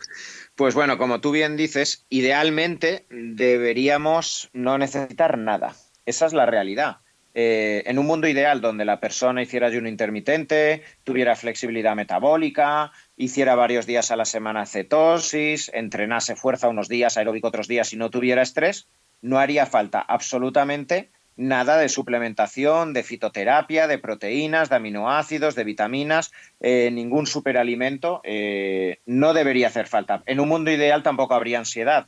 Pues 0.55 0.73
bueno, 0.73 0.97
como 0.97 1.21
tú 1.21 1.31
bien 1.31 1.55
dices, 1.57 2.05
idealmente 2.09 3.05
deberíamos 3.09 4.49
no 4.51 4.77
necesitar 4.77 5.37
nada. 5.37 5.75
Esa 6.05 6.25
es 6.25 6.33
la 6.33 6.45
realidad. 6.45 6.97
Eh, 7.37 7.83
en 7.85 7.99
un 7.99 8.05
mundo 8.05 8.29
ideal 8.29 8.61
donde 8.61 8.85
la 8.85 9.01
persona 9.01 9.41
hiciera 9.41 9.67
ayuno 9.67 9.89
intermitente, 9.89 10.83
tuviera 11.03 11.35
flexibilidad 11.35 11.93
metabólica, 11.93 12.93
hiciera 13.17 13.55
varios 13.55 13.85
días 13.85 14.09
a 14.09 14.15
la 14.15 14.23
semana 14.23 14.65
cetosis, 14.65 15.69
entrenase 15.73 16.37
fuerza 16.37 16.69
unos 16.69 16.87
días, 16.87 17.17
aeróbico 17.17 17.49
otros 17.49 17.67
días 17.67 17.91
y 17.91 17.97
no 17.97 18.09
tuviera 18.09 18.41
estrés, 18.41 18.87
no 19.21 19.37
haría 19.37 19.65
falta 19.65 19.99
absolutamente 19.99 21.09
nada 21.35 21.77
de 21.77 21.89
suplementación, 21.89 22.93
de 22.93 23.03
fitoterapia, 23.03 23.87
de 23.87 23.97
proteínas, 23.97 24.69
de 24.69 24.77
aminoácidos, 24.77 25.55
de 25.55 25.65
vitaminas, 25.65 26.31
eh, 26.61 26.89
ningún 26.89 27.27
superalimento 27.27 28.21
eh, 28.23 28.99
no 29.05 29.33
debería 29.33 29.67
hacer 29.67 29.87
falta. 29.87 30.23
En 30.25 30.39
un 30.39 30.47
mundo 30.47 30.71
ideal 30.71 31.03
tampoco 31.03 31.33
habría 31.33 31.59
ansiedad. 31.59 32.07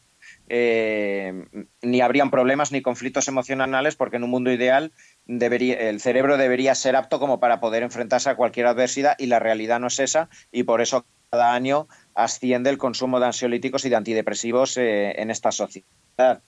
Ni 0.50 2.02
habrían 2.02 2.32
problemas 2.32 2.72
ni 2.72 2.82
conflictos 2.82 3.28
emocionales 3.28 3.98
porque 3.98 4.16
en 4.16 4.24
un 4.24 4.30
mundo 4.30 4.52
ideal 4.52 4.94
el 5.28 6.02
cerebro 6.02 6.38
debería 6.38 6.76
ser 6.76 6.96
apto 6.96 7.20
como 7.20 7.40
para 7.40 7.60
poder 7.60 7.84
enfrentarse 7.84 8.30
a 8.30 8.36
cualquier 8.36 8.68
adversidad 8.68 9.16
y 9.18 9.28
la 9.28 9.40
realidad 9.40 9.80
no 9.80 9.88
es 9.88 10.00
esa 10.00 10.30
y 10.52 10.64
por 10.64 10.82
eso 10.82 11.06
cada 11.30 11.54
año 11.54 11.88
asciende 12.16 12.70
el 12.70 12.78
consumo 12.78 13.20
de 13.20 13.26
ansiolíticos 13.28 13.86
y 13.86 13.90
de 13.90 13.96
antidepresivos 13.98 14.78
en 14.78 15.30
esta 15.30 15.52
sociedad. 15.52 16.42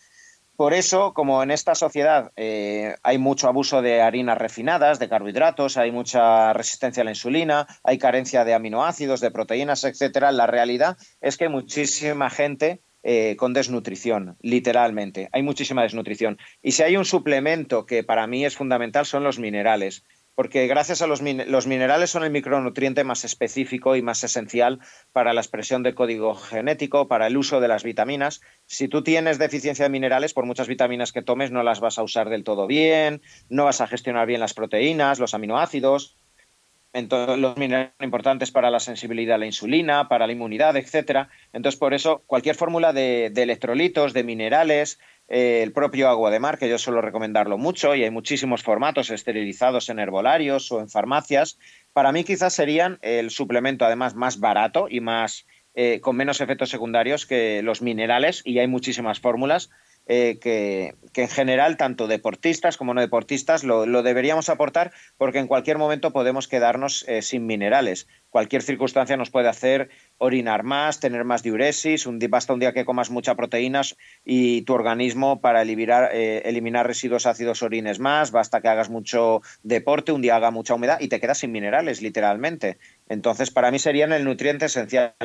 Por 0.59 0.73
eso, 0.73 1.13
como 1.13 1.41
en 1.41 1.51
esta 1.51 1.73
sociedad 1.73 2.33
eh, 2.35 2.97
hay 3.01 3.17
mucho 3.17 3.47
abuso 3.47 3.81
de 3.81 4.01
harinas 4.01 4.37
refinadas, 4.37 4.99
de 4.99 5.07
carbohidratos, 5.07 5.77
hay 5.77 5.89
mucha 5.89 6.51
resistencia 6.51 6.99
a 6.99 7.05
la 7.05 7.11
insulina, 7.11 7.65
hay 7.81 7.97
carencia 7.97 8.43
de 8.43 8.53
aminoácidos, 8.53 9.21
de 9.21 9.31
proteínas, 9.31 9.85
etcétera, 9.85 10.33
la 10.33 10.47
realidad 10.47 10.97
es 11.21 11.37
que 11.37 11.47
muchísima 11.47 12.29
gente 12.29 12.81
eh, 13.03 13.35
con 13.37 13.53
desnutrición, 13.53 14.37
literalmente. 14.41 15.29
Hay 15.31 15.43
muchísima 15.43 15.83
desnutrición. 15.83 16.37
Y 16.61 16.71
si 16.71 16.83
hay 16.83 16.97
un 16.97 17.05
suplemento 17.05 17.85
que 17.85 18.03
para 18.03 18.27
mí 18.27 18.45
es 18.45 18.55
fundamental 18.55 19.05
son 19.05 19.23
los 19.23 19.39
minerales 19.39 20.03
porque 20.39 20.67
gracias 20.67 21.01
a 21.01 21.07
los, 21.07 21.21
los, 21.21 21.67
minerales 21.67 22.11
son 22.11 22.23
el 22.23 22.31
micronutriente 22.31 23.03
más 23.03 23.25
específico 23.25 23.97
y 23.97 24.01
más 24.01 24.23
esencial 24.23 24.79
para 25.11 25.33
la 25.33 25.41
expresión 25.41 25.83
del 25.83 25.95
código 25.95 26.33
genético, 26.33 27.09
para 27.09 27.27
el 27.27 27.35
uso 27.35 27.59
de 27.59 27.67
las 27.67 27.83
vitaminas. 27.83 28.39
Si 28.65 28.87
tú 28.87 29.03
tienes 29.03 29.37
deficiencia 29.37 29.83
de 29.83 29.89
minerales, 29.89 30.33
por 30.33 30.45
muchas 30.45 30.69
vitaminas 30.69 31.11
que 31.11 31.21
tomes, 31.21 31.51
no 31.51 31.61
las 31.61 31.81
vas 31.81 31.99
a 31.99 32.03
usar 32.03 32.29
del 32.29 32.45
todo 32.45 32.67
bien, 32.67 33.21
no 33.49 33.65
vas 33.65 33.81
a 33.81 33.87
gestionar 33.87 34.27
bien 34.27 34.39
las 34.39 34.53
proteínas, 34.53 35.19
los 35.19 35.33
aminoácidos. 35.33 36.15
Entonces, 36.93 37.37
los 37.37 37.55
minerales 37.57 37.93
son 37.97 38.05
importantes 38.05 38.51
para 38.51 38.71
la 38.71 38.79
sensibilidad 38.79 39.35
a 39.35 39.37
la 39.37 39.45
insulina, 39.45 40.07
para 40.09 40.25
la 40.25 40.33
inmunidad, 40.33 40.75
etcétera. 40.75 41.29
Entonces, 41.53 41.79
por 41.79 41.93
eso, 41.93 42.23
cualquier 42.25 42.55
fórmula 42.55 42.93
de, 42.93 43.29
de 43.31 43.43
electrolitos, 43.43 44.13
de 44.13 44.23
minerales, 44.23 44.99
eh, 45.27 45.61
el 45.61 45.71
propio 45.71 46.09
agua 46.09 46.31
de 46.31 46.39
mar, 46.39 46.57
que 46.57 46.67
yo 46.67 46.79
suelo 46.79 47.01
recomendarlo 47.01 47.59
mucho, 47.59 47.93
y 47.93 48.03
hay 48.03 48.09
muchísimos 48.09 48.63
formatos 48.63 49.11
esterilizados 49.11 49.89
en 49.89 49.99
herbolarios 49.99 50.71
o 50.71 50.79
en 50.79 50.89
farmacias. 50.89 51.59
Para 51.93 52.11
mí 52.11 52.23
quizás 52.23 52.53
serían 52.53 52.97
el 53.03 53.29
suplemento 53.29 53.85
además 53.85 54.15
más 54.15 54.39
barato 54.39 54.87
y 54.89 54.99
más 55.01 55.45
eh, 55.75 55.99
con 56.01 56.15
menos 56.15 56.41
efectos 56.41 56.69
secundarios 56.69 57.27
que 57.27 57.61
los 57.61 57.83
minerales, 57.83 58.41
y 58.43 58.57
hay 58.57 58.67
muchísimas 58.67 59.19
fórmulas 59.19 59.69
eh, 60.09 60.37
que, 60.41 60.95
en 61.15 61.27
general 61.29 61.77
tanto 61.77 62.07
deportistas 62.07 62.75
como 62.77 62.93
no 62.93 63.01
deportistas 63.01 63.63
lo, 63.63 63.85
deberíamos 64.03 64.49
aportar 64.49 64.91
porque 65.17 65.39
en 65.39 65.47
cualquier 65.47 65.77
momento 65.77 66.11
podemos 66.11 66.47
quedarnos 66.47 67.05
sin 67.21 67.45
minerales. 67.45 68.07
Cualquier 68.29 68.61
circunstancia 68.61 69.17
nos 69.17 69.31
puede 69.31 69.47
hacer 69.47 69.89
orinar 70.19 70.63
más, 70.63 70.99
tener 70.99 71.23
más 71.23 71.41
diuresis, 71.41 72.05
un 72.05 72.19
basta 72.29 72.53
un 72.53 72.59
día 72.59 72.73
que 72.73 72.85
comas 72.85 73.09
muchas 73.09 73.35
proteínas 73.35 73.97
y 74.23 74.61
tu 74.63 74.73
organismo 74.73 75.41
para 75.41 75.63
eliminar, 75.63 76.11
eh, 76.13 76.43
eliminar 76.45 76.85
residuos 76.85 77.25
ácidos 77.25 77.63
orines 77.63 77.99
más, 77.99 78.31
basta 78.31 78.61
que 78.61 78.67
hagas 78.67 78.89
mucho 78.89 79.41
deporte, 79.63 80.11
un 80.11 80.21
día 80.21 80.35
haga 80.35 80.51
mucha 80.51 80.75
humedad 80.75 80.99
y 80.99 81.07
te 81.07 81.19
quedas 81.19 81.39
sin 81.39 81.51
minerales, 81.51 82.01
literalmente. 82.01 82.77
Entonces, 83.07 83.49
para 83.49 83.71
mí 83.71 83.79
serían 83.79 84.13
el 84.13 84.23
nutriente 84.23 84.65
esencial. 84.65 85.15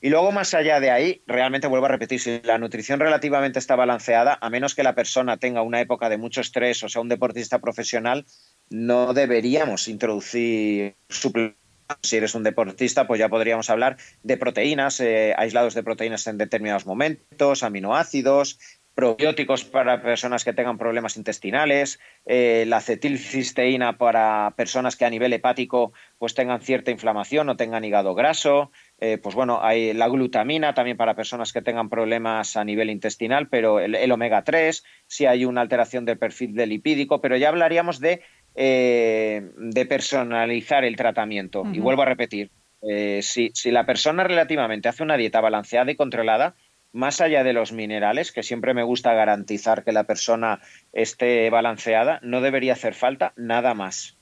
Y 0.00 0.10
luego, 0.10 0.30
más 0.30 0.54
allá 0.54 0.78
de 0.78 0.90
ahí, 0.90 1.22
realmente 1.26 1.66
vuelvo 1.66 1.86
a 1.86 1.88
repetir, 1.88 2.20
si 2.20 2.40
la 2.44 2.58
nutrición 2.58 3.00
relativamente 3.00 3.58
está 3.58 3.74
balanceada, 3.74 4.38
a 4.40 4.50
menos 4.50 4.76
que 4.76 4.84
la 4.84 4.94
persona 4.94 5.36
tenga 5.38 5.62
una 5.62 5.80
época 5.80 6.08
de 6.08 6.18
mucho 6.18 6.40
estrés 6.40 6.82
o 6.84 6.88
sea 6.88 7.02
un 7.02 7.08
deportista 7.08 7.58
profesional, 7.58 8.24
no 8.70 9.14
deberíamos 9.14 9.88
introducir 9.88 10.94
suplementos 11.08 11.61
si 12.02 12.16
eres 12.16 12.34
un 12.34 12.42
deportista, 12.42 13.06
pues 13.06 13.18
ya 13.18 13.28
podríamos 13.28 13.70
hablar 13.70 13.96
de 14.22 14.36
proteínas, 14.36 15.00
eh, 15.00 15.34
aislados 15.36 15.74
de 15.74 15.82
proteínas 15.82 16.26
en 16.26 16.38
determinados 16.38 16.86
momentos, 16.86 17.62
aminoácidos, 17.62 18.58
probióticos 18.94 19.64
para 19.64 20.02
personas 20.02 20.44
que 20.44 20.52
tengan 20.52 20.76
problemas 20.76 21.16
intestinales, 21.16 21.98
eh, 22.26 22.64
la 22.66 22.78
acetilcisteína 22.78 23.96
para 23.96 24.52
personas 24.56 24.96
que 24.96 25.06
a 25.06 25.10
nivel 25.10 25.32
hepático 25.32 25.92
pues 26.18 26.34
tengan 26.34 26.60
cierta 26.60 26.90
inflamación 26.90 27.48
o 27.48 27.56
tengan 27.56 27.84
hígado 27.84 28.14
graso, 28.14 28.70
eh, 29.00 29.18
pues 29.18 29.34
bueno, 29.34 29.60
hay 29.62 29.94
la 29.94 30.08
glutamina 30.08 30.74
también 30.74 30.96
para 30.96 31.16
personas 31.16 31.52
que 31.52 31.62
tengan 31.62 31.88
problemas 31.88 32.56
a 32.56 32.64
nivel 32.64 32.90
intestinal, 32.90 33.48
pero 33.48 33.80
el, 33.80 33.94
el 33.94 34.12
omega 34.12 34.44
3, 34.44 34.84
si 35.06 35.24
hay 35.24 35.44
una 35.46 35.62
alteración 35.62 36.04
del 36.04 36.18
perfil 36.18 36.54
de 36.54 36.66
lipídico, 36.66 37.20
pero 37.20 37.36
ya 37.36 37.48
hablaríamos 37.48 37.98
de 37.98 38.22
eh, 38.54 39.50
de 39.56 39.86
personalizar 39.86 40.84
el 40.84 40.96
tratamiento. 40.96 41.64
Y 41.72 41.80
vuelvo 41.80 42.02
a 42.02 42.06
repetir, 42.06 42.50
eh, 42.82 43.20
si, 43.22 43.52
la 43.70 43.86
persona 43.86 44.24
relativamente 44.24 44.88
hace 44.88 45.02
una 45.02 45.16
dieta 45.16 45.40
balanceada 45.40 45.90
y 45.90 45.96
controlada, 45.96 46.54
más 46.92 47.20
allá 47.20 47.44
de 47.44 47.54
los 47.54 47.72
minerales, 47.72 48.32
que 48.32 48.42
siempre 48.42 48.74
me 48.74 48.82
gusta 48.82 49.14
garantizar 49.14 49.84
que 49.84 49.92
la 49.92 50.04
persona 50.04 50.60
esté 50.92 51.48
balanceada, 51.48 52.20
no 52.22 52.40
debería 52.40 52.74
hacer 52.74 52.94
falta 52.94 53.32
nada 53.36 53.74
más. 53.74 54.18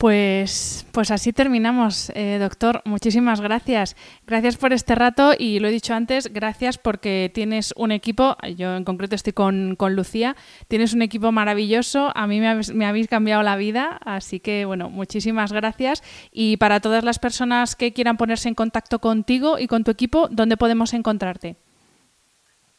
Pues, 0.00 0.86
pues 0.92 1.10
así 1.10 1.30
terminamos, 1.30 2.10
eh, 2.14 2.38
doctor. 2.40 2.80
Muchísimas 2.86 3.42
gracias. 3.42 3.96
Gracias 4.26 4.56
por 4.56 4.72
este 4.72 4.94
rato 4.94 5.32
y 5.38 5.58
lo 5.58 5.68
he 5.68 5.70
dicho 5.70 5.92
antes, 5.92 6.32
gracias 6.32 6.78
porque 6.78 7.30
tienes 7.34 7.74
un 7.76 7.92
equipo, 7.92 8.34
yo 8.56 8.76
en 8.76 8.84
concreto 8.84 9.14
estoy 9.14 9.34
con, 9.34 9.76
Lucía, 9.78 10.36
tienes 10.68 10.94
un 10.94 11.02
equipo 11.02 11.32
maravilloso, 11.32 12.12
a 12.14 12.26
mí 12.26 12.40
me 12.40 12.48
habéis, 12.48 12.72
me 12.72 12.86
habéis, 12.86 13.08
cambiado 13.08 13.42
la 13.42 13.56
vida, 13.56 14.00
así 14.02 14.40
que 14.40 14.64
bueno, 14.64 14.88
muchísimas 14.88 15.52
gracias. 15.52 16.02
Y 16.32 16.56
para 16.56 16.80
todas 16.80 17.04
las 17.04 17.18
personas 17.18 17.76
que 17.76 17.92
quieran 17.92 18.16
ponerse 18.16 18.48
en 18.48 18.54
contacto 18.54 19.00
contigo 19.00 19.58
y 19.58 19.66
con 19.66 19.84
tu 19.84 19.90
equipo, 19.90 20.28
¿dónde 20.30 20.56
podemos 20.56 20.94
encontrarte? 20.94 21.56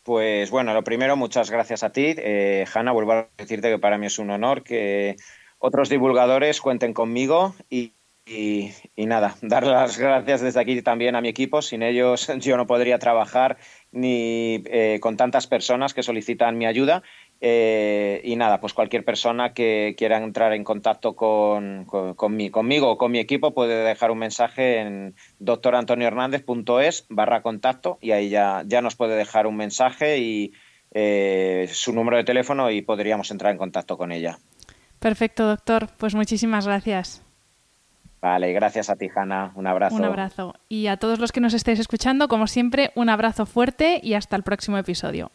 Pues 0.02 0.50
bueno, 0.50 0.74
lo 0.74 0.84
primero, 0.84 1.16
muchas 1.16 1.52
gracias 1.52 1.84
a 1.84 1.92
ti, 1.92 2.16
eh, 2.18 2.66
Hanna. 2.74 2.92
Vuelvo 2.92 3.12
a 3.12 3.30
decirte 3.38 3.70
que 3.70 3.78
para 3.78 4.00
mí 4.00 4.08
es 4.08 4.18
un 4.18 4.32
honor 4.32 4.64
que 4.64 5.18
otros 5.62 5.90
divulgadores 5.90 6.60
cuenten 6.60 6.94
conmigo 6.94 7.56
y, 7.70 7.94
nada, 8.98 9.36
dar 9.42 9.66
las 9.66 9.98
gracias 9.98 10.42
desde 10.42 10.60
aquí 10.60 10.82
también 10.82 11.16
a 11.16 11.22
mi 11.22 11.30
equipo. 11.30 11.62
Sin 11.62 11.84
ellos 11.84 12.30
yo 12.40 12.58
no 12.58 12.68
podría 12.68 13.00
trabajar 13.00 13.58
ni 13.92 14.64
eh, 14.66 15.00
con 15.02 15.18
tantas 15.18 15.48
personas 15.48 15.94
que 15.94 16.04
solicitan 16.04 16.58
mi 16.58 16.66
ayuda. 16.66 17.04
Eh, 17.44 18.22
y 18.24 18.36
nada, 18.36 18.60
pues 18.60 18.74
cualquier 18.74 19.06
persona 19.06 19.54
que 19.54 19.96
quiera 19.98 20.18
entrar 20.18 20.54
en 20.54 20.64
contacto 20.64 21.16
con, 21.16 21.86
conmigo 21.86 22.92
o 22.92 22.98
con 22.98 23.12
mi 23.12 23.20
equipo 23.20 23.54
puede 23.54 23.84
dejar 23.84 24.12
un 24.12 24.20
mensaje 24.20 24.80
en 24.80 25.16
doctorantoniohernández.es 25.40 27.06
barra 27.10 27.42
contacto 27.42 27.98
y 28.00 28.12
ahí 28.12 28.30
ya, 28.30 28.64
ya 28.68 28.82
nos 28.82 28.96
puede 28.96 29.16
dejar 29.16 29.48
un 29.48 29.58
mensaje 29.58 30.20
y 30.20 30.54
eh, 30.94 31.68
su 31.72 31.94
número 31.94 32.18
de 32.18 32.24
teléfono 32.24 32.70
y 32.70 32.82
podríamos 32.82 33.32
entrar 33.32 33.52
en 33.52 33.58
contacto 33.58 33.98
con 33.98 34.12
ella. 34.12 34.38
Perfecto, 35.02 35.48
doctor. 35.48 35.88
Pues 35.98 36.14
muchísimas 36.14 36.68
gracias. 36.68 37.24
Vale, 38.22 38.54
gracias 38.54 38.92
a 38.92 38.96
ti, 38.96 39.08
Hanna. 39.14 39.52
Un 39.56 39.66
abrazo. 39.66 39.96
Un 39.96 40.06
abrazo. 40.06 40.54
Y 40.70 40.86
a 40.86 40.98
todos 40.98 41.18
los 41.18 41.32
que 41.32 41.42
nos 41.42 41.56
estéis 41.56 41.80
escuchando, 41.80 42.28
como 42.28 42.46
siempre, 42.46 42.92
un 42.94 43.10
abrazo 43.10 43.48
fuerte 43.48 44.00
y 44.04 44.14
hasta 44.14 44.36
el 44.36 44.44
próximo 44.44 44.78
episodio. 44.78 45.32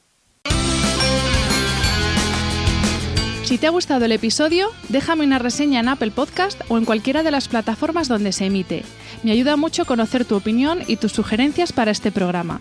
Si 3.42 3.58
te 3.58 3.66
ha 3.66 3.70
gustado 3.70 4.04
el 4.04 4.12
episodio, 4.12 4.68
déjame 4.88 5.24
una 5.24 5.40
reseña 5.40 5.80
en 5.80 5.88
Apple 5.88 6.12
Podcast 6.12 6.60
o 6.68 6.78
en 6.78 6.84
cualquiera 6.84 7.24
de 7.24 7.32
las 7.32 7.48
plataformas 7.48 8.06
donde 8.06 8.30
se 8.30 8.46
emite. 8.46 8.84
Me 9.24 9.32
ayuda 9.32 9.56
mucho 9.56 9.84
conocer 9.84 10.24
tu 10.24 10.36
opinión 10.36 10.80
y 10.86 10.96
tus 10.96 11.12
sugerencias 11.12 11.72
para 11.72 11.90
este 11.90 12.12
programa. 12.12 12.60